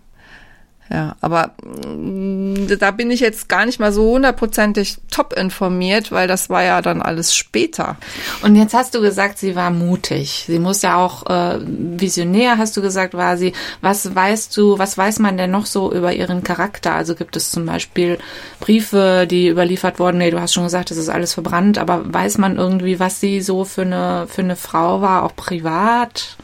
ja, 0.91 1.15
aber 1.21 1.51
mm, 1.63 2.67
da 2.77 2.91
bin 2.91 3.11
ich 3.11 3.21
jetzt 3.21 3.47
gar 3.47 3.65
nicht 3.65 3.79
mal 3.79 3.93
so 3.93 4.11
hundertprozentig 4.11 4.97
top 5.09 5.31
informiert, 5.31 6.11
weil 6.11 6.27
das 6.27 6.49
war 6.49 6.63
ja 6.63 6.81
dann 6.81 7.01
alles 7.01 7.33
später. 7.33 7.95
Und 8.41 8.57
jetzt 8.57 8.73
hast 8.73 8.93
du 8.93 8.99
gesagt, 8.99 9.37
sie 9.37 9.55
war 9.55 9.71
mutig. 9.71 10.43
Sie 10.47 10.59
muss 10.59 10.81
ja 10.81 10.97
auch 10.97 11.25
äh, 11.27 11.59
visionär, 11.61 12.57
hast 12.57 12.75
du 12.75 12.81
gesagt, 12.81 13.13
war 13.13 13.37
sie. 13.37 13.53
Was 13.79 14.13
weißt 14.13 14.55
du, 14.57 14.79
was 14.79 14.97
weiß 14.97 15.19
man 15.19 15.37
denn 15.37 15.51
noch 15.51 15.65
so 15.65 15.93
über 15.93 16.11
ihren 16.11 16.43
Charakter? 16.43 16.93
Also 16.93 17.15
gibt 17.15 17.37
es 17.37 17.51
zum 17.51 17.65
Beispiel 17.65 18.17
Briefe, 18.59 19.27
die 19.29 19.47
überliefert 19.47 19.97
wurden? 19.97 20.17
Nee, 20.17 20.31
du 20.31 20.41
hast 20.41 20.53
schon 20.53 20.65
gesagt, 20.65 20.91
das 20.91 20.97
ist 20.97 21.09
alles 21.09 21.33
verbrannt, 21.33 21.77
aber 21.77 22.13
weiß 22.13 22.37
man 22.37 22.57
irgendwie, 22.57 22.99
was 22.99 23.21
sie 23.21 23.39
so 23.39 23.63
für 23.63 23.83
eine, 23.83 24.27
für 24.27 24.41
eine 24.41 24.57
Frau 24.57 24.99
war, 25.01 25.23
auch 25.23 25.37
privat? 25.37 26.35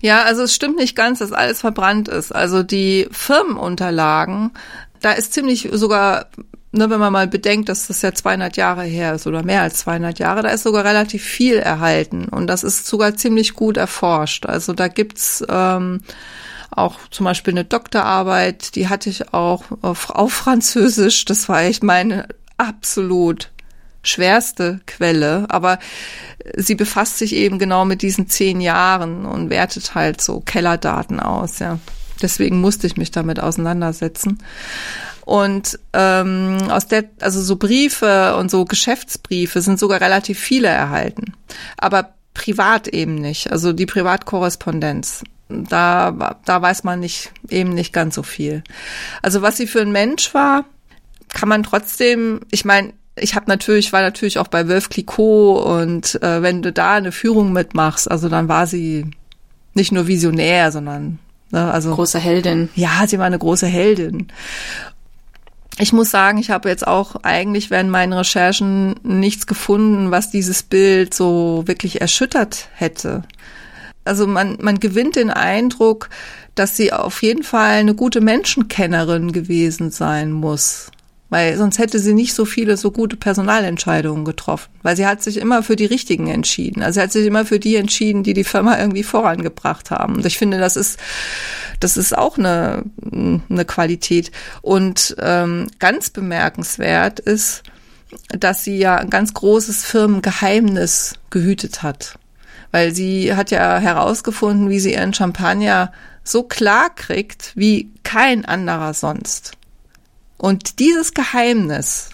Ja, 0.00 0.22
also 0.22 0.42
es 0.42 0.54
stimmt 0.54 0.76
nicht 0.76 0.96
ganz, 0.96 1.20
dass 1.20 1.32
alles 1.32 1.60
verbrannt 1.60 2.08
ist. 2.08 2.34
Also 2.34 2.62
die 2.62 3.08
Firmenunterlagen, 3.10 4.52
da 5.00 5.12
ist 5.12 5.32
ziemlich 5.32 5.68
sogar 5.72 6.26
ne, 6.72 6.90
wenn 6.90 7.00
man 7.00 7.12
mal 7.12 7.28
bedenkt, 7.28 7.68
dass 7.68 7.86
das 7.86 8.02
ja 8.02 8.12
200 8.12 8.56
Jahre 8.56 8.82
her 8.82 9.14
ist 9.14 9.26
oder 9.26 9.42
mehr 9.42 9.62
als 9.62 9.78
200 9.80 10.18
Jahre, 10.18 10.42
da 10.42 10.48
ist 10.48 10.64
sogar 10.64 10.84
relativ 10.84 11.22
viel 11.22 11.56
erhalten 11.56 12.24
und 12.24 12.46
das 12.46 12.64
ist 12.64 12.86
sogar 12.86 13.14
ziemlich 13.16 13.54
gut 13.54 13.76
erforscht. 13.76 14.46
Also 14.46 14.72
da 14.72 14.88
gibt's 14.88 15.44
ähm, 15.48 16.00
auch 16.70 16.96
zum 17.10 17.24
Beispiel 17.24 17.54
eine 17.54 17.64
Doktorarbeit, 17.64 18.74
die 18.74 18.88
hatte 18.88 19.10
ich 19.10 19.34
auch 19.34 19.64
auf, 19.82 20.10
auf 20.10 20.32
Französisch. 20.32 21.24
Das 21.26 21.48
war 21.48 21.62
echt 21.62 21.82
meine 21.82 22.26
absolut 22.56 23.50
schwerste 24.02 24.80
Quelle, 24.86 25.46
aber 25.48 25.78
sie 26.56 26.74
befasst 26.74 27.18
sich 27.18 27.34
eben 27.34 27.58
genau 27.58 27.84
mit 27.84 28.02
diesen 28.02 28.28
zehn 28.28 28.60
Jahren 28.60 29.26
und 29.26 29.50
wertet 29.50 29.94
halt 29.94 30.20
so 30.20 30.40
Kellerdaten 30.40 31.20
aus, 31.20 31.58
ja. 31.58 31.78
Deswegen 32.20 32.60
musste 32.60 32.86
ich 32.86 32.96
mich 32.96 33.10
damit 33.10 33.40
auseinandersetzen. 33.40 34.38
Und 35.24 35.78
ähm, 35.92 36.58
aus 36.70 36.86
der, 36.86 37.04
also 37.20 37.40
so 37.40 37.56
Briefe 37.56 38.36
und 38.36 38.50
so 38.50 38.64
Geschäftsbriefe 38.64 39.60
sind 39.60 39.78
sogar 39.78 40.00
relativ 40.00 40.38
viele 40.38 40.68
erhalten. 40.68 41.34
Aber 41.76 42.14
privat 42.34 42.88
eben 42.88 43.16
nicht. 43.16 43.50
Also 43.50 43.72
die 43.72 43.86
Privatkorrespondenz. 43.86 45.24
Da, 45.48 46.38
da 46.44 46.62
weiß 46.62 46.84
man 46.84 47.00
nicht, 47.00 47.30
eben 47.48 47.74
nicht 47.74 47.92
ganz 47.92 48.14
so 48.14 48.22
viel. 48.22 48.62
Also 49.20 49.42
was 49.42 49.56
sie 49.58 49.66
für 49.66 49.82
ein 49.82 49.92
Mensch 49.92 50.32
war, 50.32 50.64
kann 51.28 51.48
man 51.48 51.62
trotzdem, 51.62 52.40
ich 52.50 52.64
meine, 52.64 52.92
ich 53.16 53.34
habe 53.34 53.46
natürlich, 53.48 53.92
war 53.92 54.00
natürlich 54.00 54.38
auch 54.38 54.48
bei 54.48 54.68
Wölf 54.68 54.88
Clicquot 54.88 55.62
und 55.64 56.22
äh, 56.22 56.42
wenn 56.42 56.62
du 56.62 56.72
da 56.72 56.94
eine 56.94 57.12
Führung 57.12 57.52
mitmachst, 57.52 58.10
also 58.10 58.28
dann 58.28 58.48
war 58.48 58.66
sie 58.66 59.06
nicht 59.74 59.92
nur 59.92 60.06
visionär, 60.06 60.72
sondern 60.72 61.18
ne, 61.50 61.70
also 61.70 61.94
große 61.94 62.18
Heldin. 62.18 62.70
Ja, 62.74 63.06
sie 63.06 63.18
war 63.18 63.26
eine 63.26 63.38
große 63.38 63.66
Heldin. 63.66 64.28
Ich 65.78 65.92
muss 65.92 66.10
sagen, 66.10 66.38
ich 66.38 66.50
habe 66.50 66.68
jetzt 66.68 66.86
auch 66.86 67.16
eigentlich 67.22 67.70
während 67.70 67.90
meinen 67.90 68.12
Recherchen 68.12 68.94
nichts 69.02 69.46
gefunden, 69.46 70.10
was 70.10 70.30
dieses 70.30 70.62
Bild 70.62 71.14
so 71.14 71.62
wirklich 71.66 72.00
erschüttert 72.00 72.68
hätte. 72.74 73.22
Also 74.04 74.26
man, 74.26 74.58
man 74.60 74.80
gewinnt 74.80 75.16
den 75.16 75.30
Eindruck, 75.30 76.10
dass 76.54 76.76
sie 76.76 76.92
auf 76.92 77.22
jeden 77.22 77.42
Fall 77.42 77.72
eine 77.72 77.94
gute 77.94 78.20
Menschenkennerin 78.20 79.32
gewesen 79.32 79.90
sein 79.90 80.30
muss 80.32 80.90
weil 81.32 81.56
sonst 81.56 81.78
hätte 81.78 81.98
sie 81.98 82.12
nicht 82.12 82.34
so 82.34 82.44
viele 82.44 82.76
so 82.76 82.90
gute 82.90 83.16
Personalentscheidungen 83.16 84.26
getroffen, 84.26 84.68
weil 84.82 84.96
sie 84.96 85.06
hat 85.06 85.22
sich 85.22 85.38
immer 85.38 85.62
für 85.62 85.76
die 85.76 85.86
richtigen 85.86 86.26
entschieden. 86.26 86.82
Also 86.82 86.98
sie 86.98 87.04
hat 87.04 87.10
sich 87.10 87.24
immer 87.24 87.46
für 87.46 87.58
die 87.58 87.76
entschieden, 87.76 88.22
die 88.22 88.34
die 88.34 88.44
Firma 88.44 88.78
irgendwie 88.78 89.02
vorangebracht 89.02 89.90
haben. 89.90 90.16
Und 90.16 90.26
ich 90.26 90.36
finde, 90.36 90.58
das 90.58 90.76
ist 90.76 91.00
das 91.80 91.96
ist 91.96 92.16
auch 92.18 92.36
eine 92.36 92.84
eine 93.10 93.64
Qualität. 93.64 94.30
Und 94.60 95.16
ähm, 95.20 95.68
ganz 95.78 96.10
bemerkenswert 96.10 97.18
ist, 97.18 97.62
dass 98.28 98.62
sie 98.62 98.76
ja 98.76 98.96
ein 98.96 99.08
ganz 99.08 99.32
großes 99.32 99.86
Firmengeheimnis 99.86 101.14
gehütet 101.30 101.82
hat, 101.82 102.18
weil 102.72 102.94
sie 102.94 103.34
hat 103.34 103.50
ja 103.50 103.78
herausgefunden, 103.78 104.68
wie 104.68 104.80
sie 104.80 104.92
ihren 104.92 105.14
Champagner 105.14 105.92
so 106.24 106.42
klar 106.42 106.94
kriegt 106.94 107.52
wie 107.54 107.90
kein 108.02 108.44
anderer 108.44 108.92
sonst. 108.92 109.56
Und 110.42 110.80
dieses 110.80 111.14
Geheimnis, 111.14 112.10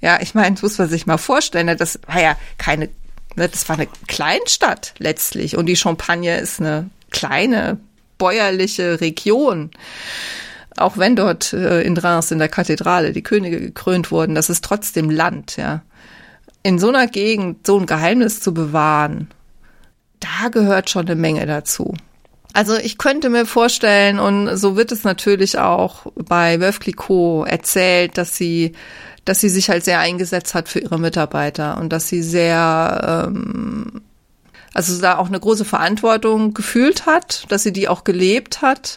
ja, 0.00 0.18
ich 0.22 0.34
meine, 0.34 0.54
das 0.54 0.62
muss 0.62 0.78
man 0.78 0.88
sich 0.88 1.04
mal 1.04 1.18
vorstellen, 1.18 1.66
ne, 1.66 1.76
das 1.76 2.00
war 2.06 2.22
ja 2.22 2.34
keine, 2.56 2.88
ne, 3.34 3.50
das 3.50 3.68
war 3.68 3.76
eine 3.76 3.86
Kleinstadt 4.06 4.94
letztlich 4.96 5.58
und 5.58 5.66
die 5.66 5.76
Champagne 5.76 6.38
ist 6.38 6.58
eine 6.58 6.88
kleine 7.10 7.78
bäuerliche 8.16 9.02
Region. 9.02 9.72
Auch 10.78 10.96
wenn 10.96 11.16
dort 11.16 11.52
äh, 11.52 11.82
in 11.82 11.98
Reims 11.98 12.30
in 12.30 12.38
der 12.38 12.48
Kathedrale 12.48 13.12
die 13.12 13.22
Könige 13.22 13.60
gekrönt 13.60 14.10
wurden, 14.10 14.34
das 14.34 14.48
ist 14.48 14.64
trotzdem 14.64 15.10
Land, 15.10 15.58
ja. 15.58 15.82
In 16.62 16.78
so 16.78 16.88
einer 16.88 17.06
Gegend 17.06 17.66
so 17.66 17.78
ein 17.78 17.84
Geheimnis 17.84 18.40
zu 18.40 18.54
bewahren, 18.54 19.28
da 20.20 20.48
gehört 20.48 20.88
schon 20.88 21.04
eine 21.04 21.14
Menge 21.14 21.44
dazu. 21.44 21.92
Also 22.56 22.74
ich 22.74 22.96
könnte 22.96 23.28
mir 23.28 23.44
vorstellen, 23.44 24.18
und 24.18 24.56
so 24.56 24.76
wird 24.76 24.90
es 24.90 25.04
natürlich 25.04 25.58
auch 25.58 26.06
bei 26.14 26.58
Veuve 26.58 26.78
Clicquot 26.78 27.44
erzählt, 27.44 28.16
dass 28.16 28.34
sie 28.34 28.72
dass 29.26 29.40
sie 29.40 29.50
sich 29.50 29.68
halt 29.68 29.84
sehr 29.84 29.98
eingesetzt 29.98 30.54
hat 30.54 30.68
für 30.70 30.78
ihre 30.78 30.98
Mitarbeiter 30.98 31.76
und 31.76 31.92
dass 31.92 32.08
sie 32.08 32.22
sehr 32.22 33.26
ähm, 33.28 34.00
also 34.72 34.98
da 35.02 35.18
auch 35.18 35.26
eine 35.26 35.38
große 35.38 35.66
Verantwortung 35.66 36.54
gefühlt 36.54 37.04
hat, 37.04 37.44
dass 37.50 37.62
sie 37.62 37.74
die 37.74 37.88
auch 37.88 38.04
gelebt 38.04 38.62
hat 38.62 38.96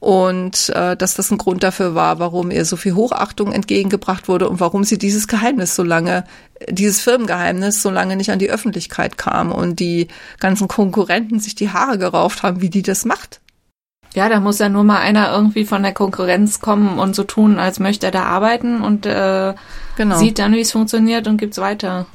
und 0.00 0.68
äh, 0.70 0.96
dass 0.96 1.14
das 1.14 1.30
ein 1.30 1.38
Grund 1.38 1.62
dafür 1.62 1.94
war, 1.94 2.18
warum 2.18 2.50
ihr 2.50 2.64
so 2.64 2.76
viel 2.76 2.94
Hochachtung 2.94 3.52
entgegengebracht 3.52 4.28
wurde 4.28 4.48
und 4.48 4.60
warum 4.60 4.84
sie 4.84 4.98
dieses 4.98 5.26
Geheimnis 5.26 5.74
so 5.74 5.82
lange, 5.82 6.24
dieses 6.68 7.00
Firmengeheimnis 7.00 7.82
so 7.82 7.90
lange 7.90 8.16
nicht 8.16 8.30
an 8.30 8.38
die 8.38 8.50
Öffentlichkeit 8.50 9.18
kam 9.18 9.50
und 9.50 9.80
die 9.80 10.08
ganzen 10.38 10.68
Konkurrenten 10.68 11.40
sich 11.40 11.54
die 11.54 11.70
Haare 11.70 11.98
gerauft 11.98 12.42
haben, 12.42 12.60
wie 12.60 12.70
die 12.70 12.82
das 12.82 13.04
macht. 13.04 13.40
Ja, 14.14 14.28
da 14.28 14.40
muss 14.40 14.58
ja 14.58 14.68
nur 14.68 14.84
mal 14.84 15.00
einer 15.00 15.32
irgendwie 15.32 15.64
von 15.64 15.82
der 15.82 15.92
Konkurrenz 15.92 16.60
kommen 16.60 16.98
und 16.98 17.14
so 17.14 17.24
tun, 17.24 17.58
als 17.58 17.78
möchte 17.78 18.06
er 18.06 18.12
da 18.12 18.24
arbeiten 18.24 18.80
und 18.80 19.04
äh, 19.04 19.54
genau. 19.96 20.18
sieht 20.18 20.38
dann, 20.38 20.52
wie 20.52 20.60
es 20.60 20.72
funktioniert 20.72 21.26
und 21.26 21.36
gibt's 21.36 21.58
weiter. 21.58 22.06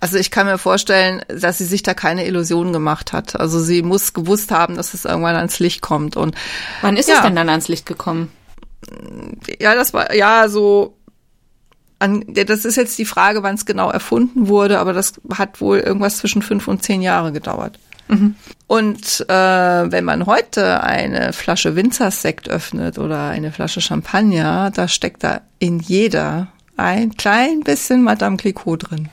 Also 0.00 0.18
ich 0.18 0.30
kann 0.30 0.46
mir 0.46 0.58
vorstellen, 0.58 1.22
dass 1.28 1.58
sie 1.58 1.64
sich 1.64 1.82
da 1.82 1.94
keine 1.94 2.26
Illusionen 2.26 2.72
gemacht 2.72 3.12
hat. 3.12 3.38
Also 3.38 3.60
sie 3.60 3.82
muss 3.82 4.12
gewusst 4.12 4.50
haben, 4.50 4.76
dass 4.76 4.94
es 4.94 5.04
irgendwann 5.04 5.36
ans 5.36 5.58
Licht 5.58 5.80
kommt. 5.80 6.16
Und 6.16 6.34
wann 6.82 6.96
ist 6.96 7.08
ja, 7.08 7.16
es 7.16 7.22
denn 7.22 7.36
dann 7.36 7.48
ans 7.48 7.68
Licht 7.68 7.86
gekommen? 7.86 8.30
Ja, 9.60 9.74
das 9.74 9.94
war 9.94 10.14
ja 10.14 10.48
so. 10.48 10.96
An, 12.00 12.24
das 12.26 12.64
ist 12.64 12.76
jetzt 12.76 12.98
die 12.98 13.04
Frage, 13.04 13.42
wann 13.42 13.54
es 13.54 13.66
genau 13.66 13.88
erfunden 13.88 14.48
wurde, 14.48 14.80
aber 14.80 14.92
das 14.92 15.14
hat 15.32 15.60
wohl 15.60 15.78
irgendwas 15.78 16.18
zwischen 16.18 16.42
fünf 16.42 16.66
und 16.66 16.82
zehn 16.82 17.02
Jahre 17.02 17.32
gedauert. 17.32 17.78
Mhm. 18.08 18.34
Und 18.66 19.24
äh, 19.28 19.92
wenn 19.92 20.04
man 20.04 20.26
heute 20.26 20.82
eine 20.82 21.32
Flasche 21.32 21.76
Winzersekt 21.76 22.48
öffnet 22.48 22.98
oder 22.98 23.28
eine 23.28 23.52
Flasche 23.52 23.80
Champagner, 23.80 24.70
da 24.74 24.88
steckt 24.88 25.24
da 25.24 25.42
in 25.58 25.80
jeder 25.80 26.48
ein 26.76 27.16
klein 27.16 27.60
bisschen 27.60 28.02
Madame 28.02 28.36
Clicquot 28.36 28.90
drin. 28.90 29.08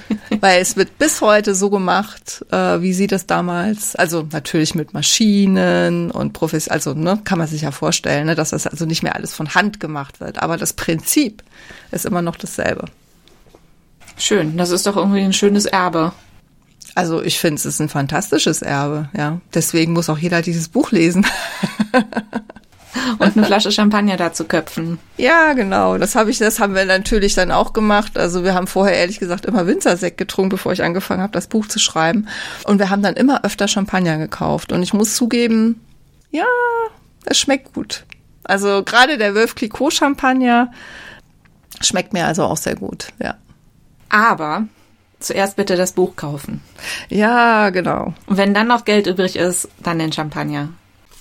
Weil 0.40 0.60
es 0.60 0.76
wird 0.76 0.98
bis 0.98 1.20
heute 1.20 1.54
so 1.54 1.70
gemacht, 1.70 2.44
äh, 2.50 2.80
wie 2.80 2.92
sie 2.92 3.06
das 3.06 3.26
damals, 3.26 3.94
also 3.96 4.26
natürlich 4.30 4.74
mit 4.74 4.94
Maschinen 4.94 6.10
und 6.10 6.32
Profis, 6.32 6.68
also 6.68 6.94
ne, 6.94 7.20
kann 7.24 7.38
man 7.38 7.46
sich 7.46 7.62
ja 7.62 7.70
vorstellen, 7.70 8.26
ne, 8.26 8.34
dass 8.34 8.50
das 8.50 8.66
also 8.66 8.86
nicht 8.86 9.02
mehr 9.02 9.14
alles 9.14 9.34
von 9.34 9.54
Hand 9.54 9.80
gemacht 9.80 10.20
wird. 10.20 10.42
Aber 10.42 10.56
das 10.56 10.72
Prinzip 10.72 11.42
ist 11.90 12.06
immer 12.06 12.22
noch 12.22 12.36
dasselbe. 12.36 12.86
Schön, 14.16 14.56
das 14.56 14.70
ist 14.70 14.86
doch 14.86 14.96
irgendwie 14.96 15.22
ein 15.22 15.32
schönes 15.32 15.66
Erbe. 15.66 16.12
Also 16.94 17.22
ich 17.22 17.38
finde, 17.38 17.56
es 17.56 17.64
ist 17.64 17.80
ein 17.80 17.88
fantastisches 17.88 18.62
Erbe, 18.62 19.08
ja. 19.16 19.40
Deswegen 19.54 19.92
muss 19.92 20.10
auch 20.10 20.18
jeder 20.18 20.42
dieses 20.42 20.68
Buch 20.68 20.92
lesen. 20.92 21.26
und 23.18 23.36
eine 23.36 23.46
Flasche 23.46 23.72
Champagner 23.72 24.16
dazu 24.16 24.44
köpfen. 24.44 24.98
Ja, 25.16 25.52
genau. 25.54 25.98
Das 25.98 26.14
habe 26.14 26.30
ich, 26.30 26.38
das 26.38 26.60
haben 26.60 26.74
wir 26.74 26.84
natürlich 26.84 27.34
dann 27.34 27.50
auch 27.50 27.72
gemacht. 27.72 28.18
Also 28.18 28.44
wir 28.44 28.54
haben 28.54 28.66
vorher 28.66 28.96
ehrlich 28.96 29.18
gesagt 29.18 29.46
immer 29.46 29.66
Winzersekt 29.66 30.18
getrunken, 30.18 30.50
bevor 30.50 30.72
ich 30.72 30.82
angefangen 30.82 31.22
habe, 31.22 31.32
das 31.32 31.46
Buch 31.46 31.66
zu 31.66 31.78
schreiben. 31.78 32.28
Und 32.64 32.78
wir 32.78 32.90
haben 32.90 33.02
dann 33.02 33.14
immer 33.14 33.44
öfter 33.44 33.68
Champagner 33.68 34.18
gekauft. 34.18 34.72
Und 34.72 34.82
ich 34.82 34.92
muss 34.92 35.14
zugeben, 35.16 35.80
ja, 36.30 36.44
es 37.24 37.38
schmeckt 37.38 37.72
gut. 37.72 38.04
Also 38.44 38.82
gerade 38.82 39.18
der 39.18 39.34
Wölf 39.34 39.54
Clicquot 39.54 39.92
Champagner 39.92 40.70
schmeckt 41.80 42.12
mir 42.12 42.26
also 42.26 42.44
auch 42.44 42.56
sehr 42.56 42.74
gut, 42.74 43.08
ja. 43.22 43.36
Aber 44.08 44.64
zuerst 45.20 45.56
bitte 45.56 45.76
das 45.76 45.92
Buch 45.92 46.16
kaufen. 46.16 46.60
Ja, 47.08 47.70
genau. 47.70 48.14
Und 48.26 48.36
wenn 48.36 48.54
dann 48.54 48.66
noch 48.66 48.84
Geld 48.84 49.06
übrig 49.06 49.36
ist, 49.36 49.68
dann 49.82 49.98
den 49.98 50.12
Champagner. 50.12 50.70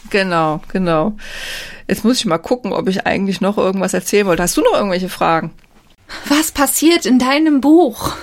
Genau, 0.10 0.62
genau. 0.72 1.14
Jetzt 1.88 2.04
muss 2.04 2.18
ich 2.18 2.26
mal 2.26 2.38
gucken, 2.38 2.74
ob 2.74 2.88
ich 2.88 3.06
eigentlich 3.06 3.41
noch 3.41 3.58
irgendwas 3.58 3.93
erzählen 3.93 4.26
wollte. 4.28 4.43
Hast 4.43 4.58
du 4.58 4.62
noch 4.62 4.74
irgendwelche 4.74 5.10
Fragen? 5.10 5.52
Was 6.28 6.52
passiert 6.52 7.06
in 7.06 7.20
deinem 7.20 7.62
Buch? 7.62 8.14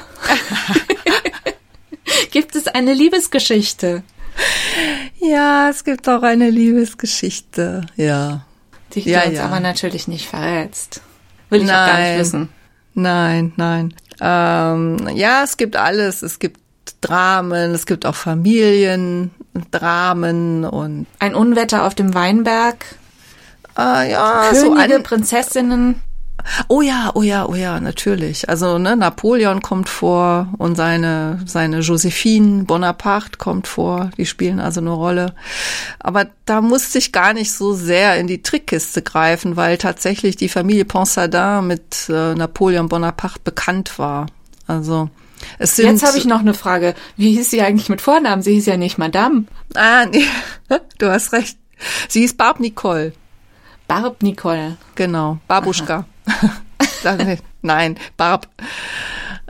gibt 2.31 2.55
es 2.57 2.67
eine 2.69 2.93
Liebesgeschichte? 2.95 4.03
Ja, 5.21 5.69
es 5.71 5.85
gibt 5.85 6.09
auch 6.09 6.23
eine 6.23 6.51
Liebesgeschichte, 6.51 7.83
ja. 7.97 8.45
Die 8.93 9.03
du 9.03 9.11
Ja, 9.11 9.25
uns 9.25 9.35
ja. 9.35 9.45
aber 9.45 9.61
natürlich 9.61 10.09
nicht 10.09 10.27
verrätst. 10.27 11.01
Will 11.51 11.63
ich 11.63 11.69
auch 11.69 11.75
gar 11.75 11.99
nicht 12.01 12.19
wissen. 12.19 12.49
Nein, 12.95 13.53
nein. 13.57 13.95
Ähm, 14.21 15.09
ja, 15.15 15.43
es 15.45 15.57
gibt 15.57 15.77
alles. 15.77 16.23
Es 16.23 16.39
gibt 16.39 16.61
Dramen, 17.01 17.75
es 17.75 17.87
gibt 17.87 18.07
auch 18.07 18.15
Familiendramen 19.53 20.65
und 20.65 21.07
Ein 21.19 21.35
Unwetter 21.35 21.87
auf 21.87 21.95
dem 21.95 22.15
Weinberg, 22.15 22.85
äh, 23.79 24.11
ja, 24.11 24.51
so 24.55 24.75
Könige, 24.75 24.97
an, 24.97 25.03
Prinzessinnen. 25.03 26.03
Oh 26.69 26.81
ja, 26.81 27.11
oh 27.15 27.23
ja, 27.23 27.47
oh 27.47 27.55
ja, 27.55 27.81
natürlich. 27.81 28.49
Also 28.49 28.79
ne, 28.79 28.97
Napoleon 28.97 29.61
kommt 29.61 29.89
vor 29.89 30.49
und 30.57 30.77
seine 30.77 31.41
seine 31.47 31.81
Josephine 31.81 32.65
Bonaparte 32.65 33.39
kommt 33.39 33.67
vor. 33.67 34.11
Die 34.17 34.25
spielen 34.25 34.61
also 34.61 34.81
eine 34.81 34.91
Rolle. 34.91 35.35
Aber 35.99 36.29
da 36.47 36.61
musste 36.61 36.99
ich 36.99 37.13
gar 37.13 37.35
nicht 37.35 37.53
so 37.53 37.75
sehr 37.75 38.19
in 38.19 38.29
die 38.29 38.43
Trickkiste 38.43 39.03
greifen, 39.03 39.57
weil 39.57 39.79
tatsächlich 39.79 40.37
die 40.37 40.49
Familie 40.49 40.85
Ponsardin 40.85 41.67
mit 41.67 42.09
äh, 42.09 42.35
Napoleon 42.35 42.89
Bonaparte 42.89 43.41
bekannt 43.43 43.99
war. 43.99 44.27
Also 44.67 45.11
Jetzt 45.59 46.07
habe 46.07 46.19
ich 46.19 46.25
noch 46.25 46.41
eine 46.41 46.55
Frage. 46.55 46.95
Wie 47.17 47.33
hieß 47.33 47.51
sie 47.51 47.63
eigentlich 47.63 47.89
mit 47.89 48.01
Vornamen? 48.01 48.43
Sie 48.43 48.55
hieß 48.55 48.67
ja 48.67 48.77
nicht 48.77 48.99
Madame. 48.99 49.45
ah 49.75 50.07
nee, 50.07 50.27
du 50.99 51.11
hast 51.11 51.33
recht. 51.33 51.59
Sie 52.09 52.25
ist 52.25 52.37
Barb 52.37 52.61
Nicole. 52.61 53.13
Barb 53.87 54.23
Nicole. 54.23 54.77
Genau, 54.95 55.39
Babuschka. 55.47 56.07
Nein, 57.63 57.99
Barb. 58.17 58.49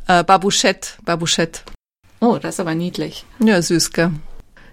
Äh, 0.07 0.25
Babuschette, 0.25 0.91
Babuschette. 1.05 1.61
Oh, 2.21 2.39
das 2.41 2.57
ist 2.57 2.61
aber 2.61 2.75
niedlich. 2.75 3.25
Ja, 3.39 3.61
süß, 3.61 3.93
gell? 3.93 4.13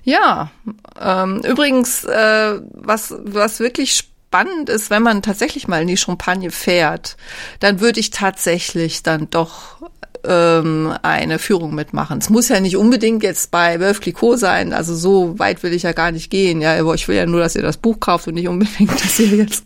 Ja, 0.04 0.52
ähm, 1.00 1.42
übrigens, 1.44 2.04
äh, 2.04 2.60
was, 2.72 3.14
was 3.20 3.60
wirklich 3.60 3.96
spannend 3.96 4.70
ist, 4.70 4.90
wenn 4.90 5.02
man 5.02 5.22
tatsächlich 5.22 5.68
mal 5.68 5.82
in 5.82 5.88
die 5.88 5.98
Champagne 5.98 6.52
fährt, 6.52 7.18
dann 7.60 7.80
würde 7.80 8.00
ich 8.00 8.12
tatsächlich 8.12 9.04
dann 9.04 9.30
doch 9.30 9.82
ähm, 10.28 10.94
eine 11.02 11.40
Führung 11.40 11.76
mitmachen. 11.76 12.20
Es 12.20 12.30
muss 12.30 12.50
ja 12.50 12.60
nicht 12.60 12.78
unbedingt 12.78 13.24
jetzt 13.24 13.52
bei 13.52 13.80
Veuve 13.80 14.00
Clicquot 14.00 14.38
sein, 14.38 14.74
also 14.74 14.96
so 14.96 15.38
weit 15.40 15.64
will 15.64 15.74
ich 15.74 15.84
ja 15.84 15.92
gar 15.92 16.12
nicht 16.12 16.30
gehen. 16.30 16.62
Ja, 16.62 16.80
aber 16.80 16.96
ich 16.96 17.08
will 17.08 17.16
ja 17.16 17.26
nur, 17.26 17.40
dass 17.40 17.56
ihr 17.56 17.62
das 17.62 17.78
Buch 17.78 18.00
kauft 18.00 18.28
und 18.28 18.36
nicht 18.36 18.48
unbedingt, 18.48 18.92
dass 19.04 19.20
ihr 19.20 19.36
jetzt 19.36 19.66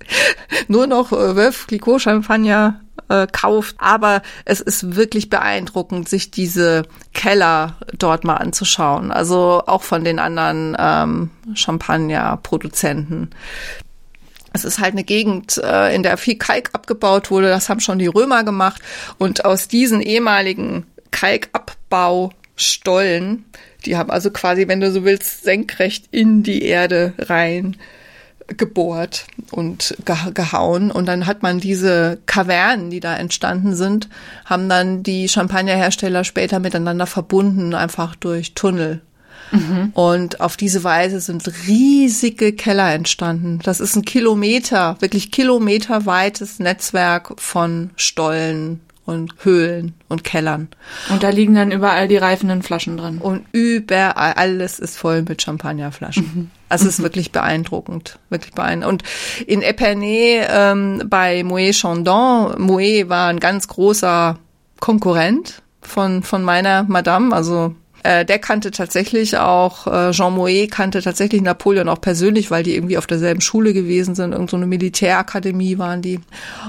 nur 0.67 0.87
noch 0.87 1.11
äh, 1.11 1.35
Veuve 1.35 1.67
Clicquot 1.67 1.99
Champagner 1.99 2.81
äh, 3.09 3.27
kauft. 3.31 3.75
Aber 3.79 4.21
es 4.45 4.61
ist 4.61 4.95
wirklich 4.95 5.29
beeindruckend, 5.29 6.07
sich 6.07 6.31
diese 6.31 6.83
Keller 7.13 7.75
dort 7.97 8.23
mal 8.23 8.35
anzuschauen. 8.35 9.11
Also 9.11 9.63
auch 9.65 9.83
von 9.83 10.03
den 10.03 10.19
anderen 10.19 10.75
ähm, 10.79 11.29
Champagner-Produzenten. 11.53 13.31
Es 14.53 14.65
ist 14.65 14.79
halt 14.79 14.93
eine 14.93 15.03
Gegend, 15.03 15.61
äh, 15.63 15.93
in 15.93 16.01
der 16.03 16.17
viel 16.17 16.37
Kalk 16.37 16.69
abgebaut 16.73 17.31
wurde. 17.31 17.49
Das 17.49 17.69
haben 17.69 17.79
schon 17.79 17.99
die 17.99 18.07
Römer 18.07 18.43
gemacht. 18.43 18.81
Und 19.17 19.45
aus 19.45 19.67
diesen 19.67 20.01
ehemaligen 20.01 20.85
Kalkabbaustollen, 21.11 23.45
die 23.85 23.97
haben 23.97 24.09
also 24.09 24.31
quasi, 24.31 24.67
wenn 24.67 24.79
du 24.79 24.91
so 24.91 25.05
willst, 25.05 25.43
senkrecht 25.43 26.07
in 26.11 26.41
die 26.43 26.63
Erde 26.63 27.13
rein 27.17 27.77
gebohrt 28.57 29.25
und 29.51 29.95
ge 30.05 30.15
gehauen. 30.33 30.91
Und 30.91 31.05
dann 31.05 31.27
hat 31.27 31.43
man 31.43 31.59
diese 31.59 32.19
Kavernen, 32.25 32.89
die 32.89 32.99
da 32.99 33.15
entstanden 33.15 33.75
sind, 33.75 34.09
haben 34.45 34.69
dann 34.69 35.03
die 35.03 35.29
Champagnerhersteller 35.29 36.23
später 36.23 36.59
miteinander 36.59 37.05
verbunden, 37.05 37.73
einfach 37.73 38.15
durch 38.15 38.55
Tunnel. 38.55 39.01
Und 39.93 40.41
auf 40.41 40.57
diese 40.57 40.83
Weise 40.83 41.19
sind 41.19 41.47
riesige 41.67 42.53
Keller 42.53 42.93
entstanden. 42.93 43.59
Das 43.63 43.79
ist 43.79 43.95
ein 43.95 44.03
Kilometer, 44.03 44.97
wirklich 44.99 45.31
kilometerweites 45.31 46.59
Netzwerk 46.59 47.33
von 47.37 47.91
Stollen 47.95 48.81
und 49.09 49.33
Höhlen 49.43 49.95
und 50.07 50.23
Kellern. 50.23 50.67
Und 51.09 51.23
da 51.23 51.29
liegen 51.29 51.55
dann 51.55 51.71
überall 51.71 52.07
die 52.07 52.17
reifenden 52.17 52.61
Flaschen 52.61 52.95
drin. 52.95 53.17
Und 53.17 53.43
überall, 53.51 54.33
alles 54.33 54.77
ist 54.77 54.97
voll 54.97 55.23
mit 55.23 55.41
Champagnerflaschen. 55.41 56.51
Also 56.69 56.87
es 56.87 56.99
ist 56.99 57.03
wirklich 57.03 57.31
beeindruckend, 57.31 58.19
wirklich 58.29 58.53
beeindruckend. 58.53 59.03
Und 59.03 59.09
in 59.47 59.63
Epernay 59.63 60.45
ähm, 60.47 61.01
bei 61.07 61.43
Moet 61.43 61.73
Chandon, 61.73 62.61
Moet 62.61 63.09
war 63.09 63.29
ein 63.29 63.39
ganz 63.39 63.67
großer 63.67 64.37
Konkurrent 64.79 65.63
von, 65.81 66.21
von 66.21 66.43
meiner 66.43 66.83
Madame, 66.83 67.35
also 67.35 67.73
äh, 68.03 68.25
der 68.25 68.39
kannte 68.39 68.71
tatsächlich 68.71 69.37
auch, 69.37 69.87
äh, 69.87 70.11
Jean 70.11 70.33
Moet 70.33 70.71
kannte 70.71 71.01
tatsächlich 71.01 71.41
Napoleon 71.41 71.89
auch 71.89 72.01
persönlich, 72.01 72.51
weil 72.51 72.63
die 72.63 72.75
irgendwie 72.75 72.97
auf 72.97 73.07
derselben 73.07 73.41
Schule 73.41 73.73
gewesen 73.73 74.15
sind, 74.15 74.33
irgend 74.33 74.49
so 74.49 74.57
eine 74.57 74.67
Militärakademie 74.67 75.77
waren 75.77 76.01
die. 76.01 76.19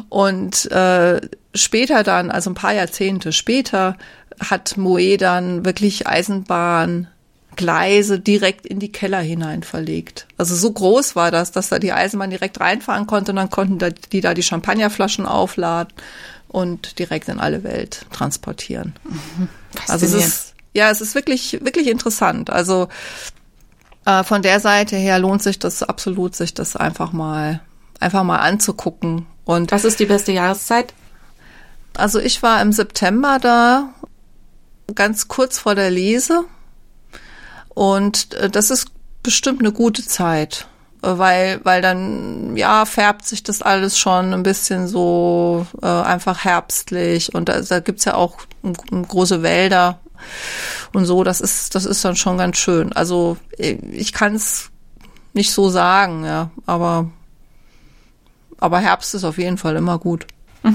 Und 0.08 0.70
äh, 0.70 1.20
später 1.54 2.02
dann, 2.02 2.30
also 2.30 2.50
ein 2.50 2.54
paar 2.54 2.74
Jahrzehnte 2.74 3.32
später, 3.32 3.96
hat 4.38 4.76
Moet 4.76 5.20
dann 5.20 5.64
wirklich 5.64 6.06
Eisenbahn 6.06 7.08
Gleise 7.56 8.18
direkt 8.18 8.64
in 8.64 8.78
die 8.78 8.92
Keller 8.92 9.20
hinein 9.20 9.62
verlegt. 9.62 10.26
Also 10.38 10.54
so 10.54 10.70
groß 10.72 11.16
war 11.16 11.30
das, 11.30 11.52
dass 11.52 11.68
da 11.68 11.78
die 11.78 11.92
Eisenbahn 11.92 12.30
direkt 12.30 12.60
reinfahren 12.60 13.06
konnte 13.06 13.32
und 13.32 13.36
dann 13.36 13.50
konnten 13.50 13.78
da, 13.78 13.90
die 13.90 14.20
da 14.20 14.34
die 14.34 14.42
Champagnerflaschen 14.42 15.26
aufladen 15.26 15.92
und 16.48 16.98
direkt 16.98 17.28
in 17.28 17.38
alle 17.38 17.62
Welt 17.62 18.06
transportieren. 18.12 18.94
Also 19.88 20.06
es 20.06 20.14
ist 20.14 20.49
ja, 20.74 20.90
es 20.90 21.00
ist 21.00 21.14
wirklich 21.14 21.60
wirklich 21.64 21.88
interessant. 21.88 22.50
Also 22.50 22.88
äh, 24.04 24.24
von 24.24 24.42
der 24.42 24.60
Seite 24.60 24.96
her 24.96 25.18
lohnt 25.18 25.42
sich 25.42 25.58
das 25.58 25.82
absolut, 25.82 26.34
sich 26.36 26.54
das 26.54 26.76
einfach 26.76 27.12
mal 27.12 27.60
einfach 27.98 28.22
mal 28.24 28.38
anzugucken. 28.38 29.26
Und 29.44 29.72
Was 29.72 29.84
ist 29.84 30.00
die 30.00 30.06
beste 30.06 30.32
Jahreszeit? 30.32 30.94
also 31.96 32.18
ich 32.20 32.42
war 32.42 32.62
im 32.62 32.72
September 32.72 33.38
da, 33.40 33.90
ganz 34.94 35.28
kurz 35.28 35.58
vor 35.58 35.74
der 35.74 35.90
Lese. 35.90 36.44
Und 37.68 38.34
äh, 38.34 38.48
das 38.50 38.70
ist 38.70 38.88
bestimmt 39.22 39.60
eine 39.60 39.72
gute 39.72 40.04
Zeit, 40.06 40.66
äh, 41.02 41.08
weil, 41.18 41.60
weil 41.64 41.82
dann, 41.82 42.56
ja, 42.56 42.84
färbt 42.86 43.26
sich 43.26 43.42
das 43.42 43.62
alles 43.62 43.98
schon 43.98 44.32
ein 44.32 44.42
bisschen 44.42 44.88
so 44.88 45.66
äh, 45.82 45.86
einfach 45.86 46.44
herbstlich. 46.44 47.34
Und 47.34 47.48
da, 47.48 47.60
da 47.60 47.80
gibt's 47.80 48.04
ja 48.04 48.14
auch 48.14 48.38
m- 48.62 48.72
m- 48.90 49.06
große 49.06 49.42
Wälder 49.42 49.99
und 50.92 51.04
so. 51.04 51.24
Das 51.24 51.40
ist, 51.40 51.74
das 51.74 51.84
ist 51.84 52.04
dann 52.04 52.16
schon 52.16 52.38
ganz 52.38 52.58
schön. 52.58 52.92
Also 52.92 53.36
ich 53.58 54.12
kann 54.12 54.34
es 54.34 54.70
nicht 55.32 55.52
so 55.52 55.68
sagen, 55.68 56.24
ja, 56.24 56.50
aber, 56.66 57.10
aber 58.58 58.80
Herbst 58.80 59.14
ist 59.14 59.24
auf 59.24 59.38
jeden 59.38 59.58
Fall 59.58 59.76
immer 59.76 59.98
gut. 59.98 60.26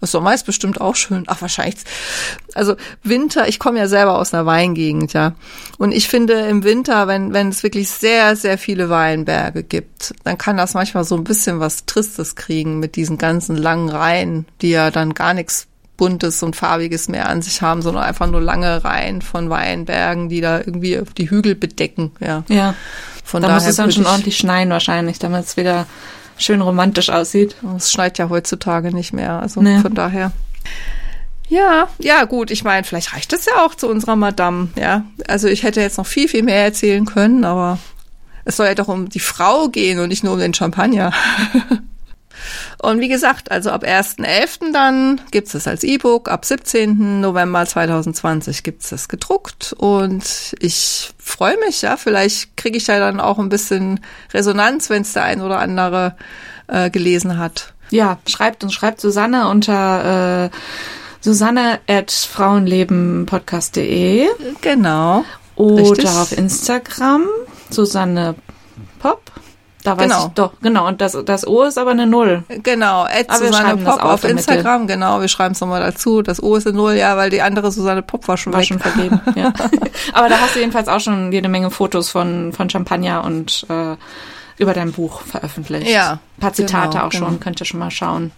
Das 0.00 0.12
Sommer 0.12 0.34
ist 0.34 0.46
bestimmt 0.46 0.80
auch 0.80 0.96
schön. 0.96 1.24
Ach, 1.26 1.40
wahrscheinlich. 1.40 1.76
Also 2.54 2.76
Winter, 3.02 3.48
ich 3.48 3.58
komme 3.58 3.78
ja 3.78 3.88
selber 3.88 4.18
aus 4.18 4.34
einer 4.34 4.46
Weingegend, 4.46 5.14
ja. 5.14 5.34
Und 5.78 5.92
ich 5.92 6.08
finde 6.08 6.34
im 6.34 6.62
Winter, 6.62 7.08
wenn, 7.08 7.32
wenn 7.32 7.48
es 7.48 7.62
wirklich 7.62 7.90
sehr, 7.90 8.36
sehr 8.36 8.58
viele 8.58 8.90
Weinberge 8.90 9.62
gibt, 9.62 10.14
dann 10.24 10.38
kann 10.38 10.56
das 10.56 10.74
manchmal 10.74 11.04
so 11.04 11.16
ein 11.16 11.24
bisschen 11.24 11.58
was 11.58 11.86
Tristes 11.86 12.36
kriegen 12.36 12.78
mit 12.80 12.96
diesen 12.96 13.18
ganzen 13.18 13.56
langen 13.56 13.88
Reihen, 13.88 14.46
die 14.60 14.70
ja 14.70 14.90
dann 14.90 15.14
gar 15.14 15.34
nichts 15.34 15.66
Buntes 15.96 16.42
und 16.42 16.56
Farbiges 16.56 17.08
mehr 17.08 17.28
an 17.28 17.40
sich 17.42 17.62
haben, 17.62 17.80
sondern 17.82 18.02
einfach 18.04 18.26
nur 18.26 18.40
lange 18.40 18.82
Reihen 18.84 19.22
von 19.22 19.48
Weinbergen, 19.50 20.28
die 20.28 20.40
da 20.40 20.58
irgendwie 20.58 21.00
die 21.16 21.30
Hügel 21.30 21.54
bedecken, 21.54 22.10
ja. 22.20 22.42
Ja. 22.48 22.74
Von 23.24 23.42
da 23.42 23.48
muss 23.54 23.66
es 23.66 23.76
dann 23.76 23.92
schon 23.92 24.02
ich- 24.02 24.08
ordentlich 24.08 24.36
schneien 24.36 24.70
wahrscheinlich, 24.70 25.18
damit 25.18 25.44
es 25.44 25.56
wieder 25.56 25.86
schön 26.36 26.60
romantisch 26.60 27.10
aussieht. 27.10 27.56
Es 27.76 27.92
schneit 27.92 28.18
ja 28.18 28.28
heutzutage 28.28 28.92
nicht 28.92 29.12
mehr, 29.12 29.40
also 29.40 29.62
Nee. 29.62 29.78
von 29.78 29.94
daher. 29.94 30.32
Ja, 31.48 31.88
ja, 31.98 32.24
gut, 32.24 32.50
ich 32.50 32.64
meine, 32.64 32.84
vielleicht 32.84 33.12
reicht 33.14 33.32
das 33.32 33.44
ja 33.46 33.64
auch 33.64 33.74
zu 33.74 33.88
unserer 33.88 34.16
Madame, 34.16 34.68
ja. 34.76 35.04
Also 35.28 35.46
ich 35.46 35.62
hätte 35.62 35.80
jetzt 35.80 35.98
noch 35.98 36.06
viel, 36.06 36.26
viel 36.28 36.42
mehr 36.42 36.64
erzählen 36.64 37.04
können, 37.04 37.44
aber 37.44 37.78
es 38.44 38.56
soll 38.56 38.66
ja 38.66 38.74
doch 38.74 38.88
um 38.88 39.08
die 39.10 39.20
Frau 39.20 39.68
gehen 39.68 40.00
und 40.00 40.08
nicht 40.08 40.24
nur 40.24 40.32
um 40.34 40.38
den 40.40 40.54
Champagner. 40.54 41.12
Und 42.78 43.00
wie 43.00 43.08
gesagt, 43.08 43.50
also 43.50 43.70
ab 43.70 43.84
1.11. 43.84 44.72
dann 44.72 45.20
gibt's 45.30 45.54
es 45.54 45.66
als 45.66 45.84
E-Book, 45.84 46.28
ab 46.28 46.44
17. 46.44 47.20
November 47.20 47.66
2020 47.66 48.62
gibt's 48.62 48.92
es 48.92 49.08
gedruckt 49.08 49.74
und 49.76 50.54
ich 50.58 51.12
freue 51.18 51.58
mich, 51.58 51.82
ja, 51.82 51.96
vielleicht 51.96 52.56
kriege 52.56 52.76
ich 52.76 52.86
ja 52.86 52.98
dann 52.98 53.20
auch 53.20 53.38
ein 53.38 53.48
bisschen 53.48 54.00
Resonanz, 54.32 54.90
wenn 54.90 55.02
es 55.02 55.12
der 55.12 55.24
ein 55.24 55.40
oder 55.40 55.58
andere 55.58 56.16
äh, 56.66 56.90
gelesen 56.90 57.38
hat. 57.38 57.72
Ja, 57.90 58.18
schreibt 58.26 58.64
uns, 58.64 58.74
schreibt 58.74 59.00
Susanne 59.00 59.48
unter 59.48 60.44
äh, 60.44 60.50
Susanne 61.20 61.80
at 61.88 62.10
frauenlebenpodcast.de. 62.10 64.26
Genau. 64.60 65.24
Oder 65.56 65.90
Richtig. 65.90 66.10
auf 66.10 66.36
Instagram, 66.36 67.26
Susanne 67.70 68.34
Pop. 68.98 69.30
Da 69.84 69.98
weiß 69.98 70.04
genau. 70.04 70.26
ich 70.26 70.32
doch, 70.32 70.52
genau. 70.62 70.88
Und 70.88 71.02
das, 71.02 71.16
das 71.26 71.46
O 71.46 71.62
ist 71.62 71.76
aber 71.76 71.90
eine 71.90 72.06
Null. 72.06 72.42
Genau, 72.48 73.02
at 73.02 73.28
aber 73.28 73.46
Susanne 73.46 73.76
Pop 73.76 74.02
auf 74.02 74.24
Instagram, 74.24 74.86
genau, 74.86 75.20
wir 75.20 75.28
schreiben 75.28 75.52
es 75.52 75.60
nochmal 75.60 75.82
dazu. 75.82 76.22
Das 76.22 76.42
O 76.42 76.56
ist 76.56 76.66
eine 76.66 76.74
Null, 76.74 76.94
ja, 76.94 77.18
weil 77.18 77.28
die 77.28 77.42
andere 77.42 77.70
Susanne 77.70 78.00
Pop 78.00 78.26
war 78.26 78.38
schon 78.38 78.54
war 78.54 78.60
weg. 78.60 78.68
schon 78.68 78.78
vergeben, 78.78 79.20
ja. 79.34 79.52
aber 80.14 80.30
da 80.30 80.40
hast 80.40 80.56
du 80.56 80.60
jedenfalls 80.60 80.88
auch 80.88 81.00
schon 81.00 81.32
jede 81.32 81.50
Menge 81.50 81.70
Fotos 81.70 82.08
von, 82.08 82.54
von 82.54 82.70
Champagner 82.70 83.24
und 83.24 83.66
äh, 83.68 83.96
über 84.56 84.72
dein 84.72 84.92
Buch 84.92 85.20
veröffentlicht. 85.20 85.90
Ja. 85.90 86.12
Ein 86.38 86.40
paar 86.40 86.54
Zitate 86.54 86.92
genau, 86.92 87.04
auch 87.04 87.12
schon, 87.12 87.28
genau. 87.28 87.40
könnt 87.40 87.60
ihr 87.60 87.66
schon 87.66 87.80
mal 87.80 87.90
schauen. 87.90 88.32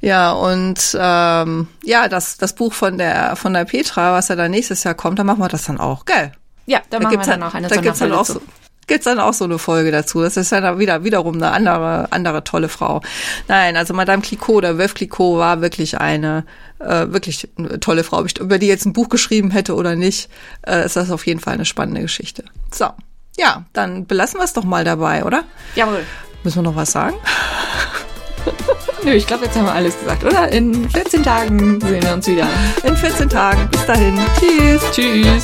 Ja, 0.00 0.32
und 0.32 0.96
ähm, 0.98 1.68
ja, 1.84 2.08
das, 2.08 2.36
das 2.36 2.52
Buch 2.54 2.72
von 2.72 2.98
der 2.98 3.36
von 3.36 3.52
der 3.52 3.64
Petra, 3.64 4.12
was 4.12 4.26
ja 4.26 4.34
dann 4.34 4.50
nächstes 4.50 4.82
Jahr 4.82 4.94
kommt, 4.94 5.20
da 5.20 5.24
machen 5.24 5.38
wir 5.38 5.48
das 5.48 5.66
dann 5.66 5.78
auch, 5.78 6.04
gell? 6.04 6.32
Ja, 6.66 6.80
da, 6.90 6.98
da 6.98 7.04
machen 7.04 7.20
wir 7.20 7.26
dann 7.26 7.42
auch 7.44 7.54
eine 7.54 7.68
da 7.68 7.76
gibt's 7.76 8.00
dann 8.00 8.12
auch 8.12 8.26
so, 8.26 8.40
gibt's 8.88 9.04
dann 9.04 9.20
auch 9.20 9.34
so 9.34 9.44
eine 9.44 9.58
Folge 9.58 9.92
dazu. 9.92 10.20
Das 10.20 10.36
ist 10.36 10.50
ja 10.50 10.78
wieder 10.78 11.04
wiederum 11.04 11.36
eine 11.36 11.52
andere 11.52 12.08
andere 12.10 12.42
tolle 12.42 12.68
Frau. 12.68 13.00
Nein, 13.46 13.76
also 13.76 13.94
Madame 13.94 14.22
Clicquot 14.22 14.56
oder 14.56 14.78
Veuve 14.78 14.94
Clicquot 14.94 15.38
war 15.38 15.60
wirklich 15.60 16.00
eine 16.00 16.44
äh, 16.80 17.06
wirklich 17.08 17.48
eine 17.56 17.78
tolle 17.80 18.04
Frau. 18.04 18.24
Über 18.40 18.58
die 18.58 18.66
jetzt 18.66 18.86
ein 18.86 18.92
Buch 18.92 19.08
geschrieben 19.08 19.50
hätte 19.50 19.74
oder 19.74 19.94
nicht, 19.94 20.28
äh, 20.66 20.84
ist 20.84 20.96
das 20.96 21.10
auf 21.10 21.26
jeden 21.26 21.40
Fall 21.40 21.54
eine 21.54 21.64
spannende 21.64 22.00
Geschichte. 22.00 22.44
So, 22.72 22.88
ja, 23.36 23.64
dann 23.72 24.06
belassen 24.06 24.40
wir 24.40 24.44
es 24.44 24.52
doch 24.52 24.64
mal 24.64 24.84
dabei, 24.84 25.24
oder? 25.24 25.44
Jawohl. 25.76 26.04
Müssen 26.42 26.58
wir 26.58 26.62
noch 26.62 26.76
was 26.76 26.92
sagen? 26.92 27.16
Nö, 29.04 29.12
ich 29.12 29.26
glaube, 29.26 29.44
jetzt 29.44 29.56
haben 29.56 29.66
wir 29.66 29.72
alles 29.72 29.98
gesagt, 29.98 30.24
oder? 30.24 30.48
In 30.50 30.88
14 30.90 31.22
Tagen 31.22 31.80
sehen 31.80 32.02
wir 32.02 32.14
uns 32.14 32.26
wieder. 32.26 32.48
In 32.82 32.96
14 32.96 33.28
Tagen. 33.28 33.68
Bis 33.70 33.86
dahin. 33.86 34.18
Tschüss. 34.38 34.82
Tschüss. 34.92 35.42